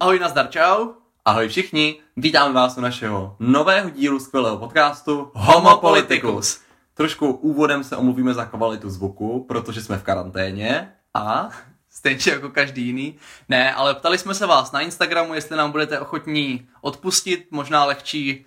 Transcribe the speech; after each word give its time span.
Ahoj, 0.00 0.18
nazdar, 0.18 0.50
čau. 0.50 0.92
Ahoj 1.24 1.48
všichni, 1.48 2.00
vítáme 2.16 2.54
vás 2.54 2.78
u 2.78 2.80
našeho 2.80 3.36
nového 3.40 3.90
dílu 3.90 4.20
skvělého 4.20 4.58
podcastu 4.58 5.30
Homo 5.34 5.76
Politicus. 5.76 6.60
Trošku 6.94 7.32
úvodem 7.32 7.84
se 7.84 7.96
omluvíme 7.96 8.34
za 8.34 8.44
kvalitu 8.44 8.90
zvuku, 8.90 9.44
protože 9.48 9.82
jsme 9.82 9.98
v 9.98 10.02
karanténě 10.02 10.92
a... 11.14 11.48
Stejně 11.90 12.32
jako 12.32 12.48
každý 12.50 12.86
jiný. 12.86 13.16
Ne, 13.48 13.74
ale 13.74 13.94
ptali 13.94 14.18
jsme 14.18 14.34
se 14.34 14.46
vás 14.46 14.72
na 14.72 14.80
Instagramu, 14.80 15.34
jestli 15.34 15.56
nám 15.56 15.72
budete 15.72 16.00
ochotní 16.00 16.68
odpustit 16.80 17.48
možná 17.50 17.84
lehčí, 17.84 18.46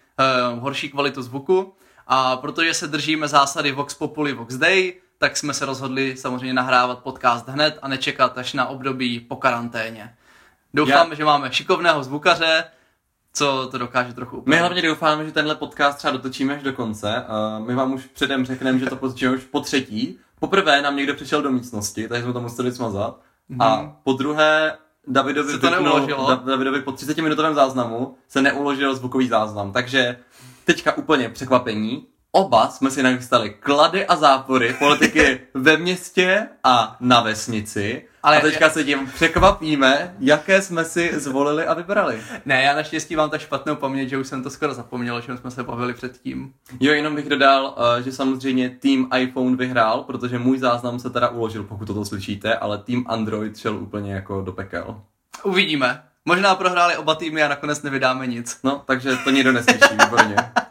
uh, 0.54 0.60
horší 0.60 0.90
kvalitu 0.90 1.22
zvuku. 1.22 1.74
A 2.08 2.38
protože 2.38 2.74
se 2.74 2.88
držíme 2.88 3.28
zásady 3.28 3.72
Vox 3.72 3.94
Populi, 3.94 4.34
Vox 4.34 4.56
Day, 4.56 4.94
tak 5.18 5.38
jsme 5.38 5.54
se 5.54 5.66
rozhodli 5.66 6.18
samozřejmě 6.18 6.54
nahrávat 6.54 7.00
podcast 7.00 7.48
hned 7.48 7.80
a 7.82 7.88
nečekat 7.88 8.38
až 8.38 8.54
na 8.54 8.68
období 8.68 9.20
po 9.20 9.36
karanténě. 9.36 10.16
Doufám, 10.74 11.10
Já... 11.10 11.16
že 11.16 11.26
máme 11.26 11.54
šikovného 11.54 12.04
zvukaře, 12.04 12.64
co 13.34 13.68
to 13.72 13.78
dokáže 13.78 14.14
trochu 14.14 14.38
upravit. 14.38 14.56
My 14.56 14.60
hlavně 14.60 14.82
doufáme, 14.82 15.26
že 15.26 15.32
tenhle 15.32 15.56
podcast 15.56 15.98
třeba 15.98 16.14
dotočíme 16.14 16.56
až 16.56 16.64
do 16.64 16.74
konce. 16.74 17.26
Uh, 17.60 17.66
my 17.66 17.76
vám 17.76 17.94
už 17.94 18.06
předem 18.06 18.46
řekneme, 18.46 18.80
že 18.80 18.86
to 18.86 18.96
potočíme 18.96 19.32
už 19.32 19.44
po 19.44 19.60
třetí. 19.60 20.20
Poprvé 20.40 20.82
nám 20.82 20.96
někdo 20.96 21.14
přišel 21.14 21.42
do 21.42 21.52
místnosti, 21.52 22.08
takže 22.08 22.24
jsme 22.24 22.34
to 22.34 22.42
museli 22.42 22.72
smazat. 22.72 23.20
Mm-hmm. 23.52 23.64
A 23.66 23.82
mhm. 23.82 23.96
po 24.04 24.14
druhé 24.14 24.78
Davidovi, 25.08 25.54
se 25.54 25.60
to 25.60 25.70
neuložilo. 25.70 26.36
Davidovi 26.36 26.82
po 26.82 26.92
30 26.92 27.18
minutovém 27.18 27.56
záznamu 27.56 28.16
se 28.28 28.42
neuložil 28.42 28.96
zvukový 28.96 29.28
záznam. 29.28 29.72
Takže 29.72 30.18
teďka 30.66 30.98
úplně 30.98 31.30
překvapení. 31.30 32.08
Oba 32.32 32.68
jsme 32.68 32.92
si 32.92 33.04
nachystali 33.04 33.50
klady 33.50 34.06
a 34.06 34.16
zápory 34.16 34.76
politiky 34.80 35.40
ve 35.54 35.78
městě 35.78 36.48
a 36.64 36.98
na 37.00 37.22
vesnici. 37.22 38.06
Ale 38.24 38.38
a 38.38 38.42
teďka 38.42 38.70
se 38.70 38.84
tím 38.84 39.08
překvapíme, 39.16 40.16
jaké 40.20 40.62
jsme 40.62 40.86
si 40.86 41.20
zvolili 41.20 41.66
a 41.66 41.74
vybrali. 41.74 42.22
Ne, 42.46 42.64
já 42.64 42.76
naštěstí 42.76 43.16
mám 43.16 43.30
tak 43.30 43.42
špatnou 43.42 43.76
paměť, 43.76 44.10
že 44.10 44.18
už 44.18 44.28
jsem 44.28 44.44
to 44.44 44.50
skoro 44.50 44.74
zapomněl, 44.74 45.22
že 45.22 45.38
jsme 45.38 45.52
se 45.52 45.64
bavili 45.64 45.94
předtím. 45.94 46.54
Jo, 46.80 46.94
jenom 46.94 47.16
bych 47.16 47.30
dodal, 47.30 47.76
eh, 47.78 48.04
že 48.04 48.12
samozřejmě 48.12 48.70
tým 48.70 49.10
iPhone 49.18 49.56
vyhrál, 49.56 50.04
protože 50.04 50.40
můj 50.40 50.58
záznam 50.58 51.00
se 51.00 51.10
teda 51.10 51.30
uložil, 51.30 51.64
pokud 51.64 51.86
toto 51.86 52.06
slyšíte, 52.06 52.56
ale 52.56 52.78
tým 52.78 53.06
Android 53.08 53.58
šel 53.58 53.78
úplně 53.78 54.14
jako 54.14 54.42
do 54.42 54.52
pekel. 54.52 55.02
Uvidíme. 55.44 56.04
Možná 56.26 56.56
prohráli 56.56 56.98
oba 56.98 57.16
týmy 57.16 57.44
a 57.44 57.48
nakonec 57.48 57.82
nevydáme 57.82 58.28
nic. 58.28 58.60
No, 58.64 58.84
takže 58.86 59.16
to 59.24 59.30
nikdo 59.30 59.52
neslyší, 59.52 59.96
výborně. 60.04 60.36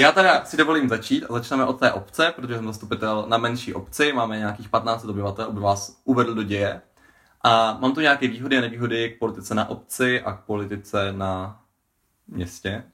Já 0.00 0.12
teda 0.12 0.44
si 0.44 0.56
dovolím 0.56 0.88
začít 0.88 1.24
a 1.24 1.32
začneme 1.32 1.64
od 1.64 1.80
té 1.80 1.92
obce, 1.92 2.32
protože 2.36 2.54
jsem 2.54 2.66
zastupitel 2.66 3.24
na 3.28 3.38
menší 3.38 3.74
obci, 3.74 4.12
máme 4.12 4.38
nějakých 4.38 4.68
15 4.68 5.04
obyvatel, 5.04 5.44
aby 5.44 5.60
vás 5.60 6.00
uvedl 6.04 6.34
do 6.34 6.42
děje. 6.42 6.80
A 7.42 7.78
mám 7.80 7.94
tu 7.94 8.00
nějaké 8.00 8.28
výhody 8.28 8.58
a 8.58 8.60
nevýhody 8.60 9.10
k 9.10 9.18
politice 9.18 9.54
na 9.54 9.68
obci 9.68 10.20
a 10.20 10.32
k 10.32 10.40
politice 10.40 11.12
na 11.12 11.60
městě. 12.28 12.84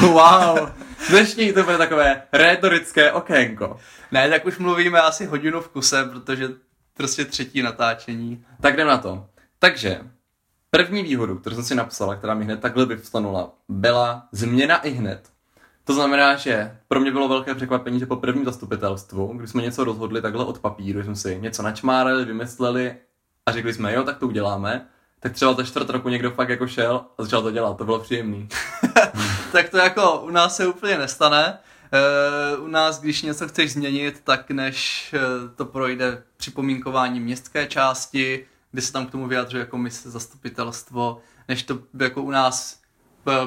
wow, 0.00 0.68
dnešní 1.10 1.52
to 1.52 1.62
bude 1.62 1.78
takové 1.78 2.22
retorické 2.32 3.12
okénko. 3.12 3.78
Ne, 4.12 4.30
tak 4.30 4.46
už 4.46 4.58
mluvíme 4.58 5.00
asi 5.00 5.26
hodinu 5.26 5.60
v 5.60 5.68
kuse, 5.68 6.04
protože 6.04 6.48
prostě 6.94 7.24
třetí 7.24 7.62
natáčení. 7.62 8.44
Tak 8.60 8.74
jdem 8.74 8.86
na 8.86 8.98
to. 8.98 9.26
Takže, 9.58 10.00
první 10.70 11.02
výhodu, 11.02 11.38
kterou 11.38 11.56
jsem 11.56 11.64
si 11.64 11.74
napsala, 11.74 12.16
která 12.16 12.34
mi 12.34 12.44
hned 12.44 12.60
takhle 12.60 12.86
vyvstanula, 12.86 13.52
byla 13.68 14.28
změna 14.32 14.76
i 14.76 14.90
hned. 14.90 15.31
To 15.84 15.94
znamená, 15.94 16.36
že 16.36 16.78
pro 16.88 17.00
mě 17.00 17.10
bylo 17.10 17.28
velké 17.28 17.54
překvapení, 17.54 17.98
že 17.98 18.06
po 18.06 18.16
prvním 18.16 18.44
zastupitelstvu, 18.44 19.26
když 19.26 19.50
jsme 19.50 19.62
něco 19.62 19.84
rozhodli 19.84 20.22
takhle 20.22 20.44
od 20.44 20.58
papíru, 20.58 21.02
jsme 21.02 21.16
si 21.16 21.38
něco 21.40 21.62
načmárali, 21.62 22.24
vymysleli 22.24 22.96
a 23.46 23.52
řekli 23.52 23.74
jsme, 23.74 23.94
jo, 23.94 24.04
tak 24.04 24.18
to 24.18 24.26
uděláme, 24.26 24.86
tak 25.20 25.32
třeba 25.32 25.52
za 25.52 25.62
čtvrt 25.62 25.90
roku 25.90 26.08
někdo 26.08 26.30
fakt 26.30 26.48
jako 26.48 26.66
šel 26.66 27.04
a 27.18 27.22
začal 27.22 27.42
to 27.42 27.50
dělat, 27.50 27.76
to 27.76 27.84
bylo 27.84 27.98
příjemný. 27.98 28.48
tak 29.52 29.68
to 29.68 29.76
jako 29.76 30.20
u 30.20 30.30
nás 30.30 30.56
se 30.56 30.66
úplně 30.66 30.98
nestane. 30.98 31.58
Uh, 32.58 32.64
u 32.64 32.68
nás, 32.68 33.00
když 33.00 33.22
něco 33.22 33.48
chceš 33.48 33.72
změnit, 33.72 34.20
tak 34.24 34.50
než 34.50 35.14
uh, 35.14 35.54
to 35.54 35.64
projde 35.64 36.22
připomínkování 36.36 37.20
městské 37.20 37.66
části, 37.66 38.46
kdy 38.70 38.82
se 38.82 38.92
tam 38.92 39.06
k 39.06 39.10
tomu 39.10 39.26
vyjadřuje 39.26 39.64
komise 39.64 40.10
zastupitelstvo, 40.10 41.20
než 41.48 41.62
to 41.62 41.78
jako 42.00 42.22
u 42.22 42.30
nás 42.30 42.81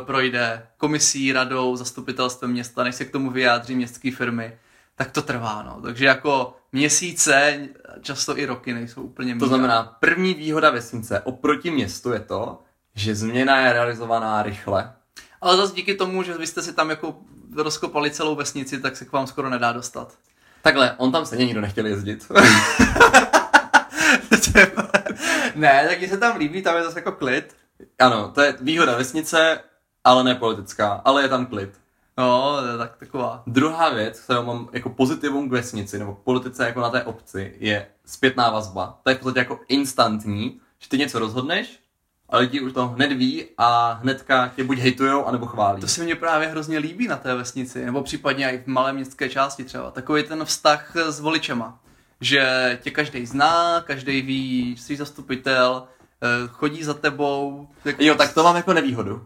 projde 0.05 0.67
komisí, 0.77 1.33
radou, 1.33 1.75
zastupitelstvem 1.75 2.51
města, 2.51 2.83
než 2.83 2.95
se 2.95 3.05
k 3.05 3.11
tomu 3.11 3.31
vyjádří 3.31 3.75
městské 3.75 4.11
firmy, 4.11 4.57
tak 4.95 5.11
to 5.11 5.21
trvá. 5.21 5.63
No. 5.63 5.81
Takže 5.81 6.05
jako 6.05 6.57
měsíce, 6.71 7.59
často 8.01 8.37
i 8.37 8.45
roky 8.45 8.73
nejsou 8.73 9.01
úplně 9.01 9.35
To 9.35 9.47
znamená, 9.47 9.97
první 9.99 10.33
výhoda 10.33 10.69
vesnice 10.69 11.19
oproti 11.19 11.71
městu 11.71 12.11
je 12.11 12.19
to, 12.19 12.61
že 12.95 13.15
změna 13.15 13.59
je 13.59 13.73
realizovaná 13.73 14.43
rychle. 14.43 14.93
Ale 15.41 15.57
zase 15.57 15.75
díky 15.75 15.95
tomu, 15.95 16.23
že 16.23 16.37
vy 16.37 16.47
jste 16.47 16.61
si 16.61 16.73
tam 16.73 16.89
jako 16.89 17.17
rozkopali 17.55 18.11
celou 18.11 18.35
vesnici, 18.35 18.81
tak 18.81 18.97
se 18.97 19.05
k 19.05 19.11
vám 19.11 19.27
skoro 19.27 19.49
nedá 19.49 19.73
dostat. 19.73 20.13
Takhle, 20.61 20.95
on 20.97 21.11
tam 21.11 21.25
se 21.25 21.37
nikdo 21.37 21.61
nechtěl 21.61 21.85
jezdit. 21.85 22.31
ne, 25.55 25.87
tak 25.89 26.09
se 26.09 26.17
tam 26.17 26.37
líbí, 26.37 26.61
tam 26.61 26.75
je 26.77 26.83
zase 26.83 26.99
jako 26.99 27.11
klid. 27.11 27.55
Ano, 27.99 28.31
to 28.35 28.41
je 28.41 28.55
výhoda 28.61 28.97
vesnice, 28.97 29.59
ale 30.03 30.23
ne 30.23 30.35
politická, 30.35 31.01
ale 31.05 31.21
je 31.21 31.29
tam 31.29 31.45
klid. 31.45 31.69
No, 32.17 32.57
to 32.61 32.67
je 32.67 32.77
tak 32.77 32.97
taková. 32.97 33.43
Druhá 33.47 33.89
věc, 33.89 34.19
kterou 34.19 34.43
mám 34.43 34.69
jako 34.73 34.89
pozitivum 34.89 35.49
k 35.49 35.51
vesnici, 35.51 35.99
nebo 35.99 36.15
k 36.15 36.19
politice 36.19 36.65
jako 36.65 36.81
na 36.81 36.89
té 36.89 37.03
obci, 37.03 37.55
je 37.59 37.87
zpětná 38.05 38.49
vazba. 38.49 38.99
To 39.03 39.09
je 39.09 39.15
v 39.15 39.19
podstatě 39.19 39.39
jako 39.39 39.59
instantní, 39.67 40.59
že 40.79 40.89
ty 40.89 40.97
něco 40.97 41.19
rozhodneš, 41.19 41.79
a 42.29 42.37
lidi 42.37 42.61
už 42.61 42.73
to 42.73 42.87
hned 42.87 43.11
ví 43.11 43.45
a 43.57 43.91
hnedka 43.91 44.51
tě 44.55 44.63
buď 44.63 44.77
hejtujou, 44.77 45.25
anebo 45.25 45.45
chválí. 45.45 45.81
To 45.81 45.87
se 45.87 46.03
mně 46.03 46.15
právě 46.15 46.47
hrozně 46.47 46.77
líbí 46.77 47.07
na 47.07 47.17
té 47.17 47.35
vesnici, 47.35 47.85
nebo 47.85 48.03
případně 48.03 48.49
i 48.51 48.57
v 48.57 48.67
malé 48.67 48.93
městské 48.93 49.29
části 49.29 49.63
třeba. 49.63 49.91
Takový 49.91 50.23
ten 50.23 50.45
vztah 50.45 50.95
s 50.95 51.19
voličema. 51.19 51.79
Že 52.21 52.79
tě 52.81 52.91
každý 52.91 53.25
zná, 53.25 53.81
každý 53.81 54.21
ví, 54.21 54.77
jsi 54.77 54.95
zastupitel, 54.95 55.87
chodí 56.47 56.83
za 56.83 56.93
tebou. 56.93 57.67
Jako... 57.85 58.03
Jo, 58.03 58.15
tak 58.15 58.33
to 58.33 58.43
mám 58.43 58.55
jako 58.55 58.73
nevýhodu. 58.73 59.25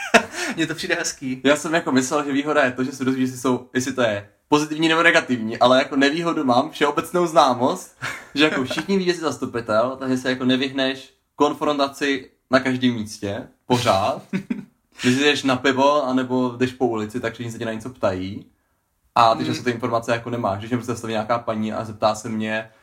Mně 0.56 0.66
to 0.66 0.74
přijde 0.74 0.94
hezký. 0.94 1.40
Já 1.44 1.56
jsem 1.56 1.74
jako 1.74 1.92
myslel, 1.92 2.24
že 2.24 2.32
výhoda 2.32 2.64
je 2.64 2.72
to, 2.72 2.84
že 2.84 2.92
se 2.92 3.04
dozví, 3.04 3.22
jestli, 3.22 3.38
jsou, 3.38 3.68
jestli 3.74 3.92
to 3.92 4.02
je 4.02 4.28
pozitivní 4.48 4.88
nebo 4.88 5.02
negativní, 5.02 5.58
ale 5.58 5.78
jako 5.78 5.96
nevýhodu 5.96 6.44
mám 6.44 6.70
všeobecnou 6.70 7.26
známost, 7.26 7.96
že 8.34 8.44
jako 8.44 8.64
všichni 8.64 8.98
ví, 8.98 9.04
že 9.04 9.14
jsi 9.14 9.20
zastupitel, 9.20 9.96
takže 9.98 10.16
se 10.16 10.30
jako 10.30 10.44
nevyhneš 10.44 11.14
konfrontaci 11.36 12.30
na 12.50 12.60
každém 12.60 12.94
místě, 12.94 13.48
pořád. 13.66 14.22
Když 15.02 15.16
jdeš 15.16 15.42
na 15.42 15.56
pivo, 15.56 16.06
anebo 16.06 16.48
jdeš 16.48 16.72
po 16.72 16.86
ulici, 16.86 17.20
tak 17.20 17.32
všichni 17.32 17.52
se 17.52 17.58
tě 17.58 17.64
na 17.64 17.72
něco 17.72 17.90
ptají. 17.90 18.46
A 19.14 19.34
ty, 19.34 19.44
mm. 19.44 19.54
se 19.54 19.64
ty 19.64 19.70
informace 19.70 20.12
jako 20.12 20.30
nemáš. 20.30 20.58
Když 20.58 20.70
mě 20.70 20.78
prostě 20.78 21.06
nějaká 21.06 21.38
paní 21.38 21.72
a 21.72 21.84
zeptá 21.84 22.14
se 22.14 22.28
mě, 22.28 22.70
Eh, 22.70 22.77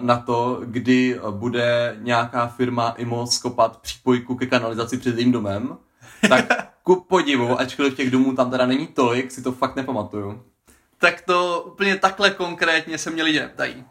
na 0.00 0.16
to, 0.16 0.60
kdy 0.64 1.20
bude 1.30 1.96
nějaká 1.98 2.46
firma 2.46 2.94
IMO 2.98 3.26
skopat 3.26 3.76
přípojku 3.76 4.34
ke 4.34 4.46
kanalizaci 4.46 4.98
před 4.98 5.14
jejím 5.14 5.32
domem, 5.32 5.76
tak 6.28 6.44
ku 6.82 7.04
podivu, 7.08 7.60
ačkoliv 7.60 7.96
těch 7.96 8.10
domů 8.10 8.34
tam 8.34 8.50
teda 8.50 8.66
není 8.66 8.86
tolik, 8.86 9.32
si 9.32 9.42
to 9.42 9.52
fakt 9.52 9.76
nepamatuju. 9.76 10.44
Tak 10.98 11.20
to 11.20 11.62
úplně 11.66 11.96
takhle 11.96 12.30
konkrétně 12.30 12.98
se 12.98 13.10
mě 13.10 13.22
lidi 13.22 13.40
neptají. 13.40 13.84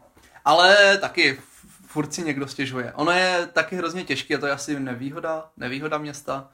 Ale 0.44 0.98
taky 0.98 1.38
furt 1.86 2.14
si 2.14 2.22
někdo 2.22 2.48
stěžuje. 2.48 2.92
Ono 2.92 3.12
je 3.12 3.48
taky 3.52 3.76
hrozně 3.76 4.04
těžké, 4.04 4.36
a 4.36 4.38
to 4.38 4.46
je 4.46 4.52
asi 4.52 4.80
nevýhoda, 4.80 5.50
nevýhoda 5.56 5.98
města, 5.98 6.48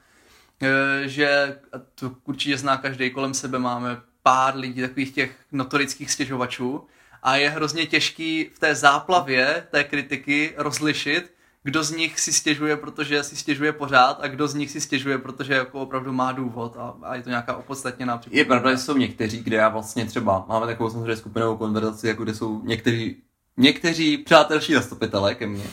eh, 0.61 1.07
že 1.07 1.59
to 1.95 2.11
určitě 2.23 2.57
zná 2.57 2.77
každý 2.77 3.11
kolem 3.11 3.33
sebe, 3.33 3.59
máme 3.59 3.97
pár 4.23 4.55
lidí, 4.55 4.81
takových 4.81 5.11
těch 5.11 5.35
notorických 5.51 6.11
stěžovačů, 6.11 6.87
a 7.23 7.35
je 7.35 7.49
hrozně 7.49 7.85
těžký 7.85 8.49
v 8.53 8.59
té 8.59 8.75
záplavě 8.75 9.67
té 9.71 9.83
kritiky 9.83 10.53
rozlišit, 10.57 11.33
kdo 11.63 11.83
z 11.83 11.91
nich 11.91 12.19
si 12.19 12.33
stěžuje, 12.33 12.77
protože 12.77 13.23
si 13.23 13.35
stěžuje 13.35 13.71
pořád 13.71 14.17
a 14.21 14.27
kdo 14.27 14.47
z 14.47 14.53
nich 14.53 14.71
si 14.71 14.81
stěžuje, 14.81 15.17
protože 15.17 15.53
jako 15.53 15.79
opravdu 15.79 16.13
má 16.13 16.31
důvod 16.31 16.77
a, 16.77 16.95
a 17.03 17.15
je 17.15 17.23
to 17.23 17.29
nějaká 17.29 17.55
opodstatněná 17.55 18.21
Je 18.29 18.45
pravda, 18.45 18.71
že 18.71 18.77
jsou 18.77 18.97
někteří, 18.97 19.43
kde 19.43 19.57
já 19.57 19.69
vlastně 19.69 20.05
třeba 20.05 20.45
máme 20.49 20.65
takovou 20.65 20.89
samozřejmě 20.89 21.15
skupinovou 21.15 21.57
konverzaci, 21.57 22.07
jako 22.07 22.23
kde 22.23 22.35
jsou 22.35 22.61
někteří 22.63 23.23
někteří 23.57 24.17
přátelší 24.17 24.73
zastupitelé 24.73 25.35
ke 25.35 25.47
mně. 25.47 25.63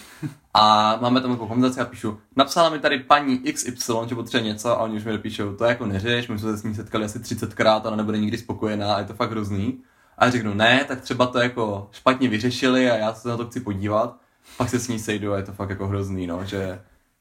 A 0.55 0.97
máme 1.01 1.21
tam 1.21 1.31
takovou 1.31 1.49
konverzaci 1.49 1.81
a 1.81 1.85
píšu, 1.85 2.19
napsala 2.37 2.71
mi 2.71 2.79
tady 2.79 2.99
paní 2.99 3.39
XY, 3.39 3.93
že 4.09 4.15
potřebuje 4.15 4.53
něco 4.53 4.69
a 4.69 4.77
oni 4.77 4.97
už 4.97 5.05
mi 5.05 5.13
dopíšou, 5.13 5.55
to 5.55 5.65
jako 5.65 5.87
neřeš, 5.87 6.29
my 6.29 6.39
jsme 6.39 6.51
se 6.51 6.59
s 6.59 6.63
ní 6.63 6.75
setkali 6.75 7.05
asi 7.05 7.19
30krát, 7.19 7.87
ona 7.87 7.97
nebude 7.97 8.19
nikdy 8.19 8.39
spokojená 8.39 8.95
a 8.95 8.99
je 8.99 9.05
to 9.05 9.15
fakt 9.15 9.31
hrozný 9.31 9.83
a 10.19 10.31
řeknu 10.31 10.55
ne, 10.55 10.85
tak 10.89 11.01
třeba 11.01 11.27
to 11.27 11.39
jako 11.39 11.89
špatně 11.93 12.29
vyřešili 12.29 12.91
a 12.91 12.97
já 12.97 13.15
se 13.15 13.29
na 13.29 13.37
to 13.37 13.47
chci 13.47 13.61
podívat, 13.61 14.17
pak 14.57 14.69
se 14.69 14.79
s 14.79 14.89
ní 14.89 14.99
sejdu 14.99 15.33
a 15.33 15.37
je 15.37 15.43
to 15.43 15.53
fakt 15.53 15.71
jako 15.71 15.87
hrozný, 15.87 16.27
no, 16.27 16.45
že 16.45 16.81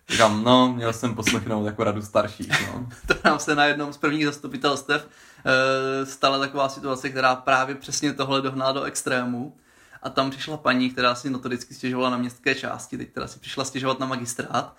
říkám, 0.10 0.44
no, 0.44 0.74
měl 0.74 0.94
jsem 0.94 1.16
poslechnout 1.16 1.66
jako 1.66 1.84
radu 1.84 2.02
starších, 2.02 2.68
no. 2.68 2.90
to 3.08 3.16
nám 3.26 3.40
se 3.40 3.56
na 3.56 3.66
jednom 3.66 3.94
z 3.94 3.98
prvních 3.98 4.26
zastupitelstev 4.26 5.08
e, 5.46 6.06
stala 6.06 6.40
taková 6.40 6.70
situace, 6.70 7.10
která 7.10 7.36
právě 7.36 7.76
přesně 7.76 8.14
tohle 8.14 8.42
dohnala 8.42 8.72
do 8.72 8.84
extrému. 8.84 9.58
A 10.02 10.10
tam 10.10 10.32
přišla 10.32 10.58
paní, 10.58 10.90
která 10.90 11.16
si 11.16 11.30
notoricky 11.30 11.74
stěžovala 11.74 12.10
na 12.10 12.18
městské 12.18 12.56
části, 12.56 12.98
teď 12.98 13.14
teda 13.14 13.28
si 13.28 13.40
přišla 13.40 13.66
stěžovat 13.66 14.00
na 14.00 14.06
magistrát. 14.06 14.76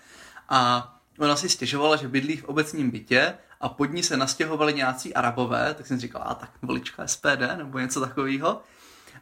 A 0.48 0.90
ona 1.18 1.36
si 1.36 1.48
stěžovala, 1.48 1.96
že 1.96 2.08
bydlí 2.08 2.36
v 2.36 2.44
obecním 2.44 2.90
bytě 2.90 3.34
a 3.64 3.68
pod 3.68 3.92
ní 3.92 4.02
se 4.02 4.16
nastěhovali 4.16 4.74
nějací 4.74 5.14
arabové, 5.14 5.74
tak 5.74 5.86
jsem 5.86 6.00
říkal, 6.00 6.22
a 6.26 6.34
tak 6.34 6.50
volička 6.62 7.06
SPD 7.06 7.56
nebo 7.56 7.78
něco 7.78 8.00
takového. 8.00 8.62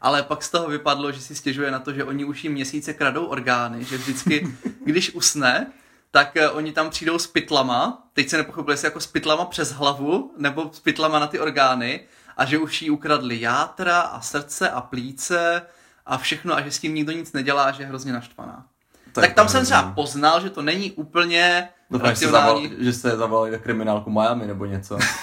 Ale 0.00 0.22
pak 0.22 0.42
z 0.42 0.50
toho 0.50 0.68
vypadlo, 0.68 1.12
že 1.12 1.20
si 1.20 1.34
stěžuje 1.34 1.70
na 1.70 1.78
to, 1.78 1.92
že 1.92 2.04
oni 2.04 2.24
už 2.24 2.44
jim 2.44 2.52
měsíce 2.52 2.94
kradou 2.94 3.24
orgány, 3.24 3.84
že 3.84 3.96
vždycky, 3.96 4.48
když 4.84 5.14
usne, 5.14 5.72
tak 6.10 6.36
eh, 6.36 6.50
oni 6.50 6.72
tam 6.72 6.90
přijdou 6.90 7.18
s 7.18 7.26
pytlama, 7.26 8.08
teď 8.12 8.28
se 8.28 8.36
nepochopili, 8.36 8.72
jestli 8.72 8.86
jako 8.86 9.00
s 9.00 9.06
pytlama 9.06 9.44
přes 9.44 9.72
hlavu, 9.72 10.34
nebo 10.38 10.70
s 10.72 10.80
pytlama 10.80 11.18
na 11.18 11.26
ty 11.26 11.40
orgány, 11.40 12.00
a 12.36 12.44
že 12.44 12.58
už 12.58 12.82
jí 12.82 12.90
ukradli 12.90 13.40
játra 13.40 14.00
a 14.00 14.20
srdce 14.20 14.70
a 14.70 14.80
plíce 14.80 15.62
a 16.06 16.18
všechno 16.18 16.54
a 16.54 16.60
že 16.60 16.70
s 16.70 16.78
tím 16.78 16.94
nikdo 16.94 17.12
nic 17.12 17.32
nedělá 17.32 17.70
že 17.70 17.82
je 17.82 17.86
hrozně 17.86 18.12
naštvaná. 18.12 18.66
Tak, 19.12 19.24
tak 19.24 19.34
tam 19.34 19.48
jsem 19.48 19.64
třeba 19.64 19.82
poznal, 19.82 20.40
že 20.40 20.50
to 20.50 20.62
není 20.62 20.92
úplně 20.92 21.68
no, 21.98 22.04
racionální. 22.04 22.62
Se 22.62 22.68
zaval, 22.68 22.84
že 22.84 22.92
se 22.92 23.16
zavolali 23.16 23.50
do 23.50 23.58
kriminálku 23.58 24.10
Miami 24.10 24.46
nebo 24.46 24.64
něco. 24.64 24.98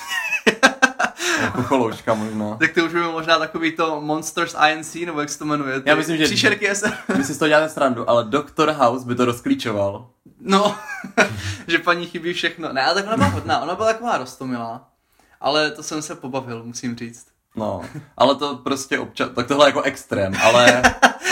jako 1.41 1.63
choloučka 1.63 2.13
možná. 2.13 2.55
Tak 2.55 2.73
to 2.73 2.85
už 2.85 2.93
by 2.93 2.99
možná 2.99 3.39
takový 3.39 3.71
to 3.71 4.01
Monsters 4.01 4.55
INC, 4.71 4.95
nebo 4.95 5.19
jak 5.19 5.29
se 5.29 5.39
to 5.39 5.45
jmenuje. 5.45 5.81
Já 5.85 5.95
myslím, 5.95 6.17
že 6.17 6.25
příšerky 6.25 6.75
se... 6.75 6.97
My 7.17 7.23
si 7.23 7.33
z 7.33 7.37
toho 7.37 7.49
děláme 7.49 7.69
srandu, 7.69 8.09
ale 8.09 8.23
Dr. 8.23 8.71
House 8.71 9.05
by 9.05 9.15
to 9.15 9.25
rozklíčoval. 9.25 10.09
No, 10.39 10.75
že 11.67 11.79
paní 11.79 12.05
chybí 12.05 12.33
všechno. 12.33 12.73
Ne, 12.73 12.85
ale 12.85 12.93
tak 12.95 13.07
ona 13.07 13.17
byla 13.17 13.29
hodná, 13.29 13.61
ona 13.61 13.75
byla 13.75 13.87
taková 13.93 14.17
rostomilá. 14.17 14.89
Ale 15.41 15.71
to 15.71 15.83
jsem 15.83 16.01
se 16.01 16.15
pobavil, 16.15 16.63
musím 16.63 16.95
říct. 16.95 17.27
No, 17.55 17.81
ale 18.17 18.35
to 18.35 18.55
prostě 18.55 18.99
občas, 18.99 19.29
tak 19.35 19.47
tohle 19.47 19.65
je 19.65 19.69
jako 19.69 19.81
extrém, 19.81 20.33
ale, 20.43 20.81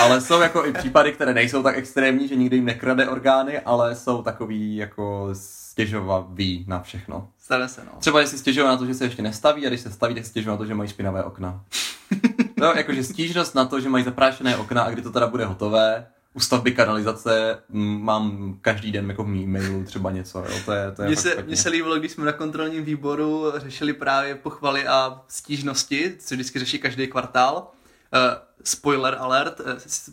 ale 0.01 0.21
jsou 0.21 0.41
jako 0.41 0.65
i 0.65 0.73
případy, 0.73 1.11
které 1.11 1.33
nejsou 1.33 1.63
tak 1.63 1.77
extrémní, 1.77 2.27
že 2.27 2.35
nikdy 2.35 2.55
jim 2.55 2.65
nekrade 2.65 3.09
orgány, 3.09 3.59
ale 3.59 3.95
jsou 3.95 4.21
takový 4.21 4.75
jako 4.75 5.29
stěžovavý 5.33 6.65
na 6.67 6.81
všechno. 6.81 7.29
Stane 7.39 7.67
se, 7.67 7.81
no. 7.85 7.91
Třeba 7.99 8.21
jestli 8.21 8.37
stěžují 8.37 8.67
na 8.67 8.77
to, 8.77 8.85
že 8.85 8.93
se 8.93 9.05
ještě 9.05 9.21
nestaví 9.21 9.65
a 9.65 9.69
když 9.69 9.81
se 9.81 9.91
staví, 9.91 10.15
tak 10.15 10.25
stěžují 10.25 10.51
na 10.51 10.57
to, 10.57 10.65
že 10.65 10.73
mají 10.73 10.89
špinavé 10.89 11.23
okna. 11.23 11.63
no, 12.57 12.73
jakože 12.73 13.03
stížnost 13.03 13.55
na 13.55 13.65
to, 13.65 13.79
že 13.79 13.89
mají 13.89 14.03
zaprášené 14.03 14.57
okna 14.57 14.83
a 14.83 14.89
kdy 14.89 15.01
to 15.01 15.11
teda 15.11 15.27
bude 15.27 15.45
hotové, 15.45 16.07
u 16.37 16.39
stavby 16.39 16.71
kanalizace 16.71 17.57
mám 17.69 18.57
každý 18.61 18.91
den 18.91 19.09
jako 19.09 19.23
v 19.23 19.27
mailu 19.27 19.83
třeba 19.83 20.11
něco, 20.11 20.39
jo, 20.39 20.59
to 20.65 20.71
je, 20.71 20.91
to 20.91 21.01
je 21.01 21.07
mně 21.07 21.17
se, 21.17 21.43
mně 21.43 21.57
se 21.57 21.69
líbilo, 21.69 21.99
když 21.99 22.11
jsme 22.11 22.25
na 22.25 22.31
kontrolním 22.31 22.85
výboru 22.85 23.53
řešili 23.55 23.93
právě 23.93 24.35
pochvaly 24.35 24.87
a 24.87 25.21
stížnosti, 25.27 26.15
co 26.19 26.35
vždycky 26.35 26.59
řeší 26.59 26.79
každý 26.79 27.07
kvartál. 27.07 27.55
Uh, 27.57 28.19
spoiler 28.63 29.15
alert, 29.19 29.59
uh, 29.59 29.65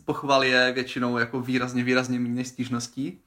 pochval 0.04 0.44
je 0.44 0.72
většinou 0.72 1.18
jako 1.18 1.40
výrazně, 1.40 1.84
výrazně 1.84 2.20
méně 2.20 2.44
stížností. 2.44 3.20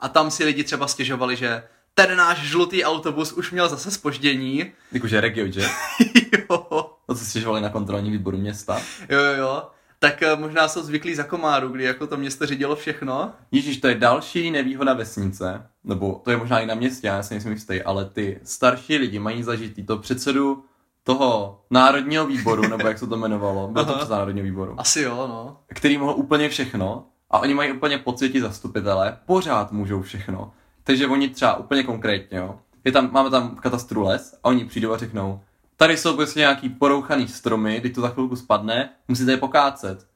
A 0.00 0.08
tam 0.08 0.30
si 0.30 0.44
lidi 0.44 0.64
třeba 0.64 0.88
stěžovali, 0.88 1.36
že 1.36 1.62
ten 1.94 2.16
náš 2.16 2.38
žlutý 2.38 2.84
autobus 2.84 3.32
už 3.32 3.50
měl 3.50 3.68
zase 3.68 3.90
spoždění. 3.90 4.72
Jakože 4.92 5.20
RegioJet? 5.20 5.70
jo. 6.50 6.90
To 7.06 7.14
se 7.14 7.24
stěžovali 7.24 7.60
na 7.60 7.68
kontrolní 7.68 8.10
výboru 8.10 8.38
města? 8.38 8.80
Jo, 9.08 9.18
jo, 9.18 9.32
jo 9.32 9.62
tak 10.04 10.22
eh, 10.22 10.36
možná 10.36 10.68
jsou 10.68 10.82
zvyklí 10.82 11.14
za 11.14 11.22
komáru, 11.22 11.68
kdy 11.68 11.84
jako 11.84 12.06
to 12.06 12.16
město 12.16 12.46
řídilo 12.46 12.76
všechno. 12.76 13.32
Ježíš, 13.52 13.80
to 13.80 13.88
je 13.88 13.94
další 13.94 14.50
nevýhoda 14.50 14.94
vesnice, 14.94 15.66
nebo 15.84 16.20
to 16.24 16.30
je 16.30 16.36
možná 16.36 16.60
i 16.60 16.66
na 16.66 16.74
městě, 16.74 17.06
já 17.06 17.22
si 17.22 17.34
nejsem 17.34 17.52
jistý, 17.52 17.82
ale 17.82 18.04
ty 18.04 18.40
starší 18.42 18.96
lidi 18.96 19.18
mají 19.18 19.42
zažitý 19.42 19.82
to 19.82 19.98
předsedu 19.98 20.64
toho 21.02 21.60
národního 21.70 22.26
výboru, 22.26 22.62
nebo 22.68 22.88
jak 22.88 22.98
se 22.98 23.06
to 23.06 23.16
jmenovalo, 23.16 23.68
bylo 23.68 23.84
to 23.84 23.92
předseda 23.92 24.18
národního 24.18 24.44
výboru. 24.44 24.74
Asi 24.78 25.00
jo, 25.00 25.16
no. 25.16 25.56
Který 25.66 25.98
mohl 25.98 26.12
úplně 26.12 26.48
všechno 26.48 27.06
a 27.30 27.38
oni 27.38 27.54
mají 27.54 27.72
úplně 27.72 27.98
pocit, 27.98 28.36
zastupitelé 28.36 29.18
pořád 29.26 29.72
můžou 29.72 30.02
všechno. 30.02 30.52
Takže 30.82 31.06
oni 31.06 31.28
třeba 31.28 31.56
úplně 31.56 31.82
konkrétně, 31.82 32.38
jo, 32.38 32.58
je 32.84 32.92
tam, 32.92 33.12
máme 33.12 33.30
tam 33.30 33.56
katastru 33.56 34.02
les 34.02 34.34
a 34.42 34.48
oni 34.48 34.64
přijdou 34.64 34.92
a 34.92 34.98
řeknou, 34.98 35.40
tady 35.76 35.96
jsou 35.96 36.16
prostě 36.16 36.40
nějaký 36.40 36.68
porouchaný 36.68 37.28
stromy, 37.28 37.80
když 37.80 37.92
to 37.92 38.00
za 38.00 38.08
chvilku 38.08 38.36
spadne, 38.36 38.90
musíte 39.08 39.30
je 39.30 39.36
pokácet. 39.36 40.06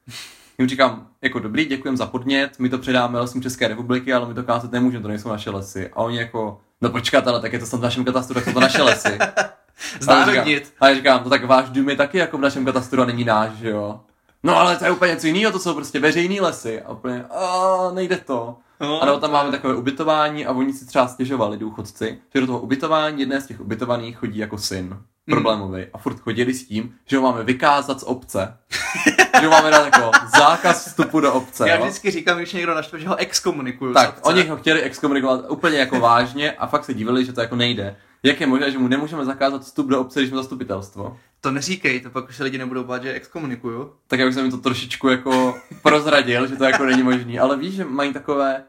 Jim 0.57 0.69
říkám, 0.69 1.07
jako 1.21 1.39
dobrý, 1.39 1.65
děkujem 1.65 1.97
za 1.97 2.05
podnět, 2.05 2.59
my 2.59 2.69
to 2.69 2.77
předáme 2.77 3.19
lesům 3.19 3.41
České 3.41 3.67
republiky, 3.67 4.13
ale 4.13 4.27
my 4.27 4.33
to 4.33 4.43
kácet 4.43 4.71
nemůžeme, 4.71 5.01
to 5.01 5.07
nejsou 5.07 5.29
naše 5.29 5.49
lesy. 5.49 5.89
A 5.89 5.95
oni 5.95 6.17
jako, 6.17 6.61
no 6.81 6.89
počkat, 6.89 7.27
ale 7.27 7.41
tak 7.41 7.53
je 7.53 7.59
to 7.59 7.65
snad 7.65 7.79
v 7.79 7.83
našem 7.83 8.05
katastru, 8.05 8.33
tak 8.33 8.43
jsou 8.43 8.53
to 8.53 8.59
naše 8.59 8.81
lesy. 8.81 9.17
Znárodnit. 9.99 10.73
A 10.79 10.89
já 10.89 10.95
říkám, 10.95 11.23
to 11.23 11.29
tak 11.29 11.45
váš 11.45 11.69
dům 11.69 11.89
je 11.89 11.95
taky 11.95 12.17
jako 12.17 12.37
v 12.37 12.41
našem 12.41 12.65
katastru 12.65 13.01
a 13.01 13.05
není 13.05 13.23
náš, 13.23 13.51
že 13.51 13.69
jo. 13.69 13.99
No 14.43 14.57
ale 14.57 14.77
to 14.77 14.85
je 14.85 14.91
úplně 14.91 15.11
něco 15.11 15.27
jiného, 15.27 15.51
to 15.51 15.59
jsou 15.59 15.73
prostě 15.73 15.99
veřejný 15.99 16.41
lesy. 16.41 16.81
A 16.81 16.91
úplně, 16.91 17.23
a 17.23 17.91
nejde 17.93 18.17
to. 18.17 18.57
No, 18.79 19.01
a 19.01 19.05
nebo 19.05 19.17
tam 19.17 19.31
máme 19.31 19.51
takové 19.51 19.75
ubytování 19.75 20.45
a 20.45 20.51
oni 20.51 20.73
si 20.73 20.85
třeba 20.85 21.07
stěžovali 21.07 21.57
důchodci, 21.57 22.19
že 22.35 22.41
do 22.41 22.47
toho 22.47 22.59
ubytování 22.59 23.19
jedné 23.19 23.41
z 23.41 23.47
těch 23.47 23.59
ubytovaných 23.59 24.17
chodí 24.17 24.39
jako 24.39 24.57
syn 24.57 24.97
problémový. 25.29 25.85
A 25.93 25.97
furt 25.97 26.19
chodili 26.19 26.53
s 26.53 26.67
tím, 26.67 26.95
že 27.05 27.17
ho 27.17 27.23
máme 27.23 27.43
vykázat 27.43 27.99
z 27.99 28.03
obce. 28.03 28.57
že 29.39 29.45
ho 29.45 29.51
máme 29.51 29.71
dát 29.71 29.85
jako 29.85 30.11
zákaz 30.37 30.87
vstupu 30.87 31.19
do 31.19 31.33
obce. 31.33 31.69
Já 31.69 31.75
jo? 31.75 31.81
vždycky 31.81 32.11
říkám, 32.11 32.37
když 32.37 32.53
někdo 32.53 32.75
naštve, 32.75 32.99
že 32.99 33.07
ho 33.07 33.15
exkomunikuju. 33.15 33.93
Tak, 33.93 34.19
oni 34.27 34.43
ho 34.43 34.57
chtěli 34.57 34.81
exkomunikovat 34.81 35.45
úplně 35.49 35.77
jako 35.77 35.99
vážně 35.99 36.51
a 36.51 36.67
fakt 36.67 36.85
se 36.85 36.93
divili, 36.93 37.25
že 37.25 37.33
to 37.33 37.41
jako 37.41 37.55
nejde. 37.55 37.95
Jak 38.23 38.41
je 38.41 38.47
možné, 38.47 38.71
že 38.71 38.77
mu 38.77 38.87
nemůžeme 38.87 39.25
zakázat 39.25 39.61
vstup 39.61 39.87
do 39.87 40.01
obce, 40.01 40.19
když 40.19 40.29
jsme 40.29 40.37
zastupitelstvo? 40.37 41.17
To 41.41 41.51
neříkej, 41.51 41.99
to 41.99 42.09
pak 42.09 42.29
už 42.29 42.35
se 42.35 42.43
lidi 42.43 42.57
nebudou 42.57 42.83
bát, 42.83 43.03
že 43.03 43.13
exkomunikuju. 43.13 43.93
Tak 44.07 44.19
já 44.19 44.27
už 44.27 44.33
jsem 44.33 44.45
mi 44.45 44.51
to 44.51 44.57
trošičku 44.57 45.09
jako 45.09 45.57
prozradil, 45.81 46.47
že 46.47 46.55
to 46.55 46.63
jako 46.63 46.85
není 46.85 47.03
možný, 47.03 47.39
ale 47.39 47.57
víš, 47.57 47.75
že 47.75 47.85
mají 47.85 48.13
takové, 48.13 48.63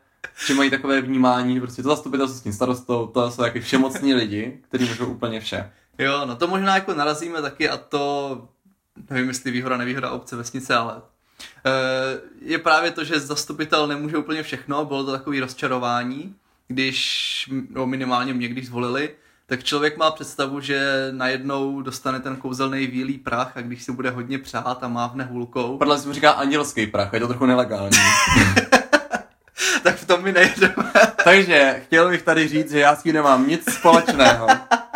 že 0.47 0.55
mají 0.55 0.71
takové 0.71 1.01
vnímání, 1.01 1.55
že 1.55 1.61
prostě 1.61 1.83
to 1.83 1.89
zastupitelstvo 1.89 2.39
s 2.39 2.43
tím 2.43 2.53
starostou, 2.53 3.07
to 3.07 3.31
jsou 3.31 3.43
jako 3.43 3.61
všemocní 3.61 4.15
lidi, 4.15 4.59
kteří 4.69 4.85
můžou 4.89 5.07
úplně 5.07 5.41
vše. 5.41 5.71
Jo, 6.01 6.27
no 6.27 6.37
to 6.37 6.47
možná 6.47 6.75
jako 6.75 6.95
narazíme 6.95 7.43
taky 7.43 7.69
a 7.69 7.77
to, 7.77 8.49
nevím 9.11 9.29
jestli 9.29 9.51
výhoda, 9.51 9.77
nevýhoda 9.77 10.11
obce, 10.11 10.37
vesnice, 10.37 10.77
ale 10.77 10.95
eh, 11.67 12.21
je 12.41 12.59
právě 12.59 12.91
to, 12.91 13.05
že 13.05 13.21
zastupitel 13.21 13.87
nemůže 13.87 14.17
úplně 14.17 14.43
všechno, 14.43 14.85
bylo 14.85 15.05
to 15.05 15.13
takové 15.13 15.41
rozčarování, 15.41 16.35
když, 16.69 17.51
no 17.71 17.87
minimálně 17.87 18.35
mě 18.35 18.49
když 18.49 18.67
zvolili, 18.67 19.11
tak 19.47 19.65
člověk 19.65 19.97
má 19.97 20.11
představu, 20.11 20.61
že 20.61 21.09
najednou 21.11 21.83
dostane 21.83 22.21
ten 22.21 22.37
kouzelný 22.37 22.87
výlý 22.87 23.19
prach 23.19 23.57
a 23.57 23.61
když 23.61 23.83
si 23.83 23.93
bude 23.93 24.11
hodně 24.11 24.39
přát 24.39 24.85
a 24.85 24.89
mávne 24.89 25.25
hůlkou. 25.25 25.79
Podle 25.79 25.99
se 25.99 26.09
mu 26.09 26.15
říká 26.15 26.31
andělský 26.31 26.87
prach, 26.87 27.13
je 27.13 27.21
to 27.21 27.29
trochu 27.29 27.47
nelegální. 27.47 27.99
tak 29.83 29.97
v 29.97 30.07
tom 30.07 30.23
mi 30.23 30.33
nejdeme. 30.33 30.93
Takže 31.25 31.83
chtěl 31.87 32.09
bych 32.09 32.23
tady 32.23 32.49
říct, 32.49 32.71
že 32.71 32.79
já 32.79 32.97
s 32.97 33.03
tím 33.03 33.15
nemám 33.15 33.49
nic 33.49 33.75
společného. 33.75 34.47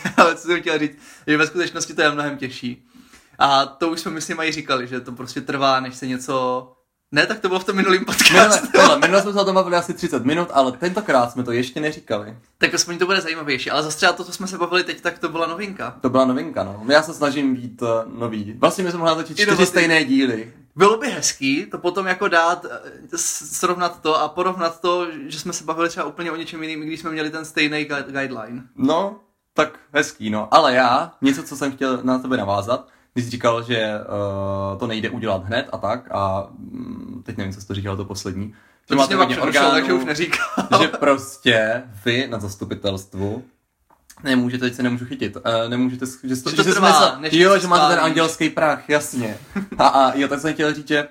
ale 0.16 0.34
co 0.34 0.46
jsem 0.46 0.60
chtěl 0.60 0.78
říct, 0.78 0.98
že 1.26 1.36
ve 1.36 1.46
skutečnosti 1.46 1.94
to 1.94 2.02
je 2.02 2.10
mnohem 2.10 2.36
těžší. 2.36 2.86
A 3.38 3.66
to 3.66 3.88
už 3.88 4.00
jsme 4.00 4.10
myslím 4.10 4.36
mají 4.36 4.52
říkali, 4.52 4.86
že 4.86 5.00
to 5.00 5.12
prostě 5.12 5.40
trvá, 5.40 5.80
než 5.80 5.94
se 5.94 6.06
něco... 6.06 6.68
Ne, 7.14 7.26
tak 7.26 7.40
to 7.40 7.48
bylo 7.48 7.60
v 7.60 7.64
tom 7.64 7.76
minulém 7.76 8.04
podcastu. 8.04 8.68
Minule, 8.72 8.98
minule 8.98 9.22
jsme 9.22 9.32
se 9.32 9.40
o 9.40 9.44
tom 9.44 9.54
bavili 9.54 9.76
asi 9.76 9.94
30 9.94 10.24
minut, 10.24 10.48
ale 10.52 10.72
tentokrát 10.72 11.32
jsme 11.32 11.42
to 11.42 11.52
ještě 11.52 11.80
neříkali. 11.80 12.36
Tak 12.58 12.74
aspoň 12.74 12.98
to 12.98 13.06
bude 13.06 13.20
zajímavější, 13.20 13.70
ale 13.70 13.82
zase 13.82 13.96
třeba 13.96 14.12
to, 14.12 14.24
co 14.24 14.32
jsme 14.32 14.46
se 14.46 14.58
bavili 14.58 14.84
teď, 14.84 15.00
tak 15.00 15.18
to 15.18 15.28
byla 15.28 15.46
novinka. 15.46 15.98
To 16.00 16.10
byla 16.10 16.24
novinka, 16.24 16.64
no. 16.64 16.84
Já 16.88 17.02
se 17.02 17.14
snažím 17.14 17.54
být 17.54 17.82
uh, 17.82 17.88
nový. 18.18 18.54
Vlastně 18.58 18.84
my 18.84 18.90
jsme 18.90 18.98
mohli 18.98 19.16
natočit 19.16 19.38
čtyři 19.38 19.66
stejné 19.66 20.04
díly. 20.04 20.52
Bylo 20.76 20.96
by 20.96 21.08
hezký 21.08 21.66
to 21.66 21.78
potom 21.78 22.06
jako 22.06 22.28
dát, 22.28 22.64
eh, 22.64 23.18
srovnat 23.18 24.02
to 24.02 24.20
a 24.20 24.28
porovnat 24.28 24.80
to, 24.80 25.06
že 25.26 25.40
jsme 25.40 25.52
se 25.52 25.64
bavili 25.64 25.88
třeba 25.88 26.06
úplně 26.06 26.32
o 26.32 26.36
něčem 26.36 26.62
jiným, 26.62 26.80
když 26.80 27.00
jsme 27.00 27.10
měli 27.10 27.30
ten 27.30 27.44
stejný 27.44 27.84
guideline. 27.84 28.62
No, 28.76 29.20
tak 29.54 29.78
hezký, 29.92 30.30
no. 30.30 30.54
Ale 30.54 30.74
já, 30.74 31.12
něco, 31.20 31.42
co 31.42 31.56
jsem 31.56 31.72
chtěl 31.72 32.00
na 32.02 32.18
tebe 32.18 32.36
navázat, 32.36 32.88
když 33.12 33.24
jsi 33.24 33.30
říkal, 33.30 33.62
že 33.62 33.94
uh, 34.72 34.78
to 34.78 34.86
nejde 34.86 35.10
udělat 35.10 35.44
hned 35.44 35.68
a 35.72 35.78
tak 35.78 36.08
a 36.10 36.46
um, 36.50 37.22
teď 37.26 37.36
nevím, 37.36 37.52
co 37.52 37.60
jsi 37.60 37.66
to 37.66 37.74
říkal 37.74 37.96
to 37.96 38.04
poslední. 38.04 38.54
Že 38.88 38.94
máte 38.94 39.16
hodně 39.16 39.38
orgánů, 39.38 39.70
takže 39.70 39.92
už 39.92 40.04
neříkal. 40.04 40.68
Že 40.82 40.88
prostě 40.88 41.82
vy 42.04 42.26
na 42.30 42.38
zastupitelstvu 42.38 43.44
Nemůžete, 44.22 44.64
teď 44.64 44.74
se 44.74 44.82
nemůžu 44.82 45.04
chytit. 45.04 45.36
Uh, 45.36 45.42
nemůžete, 45.68 46.06
že, 46.06 46.36
to, 46.36 46.50
že, 46.50 46.56
to 46.56 46.62
že 46.62 46.72
trvá, 46.72 47.16
smysl, 47.16 47.36
jo, 47.36 47.58
že 47.58 47.66
máte 47.66 47.94
ten 47.94 48.04
andělský 48.04 48.50
prach, 48.50 48.88
jasně. 48.88 49.38
a, 49.78 49.88
a 49.88 50.14
jo, 50.14 50.28
tak 50.28 50.40
jsem 50.40 50.54
chtěl 50.54 50.74
říct, 50.74 50.88
že 50.88 51.08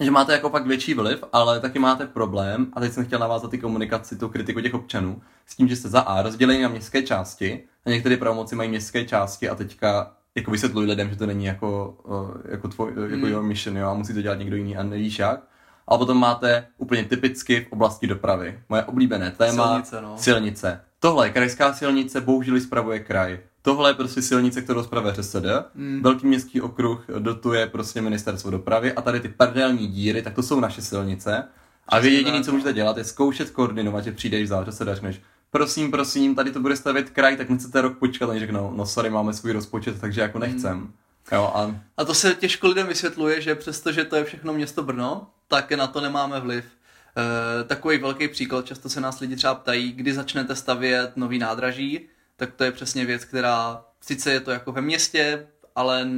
že 0.00 0.10
máte 0.10 0.32
jako 0.32 0.50
pak 0.50 0.66
větší 0.66 0.94
vliv, 0.94 1.24
ale 1.32 1.60
taky 1.60 1.78
máte 1.78 2.06
problém, 2.06 2.66
a 2.72 2.80
teď 2.80 2.92
jsem 2.92 3.04
chtěl 3.04 3.18
navázat 3.18 3.50
ty 3.50 3.58
komunikaci, 3.58 4.16
tu 4.16 4.28
kritiku 4.28 4.60
těch 4.60 4.74
občanů, 4.74 5.22
s 5.46 5.56
tím, 5.56 5.68
že 5.68 5.76
jste 5.76 5.88
za 5.88 6.00
A 6.00 6.22
rozdělení 6.22 6.62
na 6.62 6.68
městské 6.68 7.02
části, 7.02 7.64
a 7.86 7.90
některé 7.90 8.16
pravomoci 8.16 8.54
mají 8.54 8.68
městské 8.68 9.04
části 9.04 9.48
a 9.48 9.54
teďka 9.54 10.12
jako 10.34 10.50
vysvětluji 10.50 10.88
lidem, 10.88 11.10
že 11.10 11.16
to 11.16 11.26
není 11.26 11.44
jako, 11.44 11.98
uh, 12.04 12.30
jako, 12.50 12.68
tvoj, 12.68 12.92
uh, 12.96 13.02
jako 13.02 13.26
mm. 13.26 13.32
your 13.32 13.42
mission, 13.42 13.76
jo, 13.76 13.88
a 13.88 13.94
musí 13.94 14.14
to 14.14 14.22
dělat 14.22 14.38
někdo 14.38 14.56
jiný 14.56 14.76
a 14.76 14.82
nevíš 14.82 15.18
jak. 15.18 15.40
A 15.88 15.98
potom 15.98 16.18
máte 16.18 16.66
úplně 16.78 17.04
typicky 17.04 17.60
v 17.64 17.72
oblasti 17.72 18.06
dopravy. 18.06 18.60
Moje 18.68 18.84
oblíbené 18.84 19.30
téma, 19.30 19.68
silnice. 19.68 20.00
No. 20.00 20.18
silnice. 20.18 20.80
Tohle 21.00 21.26
je 21.26 21.30
krajská 21.30 21.72
silnice, 21.72 22.20
bohužel 22.20 22.60
spravuje 22.60 22.98
kraj. 23.00 23.38
Tohle 23.66 23.90
je 23.90 23.94
prostě 23.94 24.22
silnice, 24.22 24.62
kterou 24.62 24.82
zpravuje 24.82 25.14
ŘSD. 25.14 25.36
Mm. 25.74 26.02
Velký 26.02 26.26
městský 26.26 26.60
okruh 26.60 27.04
dotuje 27.18 27.66
prostě 27.66 28.00
ministerstvo 28.00 28.50
dopravy 28.50 28.92
a 28.92 29.02
tady 29.02 29.20
ty 29.20 29.28
paralelní 29.28 29.86
díry, 29.86 30.22
tak 30.22 30.34
to 30.34 30.42
jsou 30.42 30.60
naše 30.60 30.82
silnice. 30.82 31.44
A 31.88 31.98
vy 31.98 32.24
tak, 32.24 32.44
co 32.44 32.52
můžete 32.52 32.72
dělat, 32.72 32.96
je 32.96 33.04
zkoušet 33.04 33.50
koordinovat, 33.50 34.04
že 34.04 34.12
přijdeš 34.12 34.48
za 34.48 34.72
se 34.72 34.84
řekneš, 34.84 35.20
prosím, 35.50 35.90
prosím, 35.90 36.34
tady 36.34 36.50
to 36.50 36.60
bude 36.60 36.76
stavět 36.76 37.10
kraj, 37.10 37.36
tak 37.36 37.50
nechcete 37.50 37.80
rok 37.80 37.98
počkat, 37.98 38.28
oni 38.28 38.40
řeknou, 38.40 38.72
no 38.76 38.86
sorry, 38.86 39.10
máme 39.10 39.32
svůj 39.32 39.52
rozpočet, 39.52 40.00
takže 40.00 40.20
jako 40.20 40.38
nechcem. 40.38 40.92
Jo, 41.32 41.52
a 41.54 41.80
A 41.96 42.04
to 42.04 42.14
se 42.14 42.34
těžko 42.34 42.68
lidem 42.68 42.86
vysvětluje, 42.86 43.40
že 43.40 43.54
přestože 43.54 44.04
to 44.04 44.16
je 44.16 44.24
všechno 44.24 44.52
město 44.52 44.82
Brno, 44.82 45.26
tak 45.48 45.72
na 45.72 45.86
to 45.86 46.00
nemáme 46.00 46.40
vliv. 46.40 46.64
E, 46.64 47.64
takový 47.64 47.98
velký 47.98 48.28
příklad, 48.28 48.66
často 48.66 48.88
se 48.88 49.00
nás 49.00 49.20
lidi 49.20 49.36
třeba 49.36 49.54
ptají, 49.54 49.92
kdy 49.92 50.14
začnete 50.14 50.56
stavět 50.56 51.16
nový 51.16 51.38
nádraží, 51.38 52.08
tak 52.36 52.52
to 52.52 52.64
je 52.64 52.72
přesně 52.72 53.06
věc, 53.06 53.24
která 53.24 53.84
sice 54.00 54.32
je 54.32 54.40
to 54.40 54.50
jako 54.50 54.72
ve 54.72 54.80
městě, 54.80 55.46
ale 55.76 56.08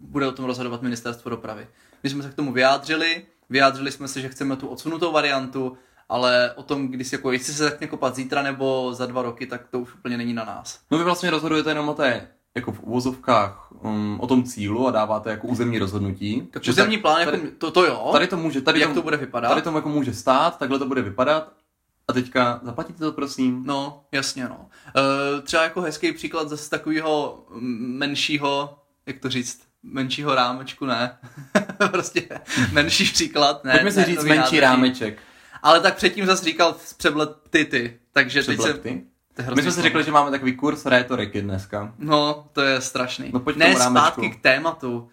bude 0.00 0.26
o 0.26 0.32
tom 0.32 0.44
rozhodovat 0.44 0.82
ministerstvo 0.82 1.30
dopravy. 1.30 1.66
My 2.02 2.10
jsme 2.10 2.22
se 2.22 2.30
k 2.30 2.34
tomu 2.34 2.52
vyjádřili, 2.52 3.26
vyjádřili 3.50 3.92
jsme 3.92 4.08
se, 4.08 4.20
že 4.20 4.28
chceme 4.28 4.56
tu 4.56 4.68
odsunutou 4.68 5.12
variantu, 5.12 5.76
ale 6.08 6.52
o 6.52 6.62
tom, 6.62 6.88
kdy 6.88 7.04
si 7.04 7.14
jako, 7.14 7.32
jestli 7.32 7.52
se 7.52 7.64
začne 7.64 7.86
kopat 7.86 8.14
zítra 8.14 8.42
nebo 8.42 8.94
za 8.94 9.06
dva 9.06 9.22
roky, 9.22 9.46
tak 9.46 9.68
to 9.70 9.78
už 9.80 9.94
úplně 9.94 10.16
není 10.16 10.34
na 10.34 10.44
nás. 10.44 10.80
no 10.90 10.98
vy 10.98 11.04
vlastně 11.04 11.30
rozhodujete 11.30 11.70
jenom 11.70 11.88
o 11.88 11.94
té, 11.94 12.28
jako 12.54 12.72
v 12.72 12.80
uvozovkách, 12.80 13.68
um, 13.84 14.20
o 14.20 14.26
tom 14.26 14.44
cílu 14.44 14.88
a 14.88 14.90
dáváte 14.90 15.30
jako 15.30 15.46
územní 15.46 15.78
rozhodnutí. 15.78 16.48
Tak 16.50 16.62
územní 16.68 16.98
plán, 16.98 17.20
jako, 17.20 17.30
tady, 17.30 17.50
to, 17.50 17.70
to 17.70 17.84
jo, 17.84 18.08
tady 18.12 18.26
to 18.26 18.36
může, 18.36 18.60
tady 18.60 18.80
jak 18.80 18.88
to, 18.88 18.94
to 18.94 19.02
bude 19.02 19.16
vypadat. 19.16 19.48
tady 19.48 19.62
to 19.62 19.70
jako 19.70 19.88
může 19.88 20.14
stát, 20.14 20.58
takhle 20.58 20.78
to 20.78 20.86
bude 20.86 21.02
vypadat. 21.02 21.52
A 22.08 22.12
teďka 22.12 22.60
zaplatíte 22.62 22.98
to 22.98 23.12
prosím. 23.12 23.62
No, 23.66 24.04
jasně 24.12 24.44
no. 24.44 24.68
E, 24.96 25.42
třeba 25.42 25.62
jako 25.62 25.80
hezký 25.80 26.12
příklad 26.12 26.48
zase 26.48 26.70
takového 26.70 27.44
menšího, 27.78 28.78
jak 29.06 29.18
to 29.18 29.28
říct, 29.28 29.62
menšího 29.82 30.34
rámečku, 30.34 30.86
ne. 30.86 31.18
prostě 31.90 32.28
menší 32.72 33.04
příklad, 33.04 33.64
ne. 33.64 33.72
Pojďme 33.72 33.92
si 33.92 33.98
ne, 33.98 34.04
říct 34.04 34.24
menší 34.24 34.36
nádraží. 34.36 34.60
rámeček. 34.60 35.18
Ale 35.62 35.80
tak 35.80 35.96
předtím 35.96 36.26
zase 36.26 36.44
říkal 36.44 36.76
přeblet 36.96 37.30
ty 37.50 37.64
ty, 37.64 37.98
takže 38.12 38.42
teď 38.42 38.56
se... 38.56 38.62
Přeblepty. 38.62 39.02
to 39.34 39.42
je 39.42 39.48
My 39.54 39.62
jsme 39.62 39.72
si 39.72 39.82
řekli, 39.82 40.04
že 40.04 40.10
máme 40.12 40.30
takový 40.30 40.56
kurz 40.56 40.86
rétoriky 40.86 41.42
dneska. 41.42 41.94
No, 41.98 42.48
to 42.52 42.62
je 42.62 42.80
strašný. 42.80 43.30
No, 43.32 43.40
pojď 43.40 43.56
ne, 43.56 43.76
zpátky 43.76 44.30
k 44.30 44.42
tématu. 44.42 45.08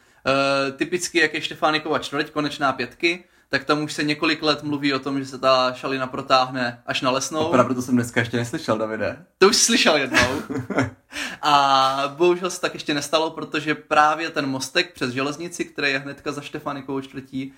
E, 0.67 0.71
typicky, 0.71 1.19
jak 1.19 1.33
je 1.33 1.41
Štefánikova 1.41 1.99
čtvrť, 1.99 2.31
konečná 2.31 2.73
pětky, 2.73 3.23
tak 3.49 3.65
tam 3.65 3.83
už 3.83 3.93
se 3.93 4.03
několik 4.03 4.43
let 4.43 4.63
mluví 4.63 4.93
o 4.93 4.99
tom, 4.99 5.19
že 5.19 5.25
se 5.25 5.37
ta 5.37 5.73
šalina 5.73 6.07
protáhne 6.07 6.81
až 6.85 7.01
na 7.01 7.11
lesnou. 7.11 7.39
Opravdu 7.39 7.73
to 7.73 7.81
jsem 7.81 7.95
dneska 7.95 8.19
ještě 8.19 8.37
neslyšel, 8.37 8.77
Davide. 8.77 9.25
To 9.37 9.49
už 9.49 9.55
slyšel 9.55 9.97
jednou. 9.97 10.41
A 11.41 12.13
bohužel 12.17 12.49
se 12.49 12.61
tak 12.61 12.73
ještě 12.73 12.93
nestalo, 12.93 13.31
protože 13.31 13.75
právě 13.75 14.29
ten 14.29 14.45
mostek 14.45 14.93
přes 14.93 15.11
železnici, 15.11 15.65
který 15.65 15.91
je 15.91 15.99
hnedka 15.99 16.31
za 16.31 16.41
Štefánikovou 16.41 17.01
čtvrtí, 17.01 17.53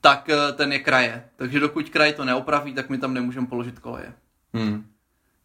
tak 0.00 0.28
eh, 0.28 0.52
ten 0.52 0.72
je 0.72 0.78
kraje. 0.78 1.24
Takže 1.36 1.60
dokud 1.60 1.88
kraj 1.88 2.12
to 2.12 2.24
neopraví, 2.24 2.74
tak 2.74 2.88
my 2.88 2.98
tam 2.98 3.14
nemůžeme 3.14 3.46
položit 3.46 3.78
koleje. 3.78 4.12
Hmm. 4.54 4.86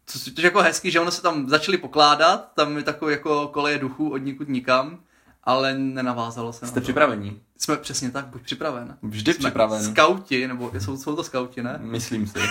Což 0.06 0.26
je 0.26 0.44
jako 0.44 0.62
hezký, 0.62 0.90
že 0.90 1.00
ono 1.00 1.10
se 1.10 1.22
tam 1.22 1.48
začali 1.48 1.78
pokládat, 1.78 2.52
tam 2.54 2.76
je 2.76 2.82
takový 2.82 3.12
jako 3.12 3.48
koleje 3.48 3.78
duchů 3.78 4.12
od 4.12 4.16
nikud 4.18 4.48
nikam, 4.48 5.00
ale 5.44 5.78
nenavázalo 5.78 6.52
se 6.52 6.66
Jste 6.66 6.80
připraveni? 6.80 7.40
Jsme 7.58 7.76
přesně 7.76 8.10
tak, 8.10 8.26
buď 8.26 8.42
připraven. 8.42 8.96
Vždy 9.02 9.34
Jsme 9.34 9.50
připraven. 9.50 9.92
Skauti, 9.92 10.48
nebo 10.48 10.72
jsou, 10.78 10.96
jsou 10.96 11.16
to 11.16 11.24
skauti, 11.24 11.62
ne? 11.62 11.78
Myslím 11.82 12.26
si. 12.26 12.38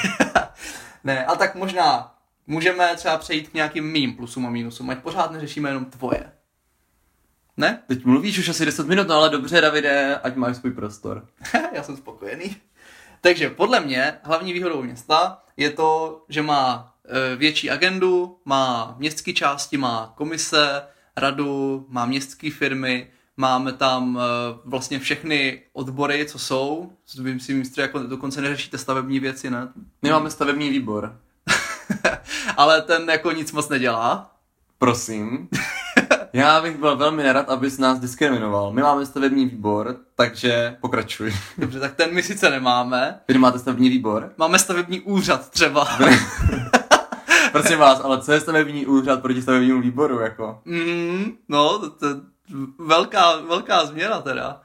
Ne, 1.04 1.26
a 1.26 1.36
tak 1.36 1.56
možná 1.56 2.16
můžeme 2.48 2.96
třeba 2.96 3.18
přejít 3.18 3.50
k 3.50 3.54
nějakým 3.54 3.92
mým 3.92 4.16
plusům 4.16 4.46
a 4.46 4.50
mínusům, 4.50 4.90
ať 4.90 5.00
pořád 5.00 5.32
neřešíme 5.32 5.70
jenom 5.70 5.86
tvoje. 5.86 6.32
Ne? 7.58 7.84
Teď 7.88 8.06
mluvíš 8.06 8.40
už 8.40 8.50
asi 8.50 8.66
10 8.66 8.88
minut, 8.88 9.08
no 9.08 9.16
ale 9.16 9.30
dobře, 9.30 9.62
Davide, 9.62 10.16
ať 10.24 10.36
máš 10.36 10.58
svůj 10.58 10.72
prostor. 10.72 11.28
Já 11.74 11.84
jsem 11.84 11.98
spokojený. 11.98 12.56
Takže 13.22 13.50
podle 13.50 13.80
mě 13.80 14.14
hlavní 14.24 14.54
výhodou 14.54 14.82
města 14.82 15.44
je 15.58 15.70
to, 15.70 16.22
že 16.30 16.42
má 16.42 16.94
e, 17.06 17.36
větší 17.36 17.72
agendu, 17.72 18.40
má 18.46 18.96
městské 18.98 19.34
části, 19.34 19.78
má 19.78 20.14
komise, 20.18 20.82
radu, 21.18 21.86
má 21.90 22.06
městské 22.06 22.52
firmy, 22.52 23.08
máme 23.38 23.74
tam 23.74 24.18
e, 24.18 24.22
vlastně 24.66 25.00
všechny 25.00 25.62
odbory, 25.74 26.26
co 26.26 26.40
jsou. 26.40 26.92
Vím 27.20 27.40
si 27.40 27.54
myslím, 27.54 27.82
jako 27.82 28.00
dokonce 28.00 28.42
neřešíte 28.42 28.78
stavební 28.78 29.20
věci, 29.20 29.50
ne? 29.50 29.68
My 30.02 30.10
máme 30.12 30.30
stavební 30.30 30.70
výbor. 30.70 31.20
Ale 32.58 32.82
ten 32.82 33.10
jako 33.10 33.32
nic 33.32 33.52
moc 33.52 33.70
nedělá. 33.70 34.32
Prosím. 34.78 35.48
Já 36.34 36.62
bych 36.62 36.78
byl 36.78 36.98
velmi 36.98 37.24
nerad, 37.24 37.50
abys 37.50 37.78
nás 37.78 38.00
diskriminoval. 38.00 38.74
My 38.74 38.82
máme 38.82 39.06
stavební 39.06 39.46
výbor, 39.46 39.98
takže 40.16 40.78
pokračuj. 40.82 41.34
Dobře, 41.58 41.80
tak 41.80 41.96
ten 41.96 42.14
my 42.14 42.24
sice 42.24 42.50
nemáme. 42.50 43.20
Vy 43.28 43.38
máte 43.38 43.60
stavební 43.60 43.90
výbor? 43.90 44.34
Máme 44.38 44.60
stavební 44.60 45.02
úřad 45.02 45.50
třeba. 45.50 45.88
Prosím 47.54 47.80
vás, 47.80 48.00
ale 48.00 48.22
co 48.22 48.32
je 48.32 48.40
stavební 48.40 48.86
úřad 48.86 49.22
proti 49.22 49.42
stavebnímu 49.42 49.82
výboru, 49.82 50.20
jako? 50.20 50.62
Mm, 50.66 51.38
no, 51.50 51.80
to, 51.80 51.90
to 51.90 52.22
velká, 52.80 53.38
velká 53.38 53.86
změna 53.86 54.22
teda. 54.22 54.62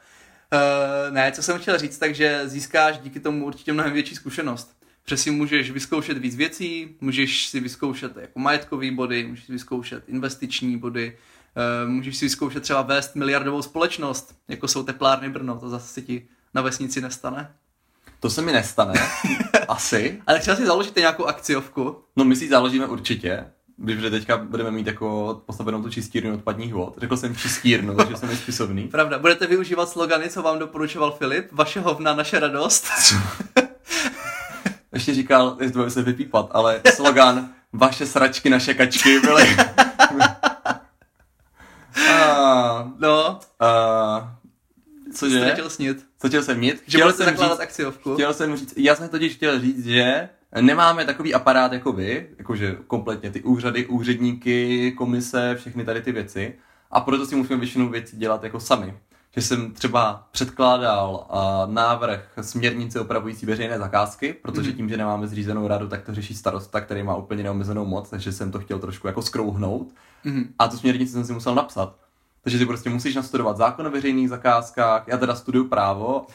Uh, 0.52 1.14
ne, 1.14 1.33
co 1.33 1.42
jsem 1.42 1.59
chtěl 1.59 1.78
říct, 1.78 1.99
takže 1.99 2.42
získáš 2.45 2.99
díky 2.99 3.21
tomu 3.21 3.47
určitě 3.47 3.73
mnohem 3.73 3.92
větší 3.92 4.14
zkušenost. 4.14 4.71
Protože 5.04 5.16
si 5.16 5.30
můžeš 5.30 5.71
vyzkoušet 5.71 6.18
víc 6.18 6.37
věcí, 6.37 6.97
můžeš 7.00 7.47
si 7.47 7.61
vyzkoušet 7.61 8.16
jako 8.16 8.38
majetkový 8.38 8.90
body, 8.90 9.26
můžeš 9.26 9.45
si 9.45 9.52
vyzkoušet 9.52 10.09
investiční 10.09 10.78
body, 10.78 11.18
uh, 11.85 11.90
můžeš 11.90 12.16
si 12.16 12.25
vyzkoušet 12.25 12.62
třeba 12.62 12.83
vést 12.83 13.16
miliardovou 13.16 13.62
společnost, 13.62 14.35
jako 14.49 14.68
jsou 14.68 14.83
teplárny 14.83 15.28
Brno, 15.28 15.61
to 15.61 15.68
zase 15.68 15.88
se 15.88 16.02
ti 16.02 16.28
na 16.54 16.62
vesnici 16.62 17.00
nestane. 17.00 17.54
To 18.21 18.31
se 18.31 18.43
mi 18.43 18.53
nestane. 18.53 18.95
Asi. 19.69 20.23
Ale 20.27 20.39
třeba 20.41 20.57
si 20.57 20.67
založíte 20.67 21.01
nějakou 21.01 21.25
akciovku, 21.25 22.03
No 22.17 22.25
my 22.25 22.37
si 22.37 22.49
založíme 22.49 22.87
určitě. 22.87 23.45
Protože 23.85 24.11
teďka 24.11 24.37
budeme 24.37 24.71
mít 24.71 24.87
jako 24.87 25.41
postavenou 25.47 25.83
tu 25.83 25.91
čistírnu 25.91 26.35
odpadních 26.35 26.75
vod. 26.75 26.95
Řekl 26.99 27.17
jsem 27.17 27.37
čistírnu, 27.37 27.95
takže 27.95 28.17
jsem 28.17 28.29
nespisovný. 28.29 28.83
pravda, 28.89 29.19
budete 29.19 29.47
využívat 29.47 29.89
slogany, 29.89 30.31
co 30.31 30.43
vám 30.43 30.59
doporučoval 30.59 31.13
Filip, 31.13 31.49
vaše 31.53 31.81
hovna, 31.81 32.15
naše 32.15 32.41
radost. 32.41 32.87
Ještě 34.93 35.15
říkal, 35.15 35.57
jestli 35.61 35.73
to 35.73 35.79
bude 35.79 35.91
se 35.91 36.03
vypípat, 36.03 36.49
ale 36.51 36.81
slogan 36.95 37.49
vaše 37.73 38.07
sračky, 38.07 38.51
naše 38.51 38.75
kačky 38.75 39.21
byly... 39.21 39.57
a, 42.11 42.93
No, 42.99 43.41
a, 43.61 44.37
cože? 45.15 45.41
ztratil 45.41 45.71
snit. 45.71 46.07
Co 46.19 46.29
chtěl 46.29 46.43
jsem 46.43 46.59
mít? 46.59 46.77
Že 46.87 46.99
Chtěl 46.99 47.07
budete 47.07 47.25
jsem, 47.25 47.27
zakládat 47.35 47.55
říct, 47.55 47.61
akciovku. 47.62 48.15
chtěl 48.15 48.35
jsem 48.35 48.57
říct, 48.57 48.75
já 48.77 48.95
jsem 48.97 49.09
totiž 49.09 49.35
chtěl 49.35 49.61
říct, 49.61 49.85
že 49.85 50.29
nemáme 50.61 51.05
takový 51.05 51.35
aparát 51.35 51.73
jako 51.73 51.93
vy, 51.93 52.27
jakože 52.38 52.77
kompletně 52.87 53.31
ty 53.31 53.43
úřady, 53.43 53.87
úředníky, 53.87 54.93
komise, 54.93 55.55
všechny 55.59 55.85
tady 55.85 56.03
ty 56.03 56.12
věci. 56.12 56.55
A 56.91 57.00
proto 57.00 57.27
si 57.27 57.37
musíme 57.37 57.59
většinu 57.59 57.88
věcí 57.88 58.17
dělat 58.17 58.45
jako 58.45 58.61
sami. 58.61 58.95
Že 59.35 59.43
jsem 59.43 59.73
třeba 59.73 60.29
předkládal 60.31 61.27
uh, 61.31 61.75
návrh 61.75 62.33
směrnice 62.41 63.00
opravující 63.00 63.47
veřejné 63.47 63.79
zakázky, 63.79 64.33
protože 64.43 64.69
Mhm. 64.69 64.77
tím, 64.77 64.88
že 64.88 64.97
nemáme 64.97 65.27
zřízenou 65.29 65.69
radu, 65.69 65.88
tak 65.88 66.03
to 66.03 66.15
řeší 66.15 66.35
starosta, 66.35 66.81
který 66.81 67.03
má 67.03 67.17
úplně 67.17 67.43
neomezenou 67.43 67.85
moc, 67.87 68.11
takže 68.11 68.33
jsem 68.33 68.50
to 68.53 68.59
chtěl 68.59 68.79
trošku 68.79 69.07
jako 69.07 69.23
skrouhnout. 69.23 69.95
Mhm. 70.25 70.55
A 70.59 70.69
tu 70.69 70.77
směrnici 70.77 71.12
jsem 71.12 71.25
si 71.25 71.33
musel 71.33 71.55
napsat. 71.55 71.97
Takže 72.42 72.59
ty 72.59 72.66
prostě 72.66 72.90
musíš 72.90 73.14
nastudovat 73.14 73.57
zákon 73.57 73.87
o 73.87 73.90
veřejných 73.90 74.28
zakázkách. 74.28 75.04
Já 75.09 75.18
teda 75.18 75.35
studuju 75.35 75.68
právo 75.68 76.26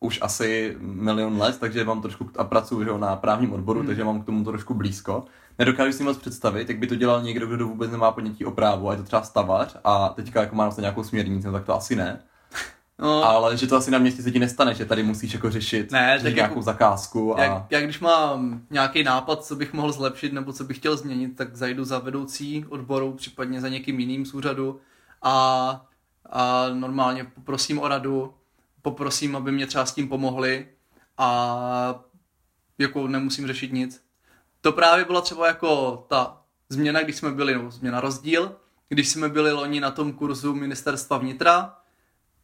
už 0.00 0.18
asi 0.22 0.76
milion 0.80 1.38
let, 1.38 1.56
takže 1.60 1.84
mám 1.84 2.02
trošku 2.02 2.30
a 2.38 2.44
pracuji 2.44 2.84
že 2.84 2.98
na 2.98 3.16
právním 3.16 3.52
odboru, 3.52 3.78
Hmm. 3.80 3.86
takže 3.86 4.04
mám 4.04 4.22
k 4.22 4.26
tomu 4.26 4.44
trošku 4.44 4.74
blízko. 4.74 5.24
Nedokážu 5.58 5.92
si 5.92 6.02
moc 6.02 6.16
představit, 6.18 6.68
jak 6.68 6.78
by 6.78 6.86
to 6.86 6.94
dělal 6.94 7.22
někdo, 7.22 7.46
kdo 7.46 7.68
vůbec 7.68 7.90
nemá 7.90 8.12
ponětí 8.12 8.44
o 8.44 8.50
právu, 8.50 8.88
a 8.88 8.92
je 8.92 8.98
to 8.98 9.04
třeba 9.04 9.22
stavař 9.22 9.76
a 9.84 10.08
teďka 10.08 10.40
jako 10.40 10.56
má 10.56 10.64
na 10.68 10.72
nějakou 10.78 11.04
směrnici, 11.04 11.46
no 11.46 11.52
tak 11.52 11.64
to 11.64 11.74
asi 11.76 11.96
ne. 11.96 12.20
No, 12.98 13.24
Ale 13.24 13.56
že 13.56 13.66
to 13.66 13.76
asi 13.76 13.90
na 13.90 13.98
městě 13.98 14.22
se 14.22 14.30
ti 14.30 14.38
nestane, 14.38 14.74
že 14.74 14.84
tady 14.84 15.02
musíš 15.02 15.32
jako 15.34 15.50
řešit 15.50 15.92
Ne, 15.92 16.12
řešit 16.14 16.24
tak 16.24 16.34
nějakou 16.34 16.52
jako- 16.52 16.62
zakázku 16.62 17.38
a 17.38 17.42
jak, 17.44 17.62
jak 17.70 17.84
když 17.84 18.00
mám 18.00 18.60
nějaký 18.70 19.02
nápad, 19.02 19.44
co 19.44 19.56
bych 19.56 19.72
mohl 19.72 19.92
zlepšit 19.92 20.32
nebo 20.32 20.52
co 20.52 20.64
bych 20.64 20.76
chtěl 20.76 20.96
změnit, 20.96 21.36
tak 21.36 21.56
zajdu 21.56 21.84
za 21.84 21.98
vedoucí 21.98 22.64
odboru, 22.68 23.12
případně 23.12 23.60
za 23.60 23.68
někým 23.68 24.00
jiným 24.00 24.26
z 24.26 24.34
úřadu 24.34 24.80
a, 25.24 25.86
a 26.30 26.68
normálně 26.68 27.24
poprosím 27.24 27.78
o 27.78 27.88
radu, 27.88 28.34
poprosím, 28.82 29.36
aby 29.36 29.52
mě 29.52 29.66
třeba 29.66 29.86
s 29.86 29.94
tím 29.94 30.08
pomohli 30.08 30.68
a 31.18 32.00
jako 32.78 33.08
nemusím 33.08 33.46
řešit 33.46 33.72
nic. 33.72 34.04
To 34.60 34.72
právě 34.72 35.04
byla 35.04 35.20
třeba 35.20 35.46
jako 35.46 35.96
ta 36.08 36.42
změna, 36.68 37.02
když 37.02 37.16
jsme 37.16 37.30
byli, 37.30 37.54
nebo 37.54 37.70
změna 37.70 38.00
rozdíl, 38.00 38.56
když 38.88 39.08
jsme 39.08 39.28
byli 39.28 39.52
loni 39.52 39.80
na 39.80 39.90
tom 39.90 40.12
kurzu 40.12 40.54
ministerstva 40.54 41.18
vnitra, 41.18 41.76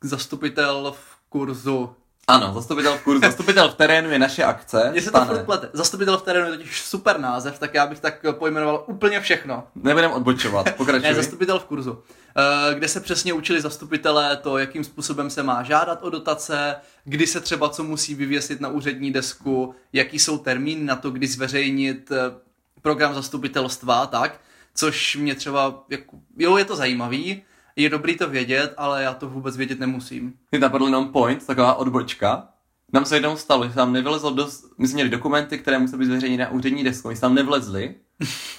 zastupitel 0.01 0.95
v 0.97 1.17
kurzu 1.29 1.97
Ano, 2.29 2.53
zastupitel 2.55 2.97
v 2.99 3.03
kurzu. 3.03 3.21
Zastupitel 3.27 3.69
v 3.69 3.75
terénu 3.75 4.11
je 4.11 4.19
naše 4.19 4.45
akce. 4.45 4.91
Mně 4.93 5.03
se 5.03 5.11
to 5.11 5.25
furt 5.25 5.45
plete. 5.45 5.69
Zastupitel 5.73 6.19
v 6.19 6.23
terénu 6.23 6.47
je 6.51 6.57
totiž 6.59 6.83
super 6.83 7.21
název, 7.21 7.59
tak 7.59 7.75
já 7.75 7.87
bych 7.87 8.01
tak 8.01 8.27
pojmenoval 8.33 8.85
úplně 8.87 9.21
všechno. 9.21 9.67
Nebudeme 9.75 10.15
odbočovat, 10.15 10.73
pokračuj. 10.77 11.09
Ne, 11.09 11.15
zastupitel 11.15 11.59
v 11.59 11.65
kurzu. 11.65 12.03
Eh, 12.71 12.75
Kde 12.75 12.89
se 12.89 13.01
přesně 13.01 13.33
učili 13.33 13.61
zastupitelé 13.61 14.37
to, 14.37 14.59
jakým 14.59 14.85
způsobem 14.85 15.31
se 15.31 15.43
má 15.43 15.63
žádat 15.63 16.03
o 16.03 16.11
dotace, 16.11 16.75
kdy 17.05 17.27
se 17.27 17.41
třeba 17.41 17.69
co 17.69 17.85
musí 17.85 18.15
vyvěsit 18.15 18.61
na 18.61 18.69
úřední 18.69 19.13
desku, 19.13 19.75
jaký 19.93 20.19
jsou 20.19 20.39
termíny 20.39 20.85
na 20.85 20.97
to, 20.97 21.11
kdy 21.11 21.27
zveřejnit 21.27 22.11
eh, 22.13 22.17
program 22.83 23.15
zastupitelstva 23.15 23.95
a 24.01 24.07
tak, 24.07 24.41
což 24.75 25.17
mě 25.17 25.35
třeba, 25.35 25.85
jako, 25.89 26.17
jo, 26.39 26.57
je 26.57 26.65
to 26.65 26.77
zajímavý, 26.77 27.43
je 27.77 27.91
dobrý 27.91 28.17
to 28.17 28.29
vědět, 28.29 28.75
ale 28.77 29.03
já 29.03 29.15
to 29.15 29.29
vůbec 29.29 29.57
vědět 29.57 29.81
nemusím. 29.81 30.33
Mě 30.51 30.61
napadl 30.61 30.85
jenom 30.85 31.09
point, 31.09 31.47
taková 31.47 31.75
odbočka. 31.75 32.49
Nám 32.93 33.05
se 33.05 33.17
jednou 33.17 33.37
stalo, 33.37 33.69
že 33.69 33.75
tam 33.75 33.93
nevylezlo 33.93 34.31
dost, 34.31 34.65
my 34.79 34.89
jsme 34.89 34.95
měli 34.95 35.11
dokumenty, 35.11 35.59
které 35.59 35.79
musely 35.79 35.99
být 35.99 36.07
zveřejněny 36.07 36.43
na 36.43 36.51
úřední 36.51 36.85
desku, 36.85 37.09
my 37.09 37.17
jsme 37.17 37.21
tam 37.21 37.35
nevlezli. 37.35 37.95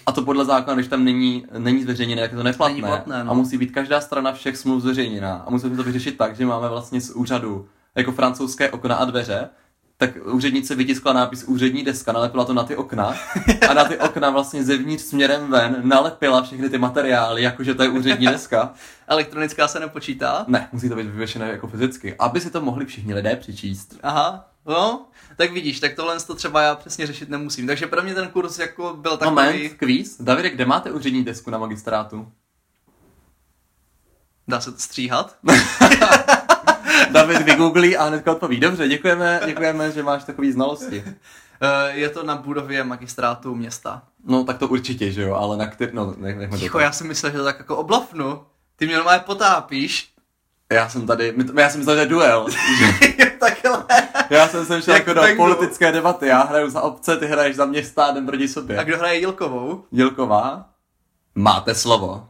A 0.05 0.11
to 0.11 0.21
podle 0.21 0.45
zákona, 0.45 0.75
když 0.75 0.87
tam 0.87 1.03
není, 1.03 1.45
není 1.57 1.83
zveřejněné, 1.83 2.21
tak 2.21 2.31
je 2.31 2.37
to 2.37 2.43
neplatné. 2.43 2.73
Není 2.73 2.87
platné, 2.87 3.23
no. 3.23 3.31
A 3.31 3.33
musí 3.33 3.57
být 3.57 3.71
každá 3.71 4.01
strana 4.01 4.33
všech 4.33 4.57
smluv 4.57 4.81
zveřejněná. 4.81 5.43
A 5.47 5.49
musíme 5.49 5.75
to 5.75 5.83
vyřešit 5.83 6.17
tak, 6.17 6.35
že 6.35 6.45
máme 6.45 6.69
vlastně 6.69 7.01
z 7.01 7.09
úřadu 7.09 7.67
jako 7.95 8.11
francouzské 8.11 8.71
okna 8.71 8.95
a 8.95 9.05
dveře, 9.05 9.49
tak 10.01 10.11
úřednice 10.25 10.75
vytiskla 10.75 11.13
nápis 11.13 11.43
úřední 11.43 11.83
deska, 11.83 12.11
nalepila 12.11 12.45
to 12.45 12.53
na 12.53 12.63
ty 12.63 12.75
okna 12.75 13.15
a 13.69 13.73
na 13.73 13.83
ty 13.83 13.97
okna 13.97 14.29
vlastně 14.29 14.63
zevnitř 14.63 15.03
směrem 15.03 15.51
ven 15.51 15.81
nalepila 15.83 16.41
všechny 16.41 16.69
ty 16.69 16.77
materiály, 16.77 17.41
jakože 17.41 17.75
to 17.75 17.83
je 17.83 17.89
úřední 17.89 18.27
deska. 18.27 18.73
Elektronická 19.07 19.67
se 19.67 19.79
nepočítá? 19.79 20.45
Ne, 20.47 20.69
musí 20.71 20.89
to 20.89 20.95
být 20.95 21.07
vyvěšené 21.07 21.49
jako 21.49 21.67
fyzicky, 21.67 22.15
aby 22.19 22.41
si 22.41 22.51
to 22.51 22.61
mohli 22.61 22.85
všichni 22.85 23.13
lidé 23.13 23.35
přečíst. 23.35 23.95
Aha, 24.03 24.49
no, 24.65 25.05
tak 25.35 25.51
vidíš, 25.51 25.79
tak 25.79 25.93
tohle 25.93 26.19
to 26.19 26.35
třeba 26.35 26.61
já 26.61 26.75
přesně 26.75 27.07
řešit 27.07 27.29
nemusím. 27.29 27.67
Takže 27.67 27.87
pro 27.87 28.01
mě 28.01 28.15
ten 28.15 28.27
kurz 28.27 28.59
jako 28.59 28.93
byl 28.93 29.17
takový... 29.17 29.35
Moment, 29.35 29.73
kvíz. 29.73 30.21
Davide, 30.21 30.49
kde 30.49 30.65
máte 30.65 30.91
úřední 30.91 31.23
desku 31.23 31.49
na 31.49 31.57
magistrátu? 31.57 32.27
Dá 34.47 34.61
se 34.61 34.71
to 34.71 34.79
stříhat? 34.79 35.35
David 37.11 37.41
vygooglí 37.41 37.97
a 37.97 38.03
hnedka 38.05 38.31
odpoví. 38.31 38.59
Dobře, 38.59 38.87
děkujeme, 38.87 39.41
děkujeme, 39.45 39.91
že 39.91 40.03
máš 40.03 40.23
takové 40.23 40.51
znalosti. 40.51 41.03
Eh, 41.61 41.91
Je 41.91 42.09
to 42.09 42.23
na 42.23 42.35
budově 42.35 42.83
magistrátu 42.83 43.55
města. 43.55 44.01
No 44.27 44.43
tak 44.43 44.57
to 44.57 44.67
určitě, 44.67 45.11
že 45.11 45.21
jo, 45.21 45.35
ale 45.35 45.57
na 45.57 45.67
který, 45.67 45.91
no 45.93 46.13
nech, 46.17 46.37
nechme 46.37 46.57
Ticho, 46.57 46.79
já 46.79 46.91
si 46.91 47.03
myslel, 47.03 47.31
že 47.31 47.37
to 47.37 47.43
tak 47.43 47.59
jako 47.59 47.77
oblafnu. 47.77 48.41
Ty 48.75 48.85
mě 48.87 48.95
normálně 48.95 49.23
potápíš. 49.25 50.07
Já 50.71 50.89
jsem 50.89 51.07
tady, 51.07 51.33
já 51.59 51.69
jsem 51.69 51.79
myslel, 51.79 51.95
že 51.97 52.05
duel. 52.05 52.47
Takhle. 53.39 53.83
Já 54.29 54.47
jsem 54.47 54.65
sem 54.65 54.81
šel 54.81 54.93
Jak 54.93 55.07
jako 55.07 55.21
do 55.27 55.35
politické 55.37 55.91
debaty, 55.91 56.27
já 56.27 56.43
hraju 56.43 56.69
za 56.69 56.81
obce, 56.81 57.17
ty 57.17 57.27
hraješ 57.27 57.55
za 57.55 57.65
města 57.65 58.05
a 58.05 58.11
jdem 58.11 58.25
proti 58.25 58.43
A 58.43 58.47
sobě. 58.47 58.83
kdo 58.83 58.97
hraje 58.97 59.19
Jilkovou? 59.19 59.83
Dělková, 59.91 60.65
máte 61.35 61.75
slovo. 61.75 62.27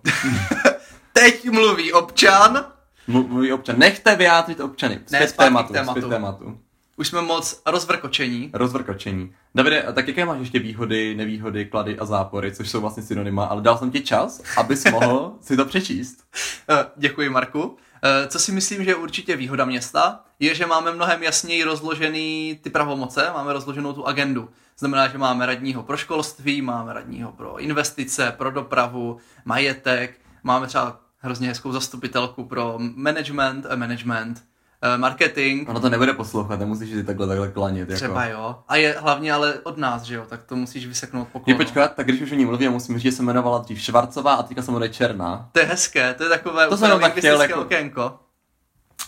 Teď 1.13 1.49
mluví 1.49 1.93
občan. 1.93 2.65
Mlu- 3.09 3.27
Mluví 3.27 3.53
občan. 3.53 3.79
Nechte 3.79 4.15
vyjádřit 4.15 4.59
občany. 4.59 4.99
Zpět 5.05 5.19
Ne, 5.19 5.27
tématu, 5.45 5.73
tématu. 5.73 5.99
zpět 6.01 6.09
tématu. 6.09 6.57
Už 6.97 7.07
jsme 7.07 7.21
moc 7.21 7.61
rozvrkočení. 7.65 8.49
Rozvrkočení. 8.53 9.33
Davide, 9.55 9.85
tak 9.93 10.07
jaké 10.07 10.25
máš 10.25 10.39
ještě 10.39 10.59
výhody, 10.59 11.15
nevýhody, 11.15 11.65
klady 11.65 11.99
a 11.99 12.05
zápory, 12.05 12.51
což 12.55 12.69
jsou 12.69 12.81
vlastně 12.81 13.03
synonyma, 13.03 13.45
ale 13.45 13.61
dal 13.61 13.77
jsem 13.77 13.91
ti 13.91 14.01
čas, 14.01 14.41
abys 14.57 14.85
mohl 14.91 15.33
si 15.41 15.57
to 15.57 15.65
přečíst. 15.65 16.23
Eh, 16.69 16.85
Děkuji, 16.97 17.29
Marku. 17.29 17.77
Eh, 18.03 18.27
Co 18.27 18.39
si 18.39 18.51
myslím, 18.51 18.83
že 18.83 18.89
je 18.91 18.95
určitě 18.95 19.35
výhoda 19.35 19.65
města, 19.65 20.19
je, 20.39 20.55
že 20.55 20.65
máme 20.65 20.91
mnohem 20.93 21.23
jasněji 21.23 21.63
rozložený 21.63 22.59
ty 22.63 22.69
pravomoce, 22.69 23.29
máme 23.33 23.53
rozloženou 23.53 23.93
tu 23.93 24.07
agendu. 24.07 24.49
Znamená, 24.79 25.07
že 25.07 25.17
máme 25.17 25.45
radního 25.45 25.83
pro 25.83 25.97
školství, 25.97 26.61
máme 26.61 26.93
radního 26.93 27.31
pro 27.31 27.59
investice, 27.59 28.33
pro 28.37 28.51
dopravu, 28.51 29.17
majetek, 29.45 30.19
máme 30.43 30.67
třeba 30.67 30.99
hrozně 31.21 31.47
hezkou 31.47 31.71
zastupitelku 31.71 32.45
pro 32.45 32.75
management, 32.79 33.65
eh, 33.69 33.75
management, 33.75 34.43
eh, 34.81 34.97
marketing, 34.97 35.69
Ono 35.69 35.79
to 35.79 35.89
nebude 35.89 36.13
poslouchat, 36.13 36.59
nemusíš 36.59 36.89
si 36.89 37.03
takhle 37.03 37.27
takhle 37.27 37.47
klanit. 37.47 37.79
Jako. 37.89 37.93
třeba 37.95 38.25
jo. 38.25 38.55
A 38.67 38.75
je 38.75 38.95
hlavně 38.99 39.33
ale 39.33 39.53
od 39.63 39.77
nás, 39.77 40.03
že 40.03 40.15
jo, 40.15 40.25
tak 40.29 40.43
to 40.43 40.55
musíš 40.55 40.85
vyseknout 40.87 41.27
Je 41.27 41.31
poklonu. 41.31 41.57
počkat, 41.57 41.95
tak 41.95 42.05
když 42.07 42.21
už 42.21 42.31
o 42.31 42.35
ní 42.35 42.45
mluvím, 42.45 42.71
musím 42.71 42.95
říct, 42.95 43.03
že 43.03 43.11
se 43.11 43.23
jmenovala 43.23 43.57
dřív 43.57 43.81
Švarcová 43.81 44.33
a 44.33 44.43
teďka 44.43 44.61
se 44.61 44.71
jmenuje 44.71 44.89
Černá. 44.89 45.49
To 45.51 45.59
je 45.59 45.65
hezké, 45.65 46.13
to 46.13 46.23
je 46.23 46.29
takové 46.29 46.67
To 46.67 46.75
úplně 46.75 46.89
jsem 46.91 46.99
tak 46.99 47.17
chtěl, 47.17 47.41
jako- 47.41 47.61
okénko. 47.61 48.19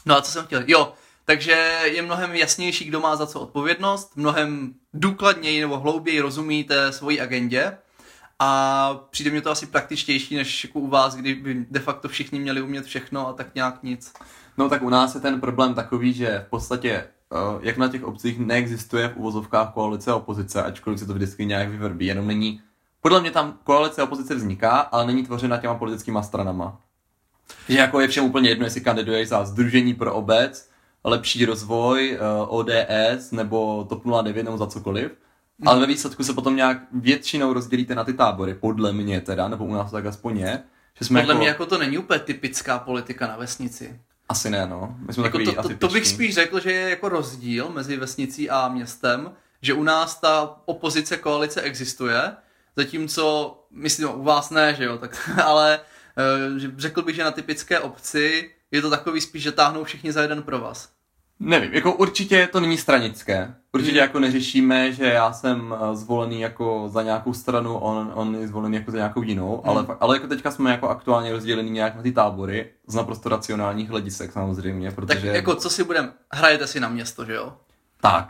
No 0.06 0.18
a 0.18 0.22
co 0.22 0.32
jsem 0.32 0.46
chtěl? 0.46 0.64
Jo, 0.68 0.94
takže 1.26 1.52
je 1.84 2.02
mnohem 2.02 2.36
jasnější, 2.36 2.86
kdo 2.86 3.00
má 3.00 3.16
za 3.16 3.28
co 3.28 3.40
odpovědnost, 3.40 4.12
mnohem 4.16 4.74
důkladněji 4.94 5.62
nebo 5.62 5.80
hlouběji 5.80 6.20
rozumíte 6.22 6.92
svojí 6.92 7.22
agendě 7.22 7.78
a 8.44 9.06
přijde 9.10 9.32
mi 9.32 9.42
to 9.42 9.52
asi 9.52 9.66
praktičtější, 9.66 10.36
než 10.36 10.64
jako 10.64 10.80
u 10.80 10.88
vás, 10.88 11.16
kdy 11.16 11.36
by 11.36 11.66
de 11.70 11.80
facto 11.80 12.08
všichni 12.08 12.40
měli 12.40 12.62
umět 12.62 12.86
všechno 12.86 13.28
a 13.28 13.34
tak 13.34 13.56
nějak 13.56 13.84
nic. 13.84 14.14
No 14.58 14.70
tak 14.70 14.82
u 14.82 14.90
nás 14.90 15.16
je 15.16 15.22
ten 15.22 15.42
problém 15.42 15.74
takový, 15.74 16.14
že 16.14 16.44
v 16.48 16.50
podstatě 16.50 16.92
eh, 16.92 17.08
jak 17.62 17.78
na 17.78 17.88
těch 17.88 18.04
obcích 18.04 18.40
neexistuje 18.40 19.10
v 19.10 19.18
uvozovkách 19.18 19.74
koalice 19.74 20.12
a 20.12 20.16
opozice, 20.16 20.64
ačkoliv 20.64 21.00
se 21.00 21.06
to 21.06 21.14
vždycky 21.14 21.46
nějak 21.46 21.70
vyvrbí, 21.70 22.06
jenom 22.06 22.28
není... 22.28 22.62
Podle 23.02 23.22
mě 23.22 23.32
tam 23.32 23.60
koalice 23.64 24.02
a 24.02 24.04
opozice 24.04 24.36
vzniká, 24.36 24.80
ale 24.80 25.08
není 25.08 25.24
tvořena 25.24 25.58
těma 25.58 25.76
politickýma 25.76 26.24
stranama. 26.24 26.82
Že 27.70 27.78
jako 27.78 28.00
je 28.00 28.08
všem 28.08 28.26
úplně 28.26 28.50
jedno, 28.50 28.66
jestli 28.66 28.82
kandiduješ 28.82 29.28
za 29.28 29.46
Združení 29.46 29.94
pro 29.94 30.14
obec, 30.14 30.70
lepší 31.04 31.46
rozvoj, 31.46 32.14
eh, 32.14 32.20
ODS 32.48 33.32
nebo 33.32 33.86
TOP 33.90 34.06
09 34.06 34.44
nebo 34.44 34.58
za 34.58 34.68
cokoliv. 34.68 35.12
Ale 35.66 35.80
ve 35.80 35.86
výsledku 35.86 36.24
se 36.24 36.34
potom 36.34 36.56
nějak 36.56 36.78
většinou 36.92 37.54
rozdělíte 37.54 37.96
na 37.96 38.04
ty 38.04 38.14
tábory, 38.14 38.54
podle 38.54 38.94
mě 38.94 39.22
teda, 39.22 39.48
nebo 39.48 39.66
u 39.66 39.74
nás 39.74 39.92
tak 39.92 40.06
aspoň 40.06 40.38
je. 40.38 40.64
Že 41.00 41.06
jsme 41.06 41.20
Podle 41.20 41.34
jako, 41.34 41.40
mě 41.40 41.48
jako 41.48 41.66
to 41.66 41.78
není 41.78 41.98
úplně 41.98 42.20
typická 42.20 42.80
politika 42.80 43.28
na 43.28 43.38
vesnici. 43.38 44.00
Asi 44.30 44.50
ne, 44.50 44.68
no. 44.68 44.96
My 45.08 45.14
jsme 45.14 45.24
Jako 45.24 45.40
to, 45.40 45.64
to, 45.64 45.78
to 45.78 45.88
bych 45.88 46.08
spíš 46.08 46.34
řekl, 46.34 46.60
že 46.60 46.72
je 46.72 46.90
jako 46.90 47.10
rozdíl 47.10 47.70
mezi 47.70 47.98
vesnicí 47.98 48.50
a 48.50 48.68
městem, 48.68 49.32
že 49.62 49.74
u 49.74 49.84
nás 49.84 50.20
ta 50.20 50.56
opozice 50.66 51.18
koalice 51.18 51.62
existuje, 51.62 52.36
zatímco, 52.76 53.58
myslím, 53.72 54.10
u 54.10 54.24
vás 54.24 54.50
ne, 54.50 54.76
že 54.76 54.84
jo, 54.84 54.98
tak, 54.98 55.30
ale 55.46 55.80
eh, 56.18 56.72
řekl 56.78 57.02
bych, 57.02 57.16
že 57.16 57.24
na 57.24 57.32
typické 57.32 57.80
obci 57.80 58.52
je 58.72 58.82
to 58.82 58.90
takový 58.90 59.22
spíš, 59.22 59.44
že 59.44 59.52
táhnou 59.52 59.84
všichni 59.84 60.12
za 60.12 60.22
jeden 60.22 60.44
pro 60.44 60.60
vás. 60.60 60.90
Nevím, 61.46 61.74
jako 61.74 61.94
určitě 61.94 62.48
to 62.52 62.60
není 62.60 62.78
stranické. 62.78 63.54
Určitě 63.74 63.92
Hmm. 63.92 64.00
jako 64.02 64.20
neřešíme, 64.20 64.92
že 64.94 65.06
já 65.06 65.34
jsem 65.34 65.76
eh, 65.92 65.96
zvolený 65.96 66.42
jako 66.42 66.90
za 66.94 67.02
nějakou 67.04 67.34
stranu, 67.34 67.78
on, 67.78 68.12
on 68.14 68.36
je 68.36 68.48
zvolený 68.48 68.76
jako 68.76 68.92
za 68.92 68.98
nějakou 68.98 69.22
jinou, 69.22 69.62
Hmm. 69.66 69.70
ale, 69.78 69.86
ale 70.00 70.16
jako 70.16 70.28
teďka 70.28 70.52
jsme 70.52 70.72
jako 70.72 70.90
aktuálně 70.90 71.32
rozdělený 71.32 71.70
nějak 71.72 71.96
na 71.96 72.02
ty 72.02 72.12
tábory 72.12 72.70
z 72.88 72.96
naprosto 72.96 73.30
racionálních 73.30 73.90
hledisek 73.90 74.32
samozřejmě, 74.32 74.88
Tak 74.88 74.96
protože... 74.96 75.28
jako 75.28 75.56
co 75.56 75.70
si 75.70 75.84
budem, 75.84 76.14
hrajete 76.34 76.68
si 76.68 76.80
na 76.80 76.90
město, 76.90 77.26
že 77.26 77.34
jo? 77.34 77.54
Tak. 78.02 78.30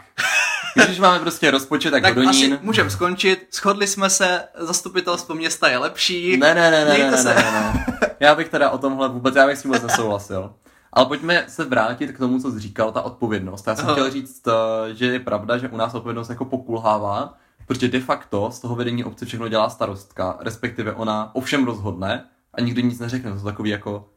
Když 0.85 0.99
máme 0.99 1.19
prostě 1.19 1.51
rozpočet, 1.51 1.91
tak, 1.91 2.03
Tak 2.03 2.15
Hodonín... 2.15 2.53
asi 2.53 2.63
můžeme 2.65 2.89
skončit, 2.89 3.47
shodli 3.53 3.87
jsme 3.87 4.09
se, 4.09 4.43
zastupitelstvo 4.57 5.35
města 5.35 5.67
je 5.69 5.77
lepší. 5.77 6.37
Ne, 6.37 6.55
ne, 6.55 6.71
ne, 6.71 6.85
ne, 6.85 6.97
ne, 6.97 7.11
ne, 7.11 7.23
ne, 7.23 7.33
ne. 7.51 7.85
Já 8.19 8.35
bych 8.35 8.49
teda 8.49 8.69
o 8.69 8.77
tomhle 8.77 9.09
vůbec, 9.09 9.35
já 9.35 9.47
bych 9.47 9.57
s 9.57 9.61
tím 9.61 9.69
vůbec 9.71 9.83
nesouhlasil. 9.87 10.53
Ale 10.93 11.05
pojďme 11.05 11.45
se 11.47 11.65
vrátit 11.65 12.11
k 12.11 12.17
tomu, 12.17 12.39
co 12.39 12.51
jsi 12.51 12.59
říkal, 12.59 12.91
ta 12.91 13.01
odpovědnost. 13.01 13.67
Já 13.67 13.75
jsem 13.75 13.85
Aha. 13.85 13.93
chtěl 13.93 14.11
říct, 14.11 14.47
eh, 14.47 14.93
že 14.95 15.05
je 15.05 15.19
pravda, 15.19 15.57
že 15.57 15.69
u 15.69 15.77
nás 15.77 15.93
odpovědnost 15.93 16.29
jako 16.29 16.45
pokulhává, 16.45 17.33
protože 17.67 17.87
de 17.87 17.99
facto 17.99 18.51
z 18.51 18.59
toho 18.59 18.75
vedení 18.75 19.03
obce 19.03 19.25
všechno 19.25 19.47
dělá 19.47 19.69
starostka, 19.69 20.37
respektive 20.39 20.93
ona 20.93 21.31
ovšem 21.35 21.65
rozhodne 21.65 22.25
a 22.53 22.61
nikdo 22.61 22.81
nic 22.81 22.99
neřekne. 22.99 23.31
To 23.31 23.39
jsou 23.39 23.45
takový 23.45 23.69
jako 23.69 24.09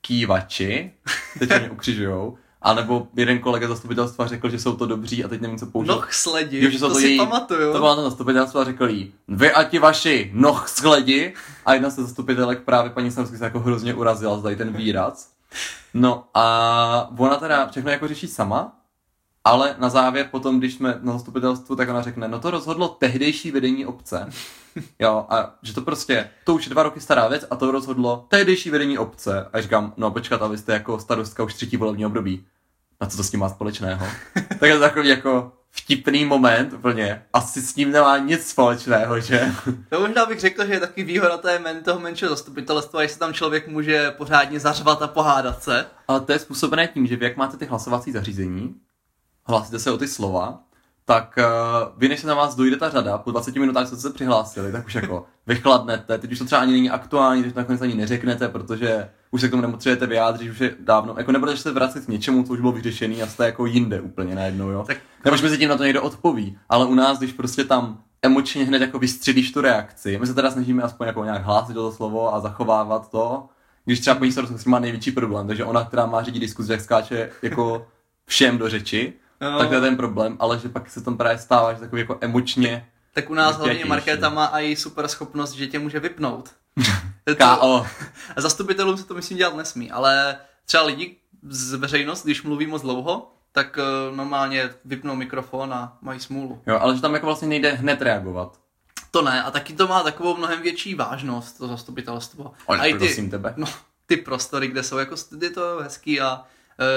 kývači, 0.00 0.92
teď 1.38 1.48
mě 1.48 1.70
ukřižujou. 1.70 2.36
A 2.62 2.74
nebo 2.74 3.08
jeden 3.16 3.38
kolega 3.38 3.68
zastupitelstva 3.68 4.26
řekl, 4.26 4.50
že 4.50 4.58
jsou 4.58 4.76
to 4.76 4.86
dobří 4.86 5.24
a 5.24 5.28
teď 5.28 5.40
nevím, 5.40 5.58
co 5.58 5.66
použil. 5.66 5.94
Noh 5.94 6.12
sledi, 6.12 6.64
Jo, 6.64 6.70
že 6.70 6.78
jsou 6.78 6.88
to, 6.88 6.94
to 6.94 7.00
si 7.00 7.06
její- 7.06 7.18
pamatuju. 7.18 7.72
To 7.72 7.78
bylo 7.78 7.96
na 7.96 8.02
zastupitelstvo 8.02 8.60
a 8.60 8.64
řekl 8.64 8.88
jí, 8.88 9.12
vy 9.28 9.52
a 9.52 9.64
ti 9.64 9.78
vaši 9.78 10.30
noh 10.34 10.68
skledi. 10.68 11.34
A 11.66 11.74
jedna 11.74 11.90
se 11.90 12.02
zastupitelek 12.02 12.62
právě 12.62 12.90
paní 12.90 13.10
Samsky 13.10 13.36
se 13.38 13.44
jako 13.44 13.60
hrozně 13.60 13.94
urazila 13.94 14.38
za 14.38 14.54
ten 14.56 14.72
výraz. 14.72 15.37
No 15.94 16.24
a 16.34 17.10
ona 17.18 17.36
teda 17.36 17.68
všechno 17.68 17.90
jako 17.90 18.08
řeší 18.08 18.28
sama, 18.28 18.78
ale 19.44 19.74
na 19.78 19.88
závěr 19.88 20.28
potom, 20.30 20.58
když 20.58 20.74
jsme 20.74 20.98
na 21.00 21.12
zastupitelstvu, 21.12 21.76
tak 21.76 21.88
ona 21.88 22.02
řekne, 22.02 22.28
no 22.28 22.40
to 22.40 22.50
rozhodlo 22.50 22.88
tehdejší 22.88 23.50
vedení 23.50 23.86
obce. 23.86 24.28
Jo, 24.98 25.26
a 25.28 25.54
že 25.62 25.74
to 25.74 25.80
prostě, 25.80 26.30
to 26.44 26.54
už 26.54 26.66
je 26.66 26.70
dva 26.70 26.82
roky 26.82 27.00
stará 27.00 27.28
věc 27.28 27.46
a 27.50 27.56
to 27.56 27.70
rozhodlo 27.70 28.26
tehdejší 28.28 28.70
vedení 28.70 28.98
obce. 28.98 29.48
A 29.52 29.60
říkám, 29.60 29.92
no 29.96 30.10
počkat, 30.10 30.42
a 30.42 30.48
vy 30.48 30.58
jste 30.58 30.72
jako 30.72 30.98
starostka 30.98 31.42
už 31.42 31.54
třetí 31.54 31.76
volební 31.76 32.06
období. 32.06 32.46
Na 33.00 33.06
co 33.06 33.16
to 33.16 33.24
s 33.24 33.30
tím 33.30 33.40
má 33.40 33.48
společného? 33.48 34.06
tak 34.60 34.62
je 34.62 34.74
to 34.74 34.80
takový 34.80 35.08
jako 35.08 35.52
vtipný 35.70 36.24
moment 36.24 36.72
úplně. 36.72 37.22
Asi 37.32 37.62
s 37.62 37.76
ním 37.76 37.90
nemá 37.90 38.18
nic 38.18 38.48
společného, 38.48 39.20
že? 39.20 39.52
To 39.88 40.00
možná 40.00 40.26
bych 40.26 40.40
řekl, 40.40 40.66
že 40.66 40.72
je 40.72 40.80
taky 40.80 41.02
výhoda 41.02 41.36
té 41.36 41.58
men, 41.58 41.82
toho 41.82 42.00
menšího 42.00 42.30
zastupitelstva, 42.30 43.02
jestli 43.02 43.18
tam 43.18 43.34
člověk 43.34 43.68
může 43.68 44.10
pořádně 44.10 44.60
zařvat 44.60 45.02
a 45.02 45.08
pohádat 45.08 45.62
se. 45.62 45.86
Ale 46.08 46.20
to 46.20 46.32
je 46.32 46.38
způsobené 46.38 46.88
tím, 46.88 47.06
že 47.06 47.16
vy 47.16 47.24
jak 47.24 47.36
máte 47.36 47.56
ty 47.56 47.66
hlasovací 47.66 48.12
zařízení, 48.12 48.74
hlásíte 49.46 49.78
se 49.78 49.90
o 49.90 49.98
ty 49.98 50.08
slova, 50.08 50.60
tak 51.08 51.38
uh, 51.38 51.88
vy, 51.98 52.08
než 52.08 52.20
se 52.20 52.26
na 52.26 52.34
vás 52.34 52.54
dojde 52.54 52.76
ta 52.76 52.88
řada, 52.90 53.18
po 53.18 53.30
20 53.30 53.54
minutách, 53.56 53.88
co 53.88 53.96
jste 53.96 54.08
se 54.08 54.14
přihlásili, 54.14 54.72
tak 54.72 54.86
už 54.86 54.94
jako 54.94 55.26
vychladnete, 55.46 56.18
teď 56.18 56.32
už 56.32 56.38
to 56.38 56.44
třeba 56.44 56.60
ani 56.60 56.72
není 56.72 56.90
aktuální, 56.90 57.42
teď 57.42 57.52
to 57.54 57.60
nakonec 57.60 57.82
ani 57.82 57.94
neřeknete, 57.94 58.48
protože 58.48 59.08
už 59.30 59.40
se 59.40 59.48
k 59.48 59.50
tomu 59.50 59.62
nepotřebujete 59.62 60.06
vyjádřit, 60.06 60.50
už 60.50 60.60
je 60.60 60.74
dávno, 60.80 61.14
jako 61.18 61.32
nebudete 61.32 61.58
se 61.58 61.72
vracet 61.72 62.04
k 62.04 62.08
něčemu, 62.08 62.42
co 62.42 62.52
už 62.52 62.60
bylo 62.60 62.72
vyřešené 62.72 63.22
a 63.22 63.26
jste 63.26 63.44
jako 63.46 63.66
jinde 63.66 64.00
úplně 64.00 64.34
najednou, 64.34 64.70
jo. 64.70 64.84
Tak- 64.86 64.96
Nebo 65.24 65.34
už 65.34 65.42
mezi 65.42 65.58
tím 65.58 65.68
na 65.68 65.76
to 65.76 65.84
někdo 65.84 66.02
odpoví, 66.02 66.58
ale 66.68 66.86
u 66.86 66.94
nás, 66.94 67.18
když 67.18 67.32
prostě 67.32 67.64
tam 67.64 68.02
emočně 68.22 68.64
hned 68.64 68.82
jako 68.82 68.98
vystřelíš 68.98 69.52
tu 69.52 69.60
reakci, 69.60 70.18
my 70.18 70.26
se 70.26 70.34
teda 70.34 70.50
snažíme 70.50 70.82
aspoň 70.82 71.06
jako 71.06 71.24
nějak 71.24 71.44
hlásit 71.44 71.74
to 71.74 71.92
slovo 71.92 72.34
a 72.34 72.40
zachovávat 72.40 73.10
to, 73.10 73.48
když 73.84 74.00
třeba 74.00 74.16
paní 74.16 74.32
starostka 74.32 74.70
má 74.70 74.78
největší 74.78 75.10
problém, 75.10 75.46
takže 75.46 75.64
ona, 75.64 75.84
která 75.84 76.06
má 76.06 76.22
řídit 76.22 76.40
diskuzi, 76.40 76.72
jak 76.72 76.80
skáče 76.80 77.30
jako 77.42 77.86
všem 78.26 78.58
do 78.58 78.68
řeči, 78.68 79.12
No. 79.40 79.58
tak 79.58 79.68
to 79.68 79.74
je 79.74 79.80
ten 79.80 79.96
problém, 79.96 80.36
ale 80.40 80.58
že 80.58 80.68
pak 80.68 80.90
se 80.90 81.00
tam 81.00 81.16
právě 81.16 81.38
stává, 81.38 81.74
že 81.74 81.80
takový 81.80 82.00
jako 82.00 82.18
emočně 82.20 82.88
Tak 83.14 83.30
u 83.30 83.34
nás 83.34 83.56
hlavně. 83.56 83.84
Markéta 83.84 84.28
má 84.28 84.46
i 84.46 84.76
super 84.76 85.08
schopnost, 85.08 85.52
že 85.52 85.66
tě 85.66 85.78
může 85.78 86.00
vypnout. 86.00 86.50
KO. 87.38 87.86
A 88.36 88.40
zastupitelům 88.40 88.96
se 88.96 89.04
to 89.04 89.14
myslím 89.14 89.38
dělat 89.38 89.56
nesmí, 89.56 89.90
ale 89.90 90.36
třeba 90.66 90.82
lidi 90.82 91.16
z 91.48 91.74
veřejnost, 91.74 92.24
když 92.24 92.42
mluví 92.42 92.66
moc 92.66 92.82
dlouho, 92.82 93.32
tak 93.52 93.78
uh, 93.78 94.16
normálně 94.16 94.70
vypnou 94.84 95.16
mikrofon 95.16 95.74
a 95.74 95.98
mají 96.00 96.20
smůlu. 96.20 96.62
Jo, 96.66 96.78
ale 96.80 96.96
že 96.96 97.02
tam 97.02 97.14
jako 97.14 97.26
vlastně 97.26 97.48
nejde 97.48 97.72
hned 97.72 98.02
reagovat. 98.02 98.58
To 99.10 99.22
ne, 99.22 99.42
a 99.42 99.50
taky 99.50 99.72
to 99.72 99.86
má 99.88 100.02
takovou 100.02 100.36
mnohem 100.36 100.62
větší 100.62 100.94
vážnost, 100.94 101.58
to 101.58 101.68
zastupitelstvo. 101.68 102.52
Ale 102.68 102.78
a 102.78 102.84
i 102.84 102.94
prosím 102.94 103.30
tebe. 103.30 103.54
no, 103.56 103.66
ty 104.06 104.16
prostory, 104.16 104.68
kde 104.68 104.82
jsou 104.82 104.98
jako, 104.98 105.14
je 105.40 105.50
to 105.50 105.78
hezký 105.82 106.20
a 106.20 106.44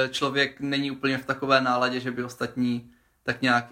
člověk 0.10 0.60
není 0.60 0.92
úplně 0.92 1.18
v 1.18 1.26
takové 1.26 1.62
náladě, 1.62 2.00
že 2.00 2.12
by 2.12 2.24
ostatní 2.24 2.92
tak 3.24 3.42
nějak 3.42 3.66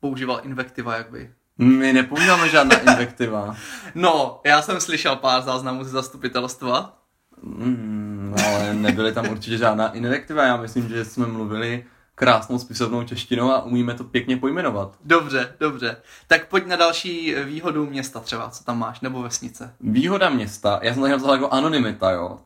používal 0.00 0.40
invektiva, 0.44 0.96
jak 0.96 1.10
by. 1.10 1.30
My 1.58 1.92
nepoužíváme 1.92 2.48
žádná 2.48 2.78
invektiva. 2.90 3.56
No, 3.94 4.40
já 4.44 4.62
jsem 4.62 4.80
slyšel 4.80 5.16
pár 5.16 5.42
záznamů 5.42 5.84
ze 5.84 5.90
zastupitelstva. 5.90 6.98
Mm, 7.42 8.34
ale 8.46 8.74
nebyly 8.74 9.12
tam 9.12 9.28
určitě 9.28 9.56
žádná 9.56 9.88
invektiva. 9.88 10.44
Já 10.44 10.56
myslím, 10.56 10.88
že 10.88 11.04
jsme 11.04 11.26
mluvili 11.26 11.84
krásnou 12.14 12.58
spisovnou 12.58 13.04
češtinou 13.04 13.50
a 13.50 13.62
umíme 13.62 13.94
to 13.94 14.04
pěkně 14.04 14.36
pojmenovat. 14.36 14.96
Dobře, 15.04 15.54
dobře. 15.60 15.96
Tak 16.26 16.48
pojď 16.48 16.66
na 16.66 16.76
další 16.76 17.34
výhodu 17.34 17.86
města 17.86 18.20
třeba, 18.20 18.50
co 18.50 18.64
tam 18.64 18.78
máš, 18.78 19.00
nebo 19.00 19.22
vesnice. 19.22 19.74
Výhoda 19.80 20.30
města, 20.30 20.80
já 20.82 20.94
jsem 20.94 21.02
to 21.02 21.08
napsal 21.08 21.34
jako 21.34 21.48
anonymita, 21.48 22.10
jo. 22.10 22.38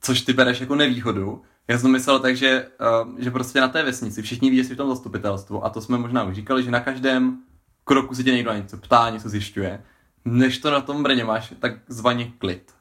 Což 0.00 0.20
ty 0.20 0.32
bereš 0.32 0.60
jako 0.60 0.74
nevýhodu. 0.74 1.42
Já 1.68 1.78
jsem 1.78 1.90
myslel 1.92 2.18
tak, 2.18 2.36
že, 2.36 2.66
uh, 3.04 3.18
že 3.18 3.30
prostě 3.30 3.60
na 3.60 3.68
té 3.68 3.82
vesnici 3.82 4.22
všichni 4.22 4.50
ví, 4.50 4.56
že 4.56 4.64
jsi 4.64 4.74
v 4.74 4.76
tom 4.76 4.88
zastupitelstvu 4.88 5.64
a 5.64 5.70
to 5.70 5.80
jsme 5.80 5.98
možná 5.98 6.24
už 6.24 6.34
říkali, 6.34 6.62
že 6.62 6.70
na 6.70 6.80
každém 6.80 7.38
kroku 7.84 8.14
se 8.14 8.22
tě 8.24 8.32
někdo 8.32 8.50
na 8.50 8.56
něco 8.56 8.76
ptá, 8.76 9.10
něco 9.10 9.28
zjišťuje. 9.28 9.82
Než 10.24 10.58
to 10.58 10.70
na 10.70 10.80
tom 10.80 11.02
Brně 11.02 11.24
máš 11.24 11.54
takzvaně 11.60 12.32
klid. 12.38 12.72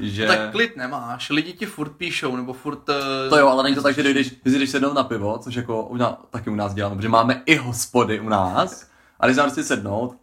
Že... 0.00 0.26
No, 0.26 0.34
tak 0.34 0.50
klid 0.50 0.76
nemáš, 0.76 1.30
lidi 1.30 1.52
ti 1.52 1.66
furt 1.66 1.88
píšou, 1.90 2.36
nebo 2.36 2.52
furt... 2.52 2.88
eh, 2.88 3.28
To 3.30 3.38
jo, 3.38 3.48
ale 3.48 3.62
není 3.62 3.76
to 3.76 3.82
tak, 3.82 3.94
že 3.94 4.24
si 4.24 4.58
jdeš 4.58 4.70
sednout 4.70 4.94
na 4.94 5.04
pivo, 5.04 5.38
což 5.38 5.54
jako 5.54 5.82
u 5.86 5.96
nás, 5.96 6.14
taky 6.30 6.50
u 6.50 6.54
nás 6.54 6.74
děláme, 6.74 6.96
protože 6.96 7.08
máme 7.08 7.42
i 7.46 7.56
hospody 7.56 8.20
u 8.20 8.28
nás. 8.28 8.90
A 9.20 9.26
když 9.26 9.36
tam 9.36 9.50
si 9.50 9.64
sednout 9.64 10.16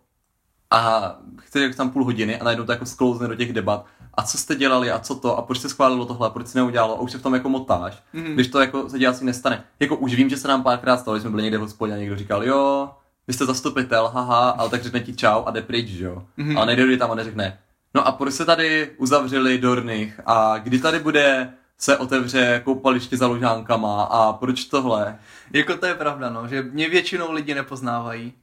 a 0.72 1.16
chceš 1.40 1.62
jako 1.62 1.76
tam 1.76 1.90
půl 1.90 2.04
hodiny 2.04 2.40
a 2.40 2.44
najednou 2.44 2.66
to 2.66 2.72
jako 2.72 2.86
sklouzne 2.86 3.28
do 3.28 3.36
těch 3.36 3.54
debat. 3.54 3.86
A 4.18 4.24
co 4.24 4.38
jste 4.38 4.56
dělali 4.56 4.92
a 4.92 5.00
co 5.00 5.16
to 5.16 5.38
a 5.38 5.42
proč 5.42 5.60
se 5.60 5.70
schválilo 5.70 6.06
tohle 6.06 6.28
a 6.28 6.30
proč 6.30 6.48
se 6.48 6.60
neudělalo 6.60 6.98
a 6.98 7.02
už 7.02 7.12
se 7.12 7.18
v 7.18 7.22
tom 7.22 7.34
jako 7.34 7.50
motáš. 7.50 8.04
Mhm. 8.14 8.26
Mm-hmm. 8.26 8.34
Když 8.34 8.48
to 8.48 8.60
jako 8.60 8.90
se 8.90 9.00
dělá 9.00 9.14
asi 9.14 9.26
nestane. 9.26 9.64
Jako 9.80 9.96
už 9.96 10.14
vím, 10.14 10.30
že 10.30 10.38
se 10.38 10.48
nám 10.48 10.64
párkrát 10.64 10.98
stalo, 10.98 11.18
že 11.18 11.22
jsme 11.22 11.30
byli 11.30 11.44
někde 11.44 11.58
v 11.58 11.62
hospodě 11.62 11.94
a 11.94 11.98
někdo 11.98 12.16
říkal, 12.16 12.44
jo, 12.44 12.90
vy 13.28 13.34
jste 13.34 13.46
zastupitel, 13.46 14.08
haha, 14.08 14.50
ale 14.50 14.70
tak 14.70 14.84
řekne 14.84 15.00
ti 15.00 15.16
čau 15.16 15.44
a 15.46 15.52
jde 15.52 15.62
pryč, 15.62 15.90
jo. 15.90 16.24
Mhm. 16.38 16.50
Mm-hmm. 16.50 16.58
Ale 16.58 16.66
nejde 16.66 16.98
tam 16.98 17.12
a 17.12 17.16
neřekne, 17.16 17.60
no 17.94 18.08
a 18.08 18.12
proč 18.12 18.34
se 18.34 18.46
tady 18.46 18.92
uzavřeli 18.98 19.58
Dornych 19.58 20.22
a 20.26 20.58
kdy 20.58 20.80
tady 20.80 21.00
bude 21.00 21.54
se 21.78 21.98
otevře 21.98 22.62
koupaliště 22.66 23.18
za 23.18 23.28
lužánkama 23.28 24.04
a 24.04 24.34
proč 24.34 24.66
tohle? 24.66 25.20
Jako 25.54 25.78
to 25.78 25.86
je 25.86 25.96
pravda, 25.96 26.30
no, 26.30 26.48
že 26.48 26.64
mě 26.64 26.90
většinou 26.90 27.32
lidi 27.32 27.56
nepoznávají. 27.56 28.34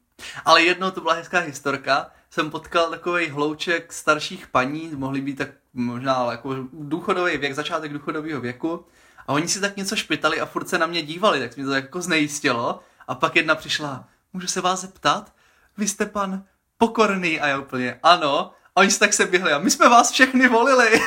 Ale 0.45 0.63
jednou 0.63 0.91
to 0.91 1.01
byla 1.01 1.15
hezká 1.15 1.39
historka, 1.39 2.11
jsem 2.31 2.51
potkal 2.51 2.91
takový 2.91 3.29
hlouček 3.29 3.93
starších 3.93 4.47
paní, 4.47 4.91
mohli 4.95 5.21
být 5.21 5.39
tak 5.39 5.49
možná 5.75 6.15
ale 6.15 6.35
jako 6.35 6.57
důchodový 6.73 7.37
věk, 7.37 7.55
začátek 7.55 7.93
důchodového 7.93 8.41
věku. 8.41 8.87
A 9.27 9.33
oni 9.33 9.49
si 9.49 9.61
tak 9.61 9.77
něco 9.77 9.97
špitali 9.97 10.41
a 10.41 10.47
furt 10.47 10.69
se 10.69 10.79
na 10.79 10.87
mě 10.87 11.03
dívali, 11.03 11.41
tak 11.41 11.57
mě 11.57 11.67
to 11.67 11.75
jako 11.75 12.01
znejistilo. 12.01 12.81
A 13.09 13.15
pak 13.15 13.37
jedna 13.37 13.55
přišla, 13.55 14.09
můžu 14.33 14.47
se 14.47 14.61
vás 14.61 14.81
zeptat? 14.81 15.33
Vy 15.77 15.89
jste 15.89 16.07
pan 16.07 16.45
Pokorný 16.79 17.41
a 17.41 17.47
já 17.47 17.59
úplně, 17.59 17.99
ano. 18.03 18.53
A 18.77 18.81
oni 18.81 18.91
se 18.91 18.99
tak 18.99 19.13
se 19.13 19.27
běhli 19.27 19.53
a 19.53 19.59
my 19.59 19.71
jsme 19.71 19.89
vás 19.89 20.11
všechny 20.11 20.49
volili. 20.49 21.01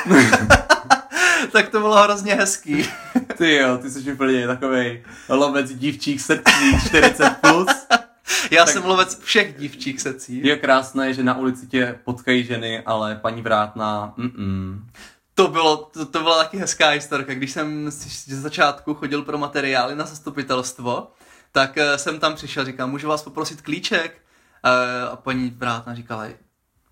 tak 1.52 1.68
to 1.68 1.80
bylo 1.80 2.02
hrozně 2.02 2.34
hezký. 2.34 2.88
Ty 3.36 3.54
jo, 3.54 3.78
ty 3.78 3.90
jsi 3.90 4.12
úplně 4.12 4.46
takovej 4.46 5.04
lovec 5.28 5.74
dívčích 5.74 6.22
srdcí 6.22 6.80
40 6.86 7.30
plus. 7.40 7.86
Já 8.50 8.64
Tak- 8.64 8.72
jsem 8.74 8.84
lovec 8.84 9.20
všech 9.22 9.58
dívčích 9.58 10.00
secí. 10.00 10.46
Je 10.46 10.56
krásné, 10.56 11.14
že 11.14 11.22
na 11.22 11.36
ulici 11.38 11.66
tě 11.66 11.98
potkají 12.04 12.44
ženy, 12.44 12.82
ale 12.86 13.16
paní 13.16 13.42
Vrátná, 13.42 14.12
mm 14.16 14.86
To, 15.34 15.48
bylo, 15.48 15.76
to, 15.76 16.06
to 16.06 16.20
byla 16.22 16.38
taky 16.38 16.56
hezká 16.58 16.88
historka. 16.88 17.34
Když 17.34 17.50
jsem 17.52 17.90
z 17.90 18.28
začátku 18.28 18.94
chodil 18.94 19.22
pro 19.22 19.38
materiály 19.38 19.96
na 19.96 20.06
zastupitelstvo, 20.06 21.10
tak 21.52 21.78
eh, 21.78 21.98
jsem 21.98 22.20
tam 22.20 22.34
přišel, 22.34 22.64
říkal, 22.64 22.86
můžu 22.88 23.08
vás 23.08 23.22
poprosit 23.22 23.62
klíček? 23.62 24.18
Eh, 24.64 25.08
A 25.08 25.16
paní 25.16 25.50
Vrátna 25.50 25.94
říkala, 25.94 26.24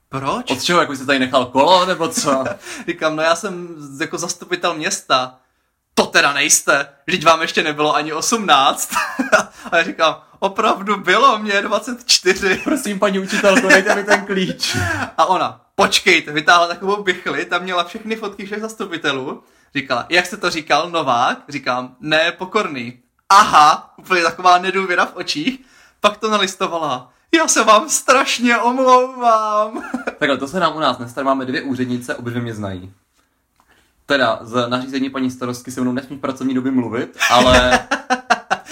proč? 0.08 0.50
Od 0.50 0.62
čeho, 0.62 0.80
jako 0.80 0.96
jsi 0.96 1.06
tady 1.06 1.18
nechal 1.18 1.46
kolo, 1.46 1.86
nebo 1.86 2.08
co? 2.08 2.44
Říkám, 2.88 3.16
no 3.16 3.22
já 3.22 3.36
jsem 3.36 3.68
jako 4.00 4.18
zastupitel 4.18 4.74
města. 4.74 5.38
To 5.94 6.06
teda 6.06 6.32
nejste, 6.32 6.88
vždyť 7.06 7.24
vám 7.24 7.42
ještě 7.42 7.62
nebylo 7.62 7.94
ani 7.94 8.12
18. 8.12 8.90
A 9.72 9.76
já 9.76 9.82
říkám, 9.82 10.22
opravdu 10.38 10.96
bylo, 10.96 11.38
mě 11.38 11.52
je 11.52 11.62
24. 11.62 12.60
Prosím, 12.64 12.98
paní 12.98 13.18
učitelko, 13.18 13.68
dejte 13.68 13.94
mi 13.94 14.04
ten 14.04 14.26
klíč. 14.26 14.76
A 15.18 15.24
ona, 15.24 15.60
počkejte, 15.74 16.32
vytáhla 16.32 16.68
takovou 16.68 17.02
bychli, 17.02 17.44
tam 17.44 17.62
měla 17.62 17.84
všechny 17.84 18.16
fotky 18.16 18.46
všech 18.46 18.60
zastupitelů. 18.60 19.42
Říkala, 19.74 20.06
jak 20.08 20.26
jste 20.26 20.36
to 20.36 20.50
říkal, 20.50 20.90
Novák? 20.90 21.38
Říkám, 21.48 21.96
ne, 22.00 22.32
pokorný. 22.32 22.98
Aha, 23.28 23.94
úplně 23.96 24.22
taková 24.22 24.58
nedůvěra 24.58 25.06
v 25.06 25.16
očích. 25.16 25.60
Pak 26.00 26.16
to 26.16 26.30
nalistovala. 26.30 27.10
Já 27.34 27.48
se 27.48 27.64
vám 27.64 27.88
strašně 27.88 28.58
omlouvám. 28.58 29.82
Takhle, 30.18 30.38
to 30.38 30.48
se 30.48 30.60
nám 30.60 30.76
u 30.76 30.80
nás 30.80 30.98
nestane, 30.98 31.24
máme 31.24 31.44
dvě 31.44 31.62
úřednice, 31.62 32.14
obě 32.14 32.30
dvě 32.30 32.42
mě 32.42 32.54
znají. 32.54 32.92
Teda, 34.06 34.38
z 34.42 34.68
nařízení 34.68 35.10
paní 35.10 35.30
starostky 35.30 35.70
se 35.70 35.80
mnou 35.80 35.92
nesmí 35.92 36.16
v 36.16 36.20
pracovní 36.20 36.54
době 36.54 36.72
mluvit, 36.72 37.18
ale 37.30 37.86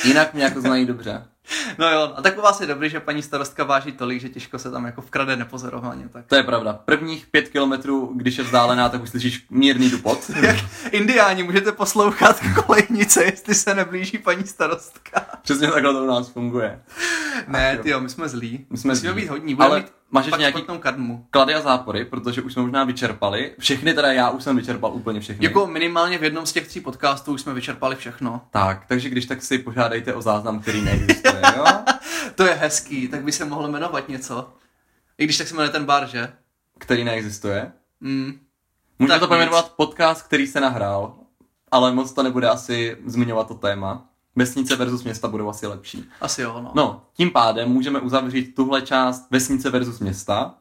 jinak 0.05 0.35
mě 0.35 0.45
jako 0.45 0.61
znají 0.61 0.87
dobře. 0.87 1.25
No 1.79 1.91
jo, 1.91 2.13
a 2.17 2.23
tak 2.23 2.39
u 2.39 2.41
vás 2.41 2.61
je 2.61 2.67
dobrý, 2.67 2.91
že 2.91 3.01
paní 3.01 3.23
starostka 3.23 3.65
váží 3.65 3.93
tolik, 3.93 4.21
že 4.21 4.29
těžko 4.29 4.59
se 4.59 4.71
tam 4.71 4.85
jako 4.85 5.03
vkrade 5.03 5.37
nepozorovaně. 5.37 6.09
Tak. 6.09 6.27
To 6.27 6.37
je 6.37 6.43
pravda. 6.43 6.73
Prvních 6.85 7.27
pět 7.27 7.49
kilometrů, 7.49 8.13
když 8.17 8.39
je 8.39 8.45
vzdálená, 8.45 8.89
tak 8.89 9.03
už 9.03 9.11
slyšíš 9.11 9.47
mírný 9.51 9.91
dupot. 9.91 10.31
Jak 10.43 10.57
indiáni 10.91 11.43
můžete 11.43 11.73
poslouchat 11.73 12.41
kolejnice, 12.67 13.25
jestli 13.25 13.55
se 13.55 13.75
neblíží 13.75 14.19
paní 14.19 14.47
starostka. 14.47 15.27
Přesně 15.43 15.69
takhle 15.71 15.93
to 15.93 16.03
u 16.03 16.07
nás 16.07 16.29
funguje. 16.29 16.81
Ne, 17.49 17.79
ty 17.83 17.91
jo, 17.91 18.01
my 18.01 18.09
jsme 18.09 18.29
zlí. 18.29 18.67
My 18.71 18.77
jsme 18.79 18.93
Musíme 18.93 19.13
zlí. 19.13 19.23
být 19.23 19.29
hodní. 19.29 19.55
Budeme 19.55 19.71
Ale 19.71 19.81
mít 19.81 19.93
máš 20.15 20.27
ještě 20.27 20.39
nějaký- 20.41 20.63
kadmu. 20.81 21.27
Klady 21.31 21.55
a 21.55 21.61
zápory, 21.61 22.05
protože 22.05 22.43
už 22.43 22.53
jsme 22.53 22.63
možná 22.63 22.85
vyčerpali. 22.85 23.55
Všechny 23.59 23.95
teda 23.95 24.13
já 24.13 24.31
už 24.31 24.43
jsem 24.45 24.57
vyčerpal 24.57 24.93
úplně 24.93 25.21
všechny. 25.21 25.45
Jako 25.47 25.67
minimálně 25.67 26.19
v 26.19 26.25
jednom 26.25 26.47
z 26.47 26.53
těch 26.53 26.69
tří 26.69 26.81
podcastů 26.81 27.33
už 27.33 27.41
jsme 27.41 27.55
vyčerpali 27.55 27.97
všechno. 27.97 28.41
Tak, 28.51 28.87
takže 28.87 29.09
když 29.09 29.27
tak 29.27 29.43
si 29.43 29.59
požádejte 29.59 30.15
o 30.15 30.23
záznam, 30.23 30.61
který 30.61 30.83
neexistuje, 30.83 31.43
jo? 31.57 31.65
To 32.35 32.47
je 32.47 32.55
hezký, 32.55 33.09
tak 33.09 33.23
by 33.25 33.33
se 33.33 33.45
mohlo 33.45 33.69
jmenovat 33.69 34.09
něco. 34.09 34.53
I 35.19 35.25
když 35.25 35.39
tak 35.39 35.49
se 35.49 35.55
jmenuje 35.55 35.71
ten 35.71 35.85
bar, 35.85 36.07
že? 36.09 36.33
Který 36.79 37.05
neexistuje. 37.05 37.73
Mm. 38.01 38.33
Můžeme 38.99 39.21
to 39.21 39.29
pojmenovat 39.29 39.73
podcast, 39.77 40.23
který 40.27 40.47
se 40.47 40.61
nahrál, 40.61 41.15
ale 41.71 41.93
moc 41.93 42.13
to 42.13 42.23
nebude 42.23 42.49
asi 42.49 42.97
zmiňovat 43.07 43.49
to 43.49 43.55
téma. 43.55 44.09
Vesnice 44.37 44.77
versus 44.77 45.05
města 45.05 45.29
budou 45.29 45.49
asi 45.49 45.67
lepší. 45.67 46.05
Asi 46.21 46.43
jo, 46.43 46.61
no. 46.63 46.73
No, 46.75 47.03
tím 47.15 47.31
pádem 47.31 47.69
můžeme 47.69 48.01
uzavřít 48.01 48.55
tuhle 48.55 48.83
část 48.83 49.27
vesnice 49.31 49.71
versus 49.71 50.01
města 50.01 50.55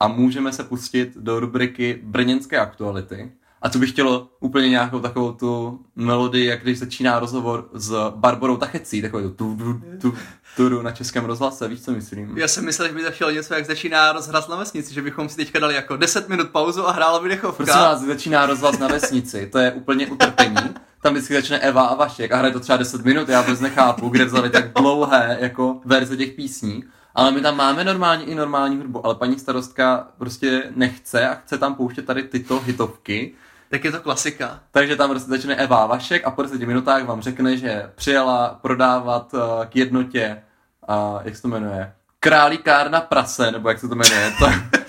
a 0.00 0.08
můžeme 0.08 0.52
se 0.52 0.64
pustit 0.64 1.16
do 1.16 1.40
rubriky 1.40 2.00
brněnské 2.02 2.58
aktuality. 2.58 3.32
A 3.62 3.68
to 3.68 3.78
bych 3.78 3.90
chtělo 3.90 4.28
úplně 4.40 4.68
nějakou 4.68 5.00
takovou 5.00 5.32
tu 5.32 5.80
melodii, 5.96 6.46
jak 6.46 6.62
když 6.62 6.78
začíná 6.78 7.18
rozhovor 7.18 7.68
s 7.72 8.12
Barborou 8.16 8.56
Tachecí, 8.56 9.02
takový 9.02 9.22
to 9.22 9.30
tu, 9.30 9.56
tu, 9.56 9.80
tu, 10.00 10.68
tu, 10.68 10.82
na 10.82 10.90
českém 10.90 11.24
rozhlase, 11.24 11.68
víš, 11.68 11.82
co 11.82 11.92
myslím? 11.92 12.38
Já 12.38 12.48
jsem 12.48 12.64
myslel, 12.64 12.88
že 12.88 12.94
by 12.94 13.02
chtělo 13.10 13.30
něco, 13.30 13.54
jak 13.54 13.66
začíná 13.66 14.12
rozhraz 14.12 14.48
na 14.48 14.56
vesnici, 14.56 14.94
že 14.94 15.02
bychom 15.02 15.28
si 15.28 15.36
teďka 15.36 15.58
dali 15.58 15.74
jako 15.74 15.96
10 15.96 16.28
minut 16.28 16.50
pauzu 16.50 16.88
a 16.88 16.92
hrála 16.92 17.20
by 17.20 17.28
dechovka. 17.28 17.56
Prosím 17.56 17.80
vás, 17.80 18.00
začíná 18.00 18.46
rozhlas 18.46 18.78
na 18.78 18.88
vesnici, 18.88 19.48
to 19.52 19.58
je 19.58 19.72
úplně 19.72 20.06
utrpení. 20.06 20.56
Tam 21.04 21.12
vždycky 21.14 21.34
začne 21.34 21.58
Eva 21.58 21.82
a 21.82 21.94
Vašek 21.94 22.32
a 22.32 22.36
hraje 22.36 22.52
to 22.52 22.60
třeba 22.60 22.76
10 22.76 23.04
minut, 23.04 23.28
já 23.28 23.40
vůbec 23.40 23.60
nechápu, 23.60 24.08
kde 24.08 24.24
vzali 24.24 24.50
tak 24.50 24.72
dlouhé 24.72 25.36
jako 25.40 25.80
verze 25.84 26.16
těch 26.16 26.32
písní. 26.32 26.84
Ale 27.14 27.30
my 27.32 27.40
tam 27.40 27.56
máme 27.56 27.84
normálně 27.84 28.24
i 28.24 28.34
normální 28.34 28.76
hudbu, 28.76 29.06
ale 29.06 29.14
paní 29.14 29.38
starostka 29.38 30.08
prostě 30.18 30.62
nechce 30.74 31.28
a 31.28 31.34
chce 31.34 31.58
tam 31.58 31.74
pouštět 31.74 32.06
tady 32.06 32.22
tyto 32.22 32.60
hitovky. 32.60 33.34
Tak 33.70 33.84
je 33.84 33.92
to 33.92 34.00
klasika. 34.00 34.60
Takže 34.70 34.96
tam 34.96 35.10
prostě 35.10 35.30
začne 35.30 35.56
Eva 35.56 35.86
Vašek 35.86 36.26
a 36.26 36.30
po 36.30 36.42
10 36.42 36.60
minutách 36.60 37.04
vám 37.04 37.22
řekne, 37.22 37.56
že 37.56 37.90
přijela 37.94 38.58
prodávat 38.62 39.34
uh, 39.34 39.40
k 39.68 39.76
jednotě, 39.76 40.42
uh, 40.88 41.20
jak 41.24 41.36
se 41.36 41.42
to 41.42 41.48
jmenuje, 41.48 41.92
králíkárna 42.20 43.00
prase, 43.00 43.50
nebo 43.50 43.68
jak 43.68 43.78
se 43.78 43.88
to 43.88 43.94
jmenuje. 43.94 44.32
To, 44.38 44.46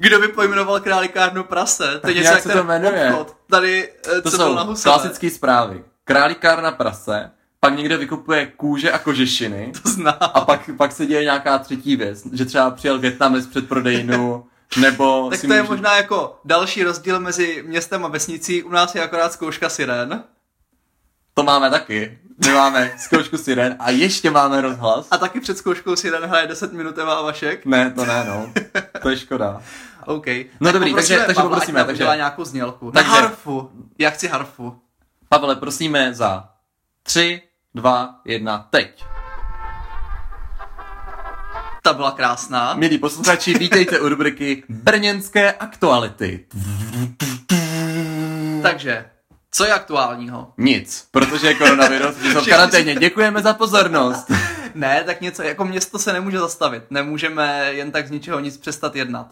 Kdo 0.00 0.18
by 0.20 0.28
pojmenoval 0.28 0.80
králíkárnu 0.80 1.44
prase? 1.44 1.98
To 2.02 2.08
je 2.08 2.14
něco 2.14 2.28
jak 2.32 2.42
to 2.42 2.64
jmenuje. 2.64 3.10
obchod. 3.12 3.36
Tady, 3.50 3.88
eh, 4.16 4.20
to 4.20 4.30
co 4.30 4.36
jsou 4.36 4.54
na 4.54 4.66
klasické 4.82 5.30
zprávy. 5.30 5.84
Králíkárna 6.04 6.70
prase, 6.72 7.30
pak 7.60 7.76
někde 7.76 7.96
vykupuje 7.96 8.46
kůže 8.46 8.92
a 8.92 8.98
kožešiny 8.98 9.72
To 9.82 9.88
znám. 9.88 10.14
a 10.20 10.40
pak, 10.40 10.70
pak 10.76 10.92
se 10.92 11.06
děje 11.06 11.22
nějaká 11.24 11.58
třetí 11.58 11.96
věc, 11.96 12.22
že 12.32 12.44
třeba 12.44 12.70
přijel 12.70 12.98
Větnamec 12.98 13.46
před 13.46 13.68
prodejnu, 13.68 14.46
nebo 14.80 15.30
Tak 15.30 15.40
to 15.40 15.52
je 15.52 15.62
může... 15.62 15.72
možná 15.72 15.96
jako 15.96 16.40
další 16.44 16.82
rozdíl 16.84 17.20
mezi 17.20 17.64
městem 17.66 18.04
a 18.04 18.08
vesnicí. 18.08 18.62
U 18.62 18.70
nás 18.70 18.94
je 18.94 19.02
akorát 19.02 19.32
zkouška 19.32 19.68
siren. 19.68 20.24
To 21.34 21.42
máme 21.42 21.70
taky. 21.70 22.18
My 22.46 22.52
máme 22.52 22.92
zkoušku 22.98 23.38
siren 23.38 23.76
a 23.78 23.90
ještě 23.90 24.30
máme 24.30 24.60
rozhlas. 24.60 25.06
A 25.10 25.18
taky 25.18 25.40
před 25.40 25.58
zkouškou 25.58 25.96
siren 25.96 26.24
hraje 26.24 26.46
10 26.46 26.72
minut 26.72 26.98
Eva 26.98 27.14
a 27.14 27.22
Vašek. 27.22 27.66
Ne, 27.66 27.90
to 27.90 28.04
ne, 28.06 28.24
no. 28.28 28.52
To 29.02 29.08
je 29.08 29.16
škoda. 29.16 29.62
OK. 30.06 30.26
No 30.60 30.72
dobrý, 30.72 30.90
poprosíme 30.90 31.18
takže- 31.18 31.26
takže 31.26 31.34
Pavla, 31.34 31.50
poprosíme, 31.50 31.84
takže- 31.84 32.02
udělá 32.02 32.16
nějakou 32.16 32.44
znělku. 32.44 32.90
Takže- 32.90 33.08
Na 33.10 33.14
harfu. 33.16 33.70
Já 33.98 34.10
chci 34.10 34.28
harfu. 34.28 34.80
Pavle, 35.28 35.56
prosíme 35.56 36.14
za 36.14 36.48
tři, 37.02 37.42
dva, 37.74 38.14
jedna, 38.24 38.66
teď. 38.70 39.04
Ta 41.82 41.92
byla 41.92 42.10
krásná. 42.10 42.74
Milí 42.74 42.98
posluchači, 42.98 43.58
vítejte 43.58 44.00
u 44.00 44.08
rubriky 44.08 44.62
Brněnské 44.68 45.52
aktuality. 45.52 46.46
Takže, 48.62 49.04
co 49.52 49.64
je 49.64 49.72
aktuálního? 49.72 50.52
Nic, 50.58 51.08
protože 51.10 51.46
je 51.46 51.54
koronavirus, 51.54 52.16
že 52.16 52.32
jsou 52.32 52.40
v 52.40 52.48
karanténě. 52.48 52.94
Děkujeme 52.94 53.42
za 53.42 53.54
pozornost. 53.54 54.30
Ne, 54.74 55.02
tak 55.06 55.20
něco, 55.20 55.42
jako 55.42 55.64
město 55.64 55.98
se 55.98 56.12
nemůže 56.12 56.38
zastavit. 56.38 56.82
Nemůžeme 56.90 57.72
jen 57.72 57.90
tak 57.90 58.08
z 58.08 58.10
ničeho 58.10 58.40
nic 58.40 58.56
přestat 58.56 58.96
jednat. 58.96 59.26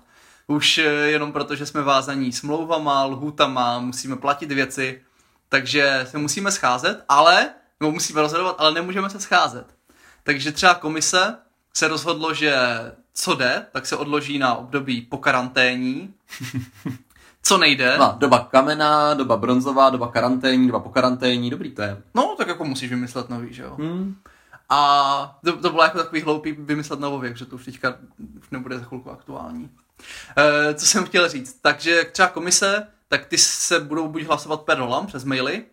Už 0.50 0.78
eh, 0.78 0.82
jenom 0.84 1.32
proto, 1.32 1.56
že 1.56 1.66
jsme 1.66 1.82
vázaní 1.82 2.32
smlouvama, 2.32 3.04
lhůtama, 3.04 3.78
musíme 3.78 4.16
platit 4.16 4.52
věci, 4.52 5.02
takže 5.48 6.06
se 6.10 6.18
musíme 6.18 6.52
scházet, 6.52 7.04
ale, 7.08 7.50
nebo 7.80 7.92
musíme 7.92 8.20
rozhodovat, 8.20 8.56
ale 8.58 8.72
nemůžeme 8.72 9.10
se 9.10 9.20
scházet. 9.20 9.66
Takže 10.22 10.52
třeba 10.52 10.74
komise 10.74 11.36
se 11.74 11.88
rozhodlo, 11.88 12.34
že 12.34 12.56
co 13.14 13.34
jde, 13.34 13.66
tak 13.72 13.86
se 13.86 13.96
odloží 13.96 14.38
na 14.38 14.54
období 14.54 15.02
po 15.02 15.18
karanténní. 15.18 16.14
Co 17.42 17.58
nejde, 17.58 17.98
No, 17.98 18.14
doba 18.18 18.38
kamená, 18.50 19.14
doba 19.14 19.36
bronzová, 19.36 19.90
doba 19.90 20.08
karanténní, 20.08 20.66
doba 20.66 20.80
po 20.80 20.90
karanténní, 20.90 21.50
dobrý 21.50 21.70
to 21.70 21.82
je. 21.82 22.02
no 22.14 22.34
tak 22.38 22.48
jako 22.48 22.64
musíš 22.64 22.90
vymyslet 22.90 23.28
nový, 23.28 23.54
že 23.54 23.62
jo. 23.62 23.76
Hmm. 23.78 24.16
A 24.68 25.38
to, 25.44 25.56
to 25.56 25.70
bylo 25.70 25.82
jako 25.82 25.98
takový 25.98 26.22
hloupý 26.22 26.52
vymyslet 26.52 27.00
novověk, 27.00 27.36
že 27.36 27.46
to 27.46 27.56
už 27.56 27.64
teďka 27.64 27.94
už 28.40 28.50
nebude 28.50 28.78
za 28.78 28.84
chvilku 28.84 29.10
aktuální. 29.10 29.70
E, 30.36 30.74
co 30.74 30.86
jsem 30.86 31.04
chtěl 31.04 31.28
říct, 31.28 31.58
takže 31.62 32.04
třeba 32.12 32.28
komise, 32.28 32.86
tak 33.08 33.26
ty 33.26 33.38
se 33.38 33.80
budou 33.80 34.08
buď 34.08 34.22
hlasovat 34.22 34.60
per 34.60 34.78
rolam 34.78 35.06
přes 35.06 35.24
maily, 35.24 35.64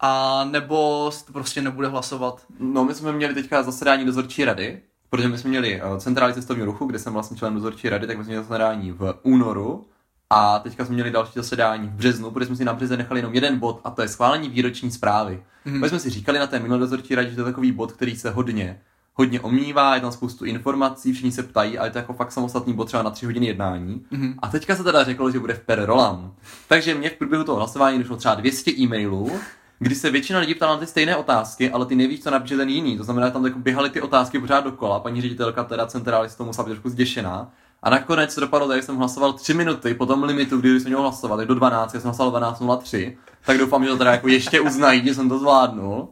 a 0.00 0.44
nebo 0.44 1.10
to 1.26 1.32
prostě 1.32 1.62
nebude 1.62 1.88
hlasovat. 1.88 2.42
No, 2.58 2.84
my 2.84 2.94
jsme 2.94 3.12
měli 3.12 3.34
teďka 3.34 3.62
zasedání 3.62 4.04
dozorčí 4.04 4.44
rady, 4.44 4.82
protože 5.10 5.28
my 5.28 5.38
jsme 5.38 5.50
měli 5.50 5.82
uh, 5.82 5.98
centrály 5.98 6.34
cestovního 6.34 6.66
ruchu, 6.66 6.86
kde 6.86 6.98
jsem 6.98 7.12
vlastně 7.12 7.36
člen 7.36 7.54
dozorčí 7.54 7.88
rady, 7.88 8.06
tak 8.06 8.18
my 8.18 8.24
jsme 8.24 8.30
měli 8.30 8.44
zasedání 8.44 8.92
v 8.92 9.18
únoru 9.22 9.86
a 10.30 10.58
teďka 10.58 10.84
jsme 10.84 10.94
měli 10.94 11.10
další 11.10 11.32
zasedání 11.34 11.88
v 11.88 11.92
březnu, 11.92 12.30
protože 12.30 12.46
jsme 12.46 12.56
si 12.56 12.64
na 12.64 12.72
březen 12.74 12.98
nechali 12.98 13.20
jenom 13.20 13.34
jeden 13.34 13.58
bod 13.58 13.80
a 13.84 13.90
to 13.90 14.02
je 14.02 14.08
schválení 14.08 14.48
výroční 14.48 14.90
zprávy. 14.90 15.44
Mhm. 15.64 15.80
My 15.80 15.88
jsme 15.88 15.98
si 15.98 16.10
říkali 16.10 16.38
na 16.38 16.46
té 16.46 16.58
minulé 16.58 16.80
dozorčí 16.80 17.14
radě, 17.14 17.30
že 17.30 17.36
to 17.36 17.40
je 17.40 17.44
takový 17.44 17.72
bod, 17.72 17.92
který 17.92 18.16
se 18.16 18.30
hodně 18.30 18.80
hodně 19.18 19.40
omývá, 19.40 19.94
je 19.94 20.00
tam 20.00 20.12
spoustu 20.12 20.44
informací, 20.44 21.12
všichni 21.12 21.32
se 21.32 21.42
ptají, 21.42 21.78
ale 21.78 21.88
je 21.88 21.92
to 21.92 21.98
jako 21.98 22.12
fakt 22.12 22.32
samostatný 22.32 22.72
bod 22.72 22.84
třeba 22.84 23.02
na 23.02 23.10
tři 23.10 23.26
hodiny 23.26 23.46
jednání. 23.46 24.04
Mhm. 24.10 24.34
A 24.38 24.48
teďka 24.48 24.76
se 24.76 24.84
teda 24.84 25.04
řeklo, 25.04 25.30
že 25.30 25.38
bude 25.38 25.54
v 25.54 25.60
per 25.60 25.84
rolam. 25.84 26.32
Takže 26.68 26.94
mě 26.94 27.10
v 27.10 27.12
průběhu 27.12 27.44
toho 27.44 27.58
hlasování 27.58 27.98
došlo 27.98 28.16
třeba 28.16 28.34
200 28.34 28.70
e-mailů, 28.70 29.32
kdy 29.78 29.94
se 29.94 30.10
většina 30.10 30.38
lidí 30.38 30.54
ptala 30.54 30.72
na 30.72 30.78
ty 30.78 30.86
stejné 30.86 31.16
otázky, 31.16 31.70
ale 31.70 31.86
ty 31.86 31.96
nevíš, 31.96 32.20
co 32.22 32.30
napíše 32.30 32.56
ten 32.56 32.68
jiný. 32.68 32.96
To 32.96 33.04
znamená, 33.04 33.26
že 33.26 33.32
tam 33.32 33.44
jako 33.44 33.58
běhaly 33.58 33.90
ty 33.90 34.00
otázky 34.00 34.38
pořád 34.38 34.64
dokola. 34.64 35.00
Paní 35.00 35.20
ředitelka 35.20 35.64
teda 35.64 35.86
centrály 35.86 36.28
z 36.28 36.34
toho 36.34 36.46
musela 36.46 36.64
být 36.64 36.70
trošku 36.70 36.88
zděšená. 36.88 37.50
A 37.82 37.90
nakonec 37.90 38.34
se 38.34 38.40
dopadlo 38.40 38.68
tak, 38.68 38.76
že 38.76 38.82
jsem 38.82 38.96
hlasoval 38.96 39.32
3 39.32 39.54
minuty 39.54 39.94
po 39.94 40.06
tom 40.06 40.22
limitu, 40.22 40.58
kdy 40.58 40.80
jsem 40.80 40.88
měl 40.88 41.02
hlasovat, 41.02 41.40
do 41.40 41.54
12, 41.54 41.94
já 41.94 42.00
jsem 42.00 42.10
hlasoval 42.10 42.52
12.03, 42.52 43.16
tak 43.46 43.58
doufám, 43.58 43.84
že 43.84 43.90
to 43.90 43.98
teda 43.98 44.12
jako 44.12 44.28
ještě 44.28 44.60
uznají, 44.60 45.04
že 45.04 45.14
jsem 45.14 45.28
to 45.28 45.38
zvládnul. 45.38 46.08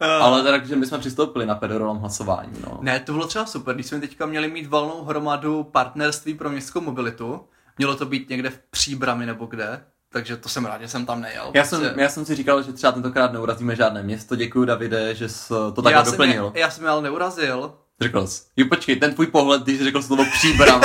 Ale 0.00 0.42
teda, 0.42 0.64
že 0.64 0.76
my 0.76 0.86
jsme 0.86 0.98
přistoupili 0.98 1.46
na 1.46 1.54
pedorolom 1.54 1.98
hlasování, 1.98 2.52
no. 2.64 2.78
Ne, 2.80 3.00
to 3.00 3.12
bylo 3.12 3.26
třeba 3.26 3.46
super, 3.46 3.74
když 3.74 3.86
jsme 3.86 4.00
teďka 4.00 4.26
měli 4.26 4.50
mít 4.50 4.66
valnou 4.66 5.04
hromadu 5.04 5.64
partnerství 5.64 6.34
pro 6.34 6.50
městskou 6.50 6.80
mobilitu. 6.80 7.40
Mělo 7.78 7.96
to 7.96 8.06
být 8.06 8.28
někde 8.28 8.50
v 8.50 8.58
Příbrami 8.70 9.26
nebo 9.26 9.46
kde, 9.46 9.80
takže 10.12 10.36
to 10.36 10.48
jsem 10.48 10.64
rád, 10.66 10.80
že 10.80 10.88
jsem 10.88 11.06
tam 11.06 11.20
nejel. 11.20 11.50
Já 11.54 11.64
jsem, 11.64 11.82
já 11.96 12.08
jsem 12.08 12.24
si 12.24 12.34
říkal, 12.34 12.62
že 12.62 12.72
třeba 12.72 12.92
tentokrát 12.92 13.32
neurazíme 13.32 13.76
žádné 13.76 14.02
město. 14.02 14.36
Děkuji, 14.36 14.64
Davide, 14.64 15.14
že 15.14 15.28
jsi 15.28 15.48
to 15.48 15.82
takhle 15.82 15.92
já 15.92 16.04
jsem, 16.04 16.12
doplnil. 16.12 16.52
je, 16.54 16.60
já 16.60 16.70
jsem 16.70 16.86
ale 16.86 17.02
neurazil. 17.02 17.74
Řekl 18.00 18.26
jsi. 18.26 18.42
Jo, 18.56 18.66
počkej, 18.68 18.96
ten 18.96 19.14
tvůj 19.14 19.26
pohled, 19.26 19.62
když 19.62 19.78
jsi 19.78 19.84
řekl 19.84 20.02
slovo 20.02 20.24
příbram, 20.32 20.80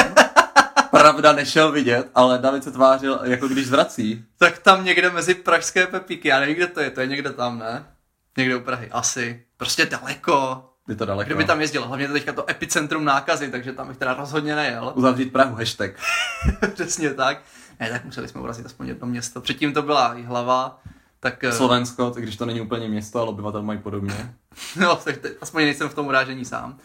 pravda 0.91 1.31
nešel 1.33 1.71
vidět, 1.71 2.09
ale 2.15 2.37
David 2.39 2.63
se 2.63 2.71
tvářil, 2.71 3.19
jako 3.23 3.47
když 3.47 3.67
zvrací. 3.67 4.25
Tak 4.37 4.57
tam 4.59 4.85
někde 4.85 5.09
mezi 5.09 5.33
pražské 5.35 5.87
pepíky, 5.87 6.27
já 6.27 6.39
nevím, 6.39 6.55
kde 6.55 6.67
to 6.67 6.79
je, 6.79 6.89
to 6.89 7.01
je 7.01 7.07
někde 7.07 7.29
tam, 7.33 7.59
ne? 7.59 7.85
Někde 8.37 8.55
u 8.55 8.59
Prahy, 8.59 8.89
asi. 8.91 9.43
Prostě 9.57 9.85
daleko. 9.85 10.65
Je 10.89 10.95
to 10.95 11.05
daleko. 11.05 11.27
Kdyby 11.27 11.45
tam 11.45 11.61
jezdil, 11.61 11.87
hlavně 11.87 12.07
to 12.07 12.13
teďka 12.13 12.33
to 12.33 12.49
epicentrum 12.49 13.05
nákazy, 13.05 13.51
takže 13.51 13.73
tam 13.73 13.87
bych 13.87 13.97
teda 13.97 14.13
rozhodně 14.13 14.55
nejel. 14.55 14.91
Uzavřít 14.95 15.33
Prahu, 15.33 15.55
hashtag. 15.55 15.91
Přesně 16.73 17.13
tak. 17.13 17.41
Ne, 17.79 17.89
tak 17.89 18.05
museli 18.05 18.27
jsme 18.27 18.41
urazit 18.41 18.65
aspoň 18.65 18.87
jedno 18.87 19.07
město. 19.07 19.41
Předtím 19.41 19.73
to 19.73 19.81
byla 19.81 20.13
i 20.13 20.23
hlava, 20.23 20.81
tak... 21.19 21.43
eh, 21.43 21.51
Slovensko, 21.51 22.11
tak 22.11 22.23
když 22.23 22.35
to 22.35 22.45
není 22.45 22.61
úplně 22.61 22.87
město, 22.87 23.19
ale 23.19 23.29
obyvatel 23.29 23.61
mají 23.61 23.79
podobně. 23.79 24.33
No, 24.75 24.95
tak 24.95 25.17
teď 25.17 25.33
aspoň 25.41 25.63
nejsem 25.63 25.89
v 25.89 25.93
tom 25.93 26.07
urážení 26.07 26.45
sám. 26.45 26.77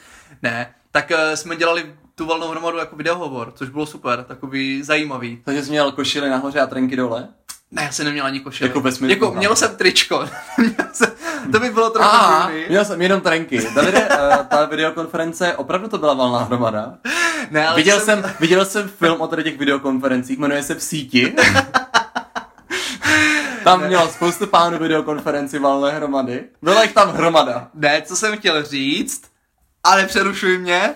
Ne, 0.42 0.74
tak 0.92 1.10
uh, 1.10 1.34
jsme 1.34 1.56
dělali 1.56 1.86
tu 2.14 2.26
valnou 2.26 2.48
hromadu 2.48 2.78
jako 2.78 2.96
videohovor, 2.96 3.52
což 3.56 3.68
bylo 3.68 3.86
super, 3.86 4.24
takový 4.24 4.82
zajímavý. 4.82 5.42
Takže 5.44 5.62
jsi 5.64 5.70
měl 5.70 5.92
košily 5.92 6.30
nahoře 6.30 6.60
a 6.60 6.66
trenky 6.66 6.96
dole? 6.96 7.28
Ne, 7.70 7.82
já 7.82 7.92
jsem 7.92 8.06
neměl 8.06 8.24
ani 8.26 8.40
košili. 8.40 8.70
Jako 8.70 8.80
smyslu, 8.82 9.06
Jako, 9.08 9.26
aha. 9.26 9.36
měl 9.38 9.56
jsem 9.56 9.76
tričko. 9.76 10.28
Jsem- 10.92 11.12
to 11.52 11.60
by 11.60 11.70
bylo 11.70 11.90
trochu 11.90 12.08
A, 12.12 12.46
divný. 12.50 12.64
měl 12.68 12.84
jsem 12.84 13.02
jenom 13.02 13.20
trenky. 13.20 13.68
Davide, 13.74 14.08
uh, 14.08 14.36
ta 14.46 14.64
videokonference, 14.64 15.56
opravdu 15.56 15.88
to 15.88 15.98
byla 15.98 16.14
valná 16.14 16.38
hromada. 16.38 16.94
Ne, 17.50 17.66
ale 17.68 17.76
Viděl 17.76 18.00
jsem, 18.00 18.32
viděl 18.40 18.64
jsem 18.64 18.88
film 18.88 19.20
o 19.20 19.26
tady 19.26 19.44
těch 19.44 19.58
videokonferencích, 19.58 20.38
jmenuje 20.38 20.62
se 20.62 20.74
V 20.74 20.82
síti. 20.82 21.34
Tam 23.68 23.86
měl 23.86 24.08
spoustu 24.08 24.46
pánů 24.46 24.78
videokonferenci 24.78 25.58
valné 25.58 25.92
hromady. 25.92 26.44
Byla 26.62 26.82
jich 26.82 26.92
tam 26.92 27.10
hromada. 27.10 27.70
Ne, 27.74 28.02
co 28.02 28.16
jsem 28.16 28.38
chtěl 28.38 28.64
říct, 28.64 29.30
ale 29.84 30.06
přerušuj 30.06 30.58
mě, 30.58 30.94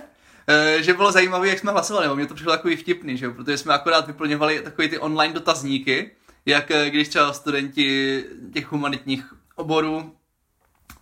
eh, 0.48 0.82
že 0.82 0.94
bylo 0.94 1.12
zajímavé, 1.12 1.48
jak 1.48 1.58
jsme 1.58 1.72
hlasovali, 1.72 2.04
nebo 2.04 2.16
mě 2.16 2.26
to 2.26 2.34
přišlo 2.34 2.52
takový 2.52 2.76
vtipný, 2.76 3.18
že 3.18 3.26
jo? 3.26 3.32
protože 3.32 3.58
jsme 3.58 3.74
akorát 3.74 4.06
vyplňovali 4.06 4.60
takový 4.60 4.88
ty 4.88 4.98
online 4.98 5.34
dotazníky, 5.34 6.10
jak 6.46 6.70
eh, 6.70 6.90
když 6.90 7.08
třeba 7.08 7.32
studenti 7.32 8.24
těch 8.52 8.72
humanitních 8.72 9.34
oborů 9.56 10.12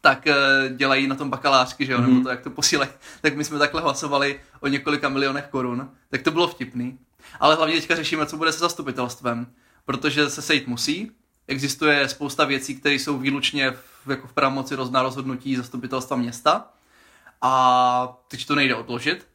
tak 0.01 0.27
eh, 0.27 0.35
dělají 0.77 1.07
na 1.07 1.15
tom 1.15 1.31
bakalářky, 1.31 1.87
že 1.87 1.93
jo, 1.93 2.01
nebo 2.01 2.23
to, 2.23 2.29
jak 2.29 2.41
to 2.41 2.51
posílají, 2.51 2.91
tak 3.21 3.37
my 3.37 3.45
jsme 3.45 3.59
takhle 3.59 3.81
hlasovali 3.81 4.41
o 4.61 4.69
několika 4.69 5.09
milionech 5.09 5.47
korun, 5.47 5.91
tak 6.11 6.23
to 6.23 6.31
bylo 6.31 6.49
vtipný. 6.49 6.99
Ale 7.41 7.55
hlavně 7.55 7.75
teďka 7.75 7.97
řešíme, 7.97 8.27
co 8.27 8.37
bude 8.37 8.53
se 8.53 8.59
zastupitelstvem, 8.59 9.47
protože 9.85 10.31
se 10.31 10.43
sejít 10.43 10.67
musí, 10.67 11.13
existuje 11.49 12.09
spousta 12.09 12.45
věcí, 12.45 12.75
které 12.75 12.95
jsou 12.95 13.19
výlučně 13.19 13.71
v, 13.71 14.11
jako 14.11 14.29
v 14.29 14.33
pravomoci 14.33 14.77
roz- 14.77 14.91
na 14.91 15.03
rozhodnutí 15.03 15.57
zastupitelstva 15.57 16.17
města. 16.17 16.69
A 17.43 18.19
teď 18.29 18.47
to 18.47 18.55
nejde 18.55 18.75
odložit, 18.75 19.27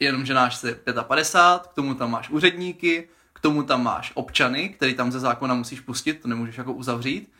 jenomže 0.00 0.34
náš 0.34 0.56
se 0.56 0.80
55, 1.02 1.72
k 1.72 1.74
tomu 1.74 1.94
tam 1.94 2.10
máš 2.10 2.30
úředníky, 2.30 3.08
k 3.32 3.40
tomu 3.40 3.62
tam 3.62 3.82
máš 3.82 4.12
občany, 4.14 4.68
který 4.68 4.94
tam 4.94 5.12
ze 5.12 5.20
zákona 5.20 5.54
musíš 5.54 5.80
pustit, 5.80 6.14
to 6.14 6.28
nemůžeš 6.28 6.58
jako 6.58 6.72
uzavřít, 6.72 7.32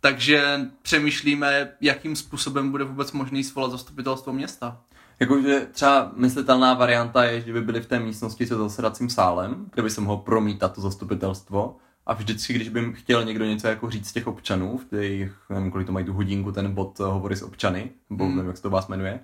takže 0.00 0.60
přemýšlíme, 0.82 1.72
jakým 1.80 2.16
způsobem 2.16 2.70
bude 2.70 2.84
vůbec 2.84 3.12
možný 3.12 3.44
svolat 3.44 3.70
zastupitelstvo 3.70 4.32
města. 4.32 4.80
Jakože 5.20 5.66
třeba 5.72 6.12
myslitelná 6.16 6.74
varianta 6.74 7.24
je, 7.24 7.40
že 7.40 7.52
by 7.52 7.60
byli 7.60 7.80
v 7.80 7.86
té 7.86 8.00
místnosti 8.00 8.46
se 8.46 8.56
zasedacím 8.56 9.10
sálem, 9.10 9.66
kde 9.74 9.82
by 9.82 9.90
se 9.90 10.00
mohlo 10.00 10.18
promítat 10.18 10.74
to 10.74 10.80
zastupitelstvo 10.80 11.76
a 12.06 12.14
vždycky, 12.14 12.52
když 12.52 12.68
bym 12.68 12.92
chtěl 12.92 13.24
někdo 13.24 13.44
něco 13.44 13.66
jako 13.66 13.90
říct 13.90 14.12
těch 14.12 14.26
občanů, 14.26 14.78
v 14.78 14.84
těch, 14.84 15.32
nevím, 15.50 15.70
kolik 15.70 15.86
to 15.86 15.92
mají 15.92 16.06
tu 16.06 16.12
hodinku, 16.12 16.52
ten 16.52 16.74
bod 16.74 17.00
uh, 17.00 17.06
hovory 17.06 17.36
s 17.36 17.42
občany, 17.42 17.90
nebo 18.10 18.24
Hmm. 18.24 18.36
nevím, 18.36 18.48
jak 18.48 18.56
se 18.56 18.62
to 18.62 18.70
vás 18.70 18.88
jmenuje, 18.88 19.20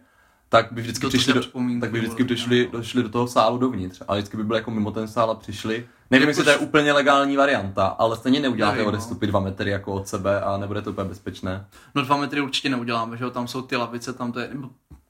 tak 0.49 0.73
by 0.73 0.83
vždycky 0.83 1.03
To, 1.03 1.09
přišli, 1.09 1.33
do, 1.33 1.43
tak 1.81 1.91
by 1.91 1.99
vždycky 1.99 2.25
bylo, 2.25 2.37
došli, 2.37 2.71
no. 2.73 3.03
do 3.03 3.09
toho 3.09 3.29
sálu 3.29 3.59
dovnitř, 3.59 4.03
ale 4.09 4.19
vždycky 4.19 4.37
by 4.37 4.45
byli 4.45 4.59
jako 4.59 4.71
mimo 4.71 4.91
ten 4.91 5.09
sál 5.09 5.31
a 5.31 5.35
přišli. 5.35 5.87
Nevím, 6.11 6.29
jestli 6.29 6.45
to 6.45 6.51
je 6.51 6.57
úplně 6.57 6.93
legální 6.93 7.37
varianta, 7.37 7.87
ale 7.87 8.17
stejně 8.17 8.41
neuděláte 8.41 8.77
Nevím, 8.77 8.85
no. 8.85 8.89
odestupy 8.89 9.27
dva 9.27 9.41
metry 9.41 9.71
jako 9.71 9.93
od 9.93 10.09
sebe 10.09 10.41
a 10.41 10.57
nebude 10.57 10.83
to 10.83 10.91
úplně 10.91 11.09
bezpečné. 11.09 11.67
No 11.95 12.03
dva 12.03 12.17
metry 12.17 12.41
určitě 12.41 12.69
neuděláme, 12.69 13.17
že 13.17 13.25
jo, 13.25 13.31
tam 13.31 13.49
jsou 13.49 13.63
ty 13.63 13.77
lavice, 13.77 14.13
tam 14.13 14.33
to 14.33 14.41
je, 14.41 14.51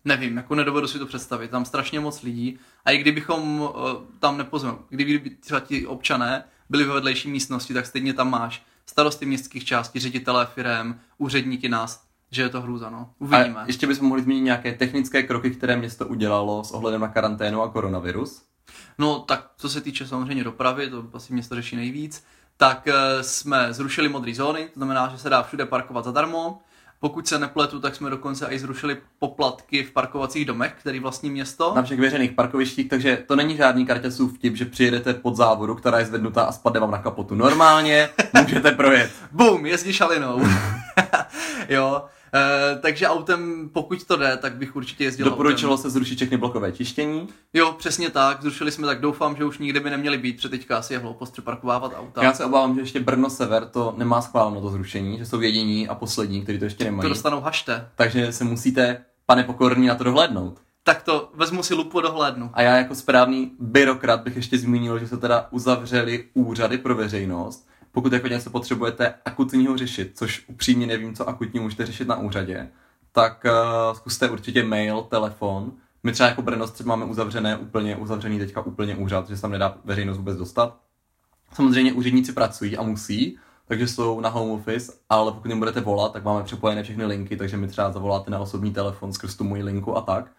nevím, 0.05 0.37
jako 0.37 0.55
nedovedu 0.55 0.87
si 0.87 0.99
to 0.99 1.07
představit, 1.07 1.51
tam 1.51 1.65
strašně 1.65 2.01
moc 2.01 2.23
lidí 2.23 2.59
a 2.85 2.91
i 2.91 2.99
kdybychom 2.99 3.61
uh, 3.61 3.71
tam 4.19 4.39
nepozveme, 4.39 4.79
kdyby 4.89 5.31
třeba 5.31 5.61
ti 5.61 5.87
občané 5.87 6.45
byli 6.71 6.85
ve 6.85 6.95
vedlejší 6.95 7.31
místnosti, 7.31 7.75
tak 7.75 7.87
stejně 7.87 8.15
tam 8.15 8.31
máš 8.31 8.63
starosty 8.87 9.27
městských 9.27 9.65
částí, 9.65 9.99
ředitelé 9.99 10.47
firem, 10.47 11.01
úředníky 11.19 11.69
nás, 11.69 12.05
že 12.31 12.43
je 12.43 12.49
to 12.49 12.61
hrůza, 12.61 12.91
no. 12.91 13.11
Uvidíme. 13.19 13.61
A 13.61 13.67
ještě 13.67 13.87
bychom 13.87 14.09
mohli 14.09 14.23
zmínit 14.23 14.41
nějaké 14.41 14.73
technické 14.73 15.23
kroky, 15.23 15.51
které 15.51 15.77
město 15.77 16.07
udělalo 16.07 16.65
s 16.65 16.71
ohledem 16.71 17.01
na 17.01 17.09
karanténu 17.09 17.63
a 17.63 17.71
koronavirus. 17.71 18.43
No 18.99 19.19
tak 19.19 19.51
co 19.57 19.69
se 19.69 19.81
týče 19.81 20.07
samozřejmě 20.07 20.45
dopravy, 20.45 20.91
to 20.91 21.05
asi 21.13 21.33
město 21.33 21.55
řeší 21.55 21.77
nejvíc, 21.77 22.25
tak 22.57 22.89
eh, 22.89 23.23
jsme 23.23 23.73
zrušili 23.73 24.09
modré 24.09 24.35
zóny, 24.35 24.65
to 24.65 24.81
znamená, 24.81 25.09
že 25.09 25.19
se 25.19 25.31
dá 25.31 25.43
všude 25.43 25.67
parkovat 25.67 26.05
zadarmo. 26.05 26.61
Pokud 27.01 27.29
se 27.29 27.39
nepletu, 27.39 27.81
tak 27.81 27.95
jsme 27.95 28.11
dokonce 28.11 28.47
i 28.51 28.59
zrušili 28.59 28.97
poplatky 29.19 29.85
v 29.85 29.91
parkovacích 29.93 30.45
domech, 30.45 30.75
který 30.81 31.01
vlastní 31.01 31.31
město. 31.31 31.73
na 31.77 31.83
všech 31.83 32.01
veřejných 32.01 32.33
parkovištích, 32.33 32.89
takže 32.89 33.25
to 33.27 33.37
není 33.37 33.57
žádný 33.57 33.87
karťasův 33.87 34.35
vtip, 34.35 34.57
že 34.57 34.65
přijedete 34.65 35.15
pod 35.15 35.37
závodu, 35.37 35.75
která 35.75 35.99
je 35.99 36.07
zvednutá 36.07 36.43
a 36.45 36.53
spadne 36.53 36.81
vám 36.81 36.91
na 36.91 36.99
kapotu. 36.99 37.35
Normálně 37.35 38.09
můžete 38.43 38.73
projet. 38.73 39.11
Bum, 39.33 39.67
jezdí 39.67 39.93
šalinou. 39.93 40.41
jo, 41.69 42.03
e, 42.35 42.79
takže 42.79 43.09
autem, 43.09 43.71
pokud 43.73 44.05
to 44.05 44.17
jde, 44.17 44.37
tak 44.37 44.55
bych 44.55 44.77
určitě 44.77 45.05
jezdil 45.05 45.31
Doporučilo 45.31 45.73
autem. 45.73 45.83
se 45.83 45.91
zrušit 45.91 46.17
všechny 46.17 46.37
blokové 46.37 46.73
čištění. 46.73 47.29
Jo, 47.55 47.73
přesně 47.79 48.11
tak, 48.11 48.43
zrušili 48.43 48.71
jsme, 48.73 48.87
tak 48.87 49.01
doufám, 49.01 49.37
že 49.37 49.45
už 49.45 49.59
nikdy 49.59 49.81
by 49.81 49.91
neměli 49.91 50.19
být, 50.19 50.37
protože 50.37 50.49
teďka 50.49 50.79
asi 50.79 50.93
je 50.93 50.99
hloupost 50.99 51.31
přeparkovávat 51.31 51.93
auta. 51.99 52.23
Já 52.25 52.33
se 52.33 52.45
obávám, 52.45 52.75
že 52.75 52.81
ještě 52.81 53.01
Brno 53.01 53.31
Sever 53.31 53.65
to 53.65 53.95
nemá 53.97 54.21
schváleno 54.23 54.61
to 54.61 54.71
zrušení, 54.71 55.19
že 55.19 55.27
jsou 55.27 55.41
jediní 55.41 55.89
a 55.89 55.95
poslední, 55.95 56.43
kteří 56.43 56.59
to 56.59 56.65
ještě 56.65 56.85
to 56.85 56.91
nemají. 56.91 57.09
dostanou 57.09 57.41
hašte. 57.41 57.89
Takže 57.97 58.33
se 58.33 58.45
musíte, 58.45 59.05
pane 59.27 59.45
pokorný, 59.45 59.87
na 59.87 59.95
to 59.95 60.05
dohlédnout. 60.05 60.59
Tak 60.83 61.03
to 61.03 61.31
vezmu 61.35 61.63
si 61.63 61.75
lupu 61.75 62.01
dohlédnu. 62.01 62.51
A 62.55 62.63
já 62.63 62.77
jako 62.77 62.95
správný 62.95 63.51
byrokrat 63.59 64.21
bych 64.21 64.37
ještě 64.37 64.59
zmínil, 64.59 64.99
že 64.99 65.09
se 65.09 65.17
teda 65.17 65.47
uzavřeli 65.51 66.25
úřady 66.35 66.79
pro 66.79 66.95
veřejnost. 66.95 67.69
Pokud 67.93 68.13
jako 68.13 68.29
něco 68.29 68.51
potřebujete 68.51 69.15
akutního 69.25 69.77
řešit, 69.77 70.13
což 70.15 70.45
upřímně 70.49 70.87
nevím, 70.87 71.15
co 71.15 71.29
akutní 71.29 71.61
můžete 71.61 71.87
řešit 71.87 72.09
na 72.09 72.17
úřadě, 72.17 72.69
tak 73.13 73.45
uh, 73.45 73.97
zkuste 73.97 74.31
určitě 74.31 74.65
mail, 74.65 75.03
telefon. 75.03 75.73
My 76.03 76.13
třeba 76.13 76.29
jako 76.29 76.43
Brno 76.43 76.67
třeba 76.67 76.97
máme 76.97 77.05
uzavřené 77.11 77.57
úplně, 77.57 77.97
uzavřený 77.97 78.39
teďka 78.39 78.61
úplně 78.61 78.97
úřad, 78.97 79.29
že 79.29 79.37
se 79.37 79.43
tam 79.43 79.51
nedá 79.51 79.79
veřejnost 79.85 80.17
vůbec 80.17 80.37
dostat. 80.37 80.77
Samozřejmě 81.53 81.93
úředníci 81.93 82.33
pracují 82.33 82.77
a 82.77 82.83
musí, 82.83 83.39
takže 83.69 83.89
jsou 83.89 84.21
na 84.21 84.29
home 84.29 84.51
office, 84.51 84.93
ale 85.09 85.33
pokud 85.33 85.49
jim 85.49 85.59
budete 85.59 85.81
volat, 85.81 86.13
tak 86.13 86.25
máme 86.25 86.45
přepojené 86.45 86.83
všechny 86.83 87.05
linky, 87.05 87.37
takže 87.37 87.57
mi 87.57 87.69
třeba 87.69 87.93
zavoláte 87.93 88.31
na 88.31 88.39
osobní 88.39 88.73
telefon 88.73 89.13
skrz 89.13 89.37
tu 89.37 89.45
moji 89.45 89.63
linku 89.63 89.97
a 89.97 90.01
tak. 90.01 90.31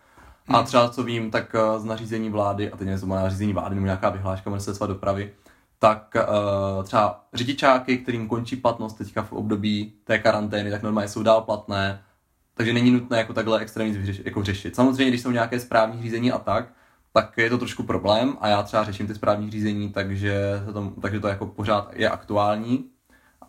A 0.47 0.63
třeba 0.63 0.89
co 0.89 1.03
vím, 1.03 1.31
tak 1.31 1.55
eh, 1.55 1.79
z 1.79 1.83
nařízení 1.83 2.29
vlády, 2.29 2.71
a 2.71 2.77
teď 2.77 2.87
nevím, 2.87 3.09
na 3.09 3.15
nařízení 3.15 3.53
vlády 3.53 3.75
nebo 3.75 3.85
nějaká 3.85 4.09
vyhláška 4.09 4.49
ministerstva 4.49 4.87
dopravy, 4.87 5.33
tak 5.79 6.15
uh, 6.15 6.83
třeba 6.83 7.25
řidičáky, 7.33 7.97
kterým 7.97 8.27
končí 8.27 8.55
platnost 8.55 8.93
teďka 8.93 9.23
v 9.23 9.33
období 9.33 9.93
té 10.03 10.19
karantény, 10.19 10.71
tak 10.71 10.83
normálně 10.83 11.07
jsou 11.07 11.23
dál 11.23 11.41
platné, 11.41 12.03
takže 12.53 12.73
není 12.73 12.91
nutné 12.91 13.17
jako 13.17 13.33
takhle 13.33 13.59
extrémně 13.59 14.13
jako 14.23 14.43
řešit. 14.43 14.75
Samozřejmě, 14.75 15.09
když 15.09 15.21
jsou 15.21 15.31
nějaké 15.31 15.59
správní 15.59 16.01
řízení 16.01 16.31
a 16.31 16.37
tak, 16.37 16.73
tak 17.13 17.37
je 17.37 17.49
to 17.49 17.57
trošku 17.57 17.83
problém 17.83 18.37
a 18.41 18.47
já 18.47 18.63
třeba 18.63 18.83
řeším 18.83 19.07
ty 19.07 19.15
správní 19.15 19.51
řízení, 19.51 19.89
takže, 19.89 20.61
se 20.65 20.73
to, 20.73 20.93
takže 21.01 21.19
to 21.19 21.27
jako 21.27 21.45
pořád 21.45 21.91
je 21.95 22.09
aktuální 22.09 22.85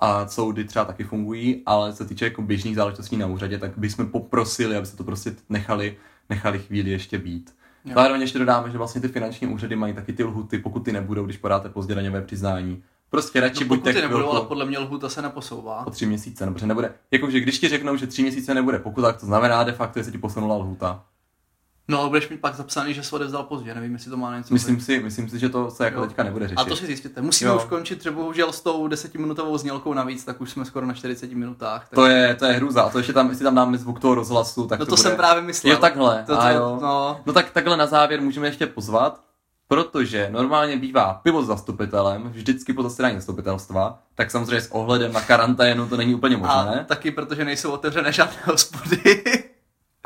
a 0.00 0.26
soudy 0.28 0.64
třeba 0.64 0.84
taky 0.84 1.04
fungují, 1.04 1.62
ale 1.66 1.92
co 1.92 1.96
se 1.96 2.08
týče 2.08 2.24
jako 2.24 2.42
běžných 2.42 2.76
záležitostí 2.76 3.16
na 3.16 3.26
úřadě, 3.26 3.58
tak 3.58 3.78
bychom 3.78 4.06
poprosili, 4.06 4.76
aby 4.76 4.86
se 4.86 4.96
to 4.96 5.04
prostě 5.04 5.34
nechali, 5.48 5.96
nechali 6.28 6.58
chvíli 6.58 6.90
ještě 6.90 7.18
být. 7.18 7.54
Jo. 7.84 7.92
Zároveň 7.94 8.20
ještě 8.20 8.38
dodáme, 8.38 8.70
že 8.70 8.78
vlastně 8.78 9.00
ty 9.00 9.08
finanční 9.08 9.46
úřady 9.46 9.76
mají 9.76 9.94
taky 9.94 10.12
ty 10.12 10.24
lhuty, 10.24 10.58
pokud 10.58 10.80
ty 10.80 10.92
nebudou, 10.92 11.24
když 11.24 11.36
podáte 11.36 11.68
pozdě 11.68 11.94
daňové 11.94 12.22
přiznání. 12.22 12.82
Prostě 13.10 13.40
radši 13.40 13.64
No, 13.64 13.68
buďte 13.68 13.90
pokud 13.90 14.00
ty 14.00 14.02
nebudou, 14.08 14.30
ale 14.30 14.40
podle 14.46 14.64
mě 14.66 14.78
lhuta 14.78 15.08
se 15.08 15.22
neposouvá. 15.22 15.84
po 15.84 15.90
tři 15.90 16.06
měsíce, 16.06 16.46
nebo 16.46 16.66
nebude. 16.66 16.92
Jakože 17.10 17.40
když 17.40 17.58
ti 17.58 17.68
řeknou, 17.68 17.96
že 17.96 18.06
tři 18.06 18.22
měsíce 18.22 18.54
nebude 18.54 18.78
pokud, 18.78 19.02
tak 19.02 19.20
to 19.20 19.26
znamená 19.26 19.64
de 19.64 19.72
facto, 19.72 20.00
že 20.00 20.04
se 20.04 20.10
ti 20.12 20.18
posunula 20.18 20.56
lhuta. 20.56 21.04
No 21.90 22.00
ale 22.00 22.08
budeš 22.08 22.28
mít 22.28 22.40
pak 22.40 22.54
zapsaný, 22.54 22.94
že 22.94 23.02
se 23.02 23.16
odevzdal 23.16 23.42
pozdě, 23.42 23.74
nevím, 23.74 23.92
jestli 23.92 24.10
to 24.10 24.16
má 24.16 24.36
něco. 24.38 24.54
Myslím 24.54 24.80
si, 24.80 25.00
myslím 25.00 25.28
si, 25.28 25.38
že 25.38 25.48
to 25.48 25.70
se 25.70 25.84
jako 25.84 26.00
Jo. 26.00 26.06
teďka 26.06 26.22
nebude 26.22 26.48
řešit. 26.48 26.58
A 26.58 26.64
to 26.64 26.76
si 26.76 26.86
zjistíte. 26.86 27.22
Musíme 27.22 27.50
Jo. 27.50 27.56
už 27.56 27.64
končit 27.64 27.98
třeba 27.98 28.16
bohužel 28.16 28.52
s 28.52 28.60
tou 28.60 28.88
desetiminutovou 28.88 29.58
znělkou 29.58 29.94
navíc, 29.94 30.24
tak 30.24 30.40
už 30.40 30.50
jsme 30.50 30.64
skoro 30.64 30.86
na 30.86 30.94
40 30.94 31.32
minutách. 31.32 31.80
Tak... 31.80 31.94
To 31.94 32.06
je, 32.06 32.34
to 32.34 32.44
je 32.44 32.52
hrůza. 32.52 32.82
A 32.82 32.90
to 32.90 32.98
ještě 32.98 33.12
tam, 33.12 33.28
jestli 33.28 33.44
tam 33.44 33.54
dáme 33.54 33.78
zvuk 33.78 34.00
toho 34.00 34.14
rozhlasu, 34.14 34.66
tak 34.66 34.78
no 34.78 34.86
to, 34.86 34.90
to 34.90 34.96
bude... 34.96 35.08
jsem 35.08 35.16
právě 35.16 35.42
myslel. 35.42 35.72
Jo, 35.72 35.78
takhle. 35.78 36.24
To, 36.26 36.34
to, 36.36 36.40
a 36.42 36.50
jo. 36.50 36.78
No, 36.82 37.20
No 37.26 37.32
tak 37.32 37.50
takhle 37.50 37.76
na 37.76 37.86
závěr 37.86 38.20
můžeme 38.20 38.46
ještě 38.46 38.66
pozvat, 38.66 39.20
protože 39.68 40.28
normálně 40.30 40.76
bývá 40.76 41.14
pivo 41.14 41.42
s 41.42 41.46
zastupitelem, 41.46 42.22
vždycky 42.22 42.72
po 42.72 42.82
zasedání 42.82 43.16
zastupitelstva, 43.16 43.98
tak 44.14 44.30
samozřejmě 44.30 44.60
s 44.60 44.72
ohledem 44.72 45.12
na 45.12 45.20
karanténu 45.20 45.88
to 45.88 45.96
není 45.96 46.14
úplně 46.14 46.36
a 46.36 46.38
možné. 46.38 46.84
taky 46.88 47.10
protože 47.10 47.44
nejsou 47.44 47.70
otevřené 47.70 48.12
žádné 48.12 48.36
hospody. 48.44 49.22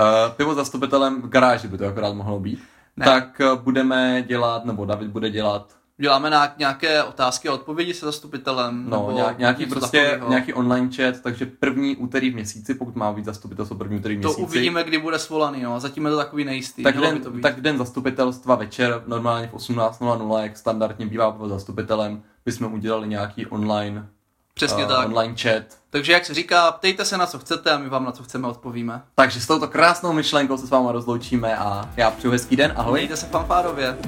Uh, 0.00 0.32
pivo 0.36 0.54
zastupitelem 0.54 1.22
v 1.22 1.28
garáži 1.28 1.68
by 1.68 1.78
to 1.78 1.86
akorát 1.86 2.12
mohlo 2.12 2.40
být. 2.40 2.58
Ne. 2.96 3.04
Tak 3.04 3.40
uh, 3.52 3.58
budeme 3.62 4.22
dělat, 4.28 4.64
nebo 4.64 4.84
David 4.84 5.08
bude 5.08 5.30
dělat 5.30 5.74
Děláme 5.96 6.30
na 6.30 6.54
nějaké 6.58 7.02
otázky 7.02 7.48
a 7.48 7.52
odpovědi 7.52 7.94
se 7.94 8.06
zastupitelem. 8.06 8.84
No, 8.88 8.98
nebo 8.98 9.10
nějak, 9.12 9.38
nějaký 9.38 9.62
něco 9.62 9.74
prostě, 9.74 10.04
takového. 10.04 10.30
nějaký 10.30 10.52
online 10.52 10.90
chat, 10.96 11.20
takže 11.20 11.46
první 11.46 11.96
úterý 11.96 12.30
v 12.30 12.34
měsíci, 12.34 12.74
pokud 12.74 12.96
má 12.96 13.12
být 13.12 13.24
zastupitelstvo 13.24 13.76
první 13.76 13.96
úterý 13.96 14.16
v 14.16 14.20
To 14.20 14.28
měsíci. 14.28 14.42
uvidíme, 14.46 14.84
kdy 14.84 14.98
bude 14.98 15.18
svolaný, 15.18 15.62
no. 15.62 15.80
Zatím 15.80 16.04
je 16.04 16.10
to 16.10 16.16
takový 16.16 16.44
nejistý. 16.44 16.82
Tak 16.82 16.96
den, 16.96 17.20
to 17.20 17.30
být. 17.30 17.40
tak 17.40 17.60
den 17.60 17.78
zastupitelstva 17.78 18.54
večer, 18.54 19.02
normálně 19.06 19.48
v 19.48 19.54
18.00, 19.54 20.42
jak 20.42 20.56
standardně 20.56 21.06
bývá 21.06 21.30
po 21.30 21.48
zastupitelem, 21.48 22.22
bychom 22.44 22.72
udělali 22.72 23.08
nějaký 23.08 23.46
online, 23.46 24.08
Přesně 24.54 24.82
uh, 24.82 24.88
tak. 24.88 25.06
online 25.06 25.34
chat. 25.38 25.62
Takže 25.90 26.12
jak 26.12 26.26
se 26.26 26.34
říká, 26.34 26.72
ptejte 26.72 27.04
se 27.04 27.18
na 27.18 27.26
co 27.26 27.38
chcete 27.38 27.70
a 27.70 27.78
my 27.78 27.88
vám 27.88 28.04
na 28.04 28.12
co 28.12 28.22
chceme 28.22 28.48
odpovíme. 28.48 29.02
Takže 29.14 29.40
s 29.40 29.46
touto 29.46 29.68
krásnou 29.68 30.12
myšlenkou 30.12 30.56
se 30.56 30.66
s 30.66 30.70
váma 30.70 30.92
rozloučíme 30.92 31.56
a 31.56 31.90
já 31.96 32.10
přeju 32.10 32.32
hezký 32.32 32.56
den, 32.56 32.72
ahoj. 32.76 33.00
Mějte 33.00 33.16
se 33.16 33.26
fanfárově. 33.26 33.98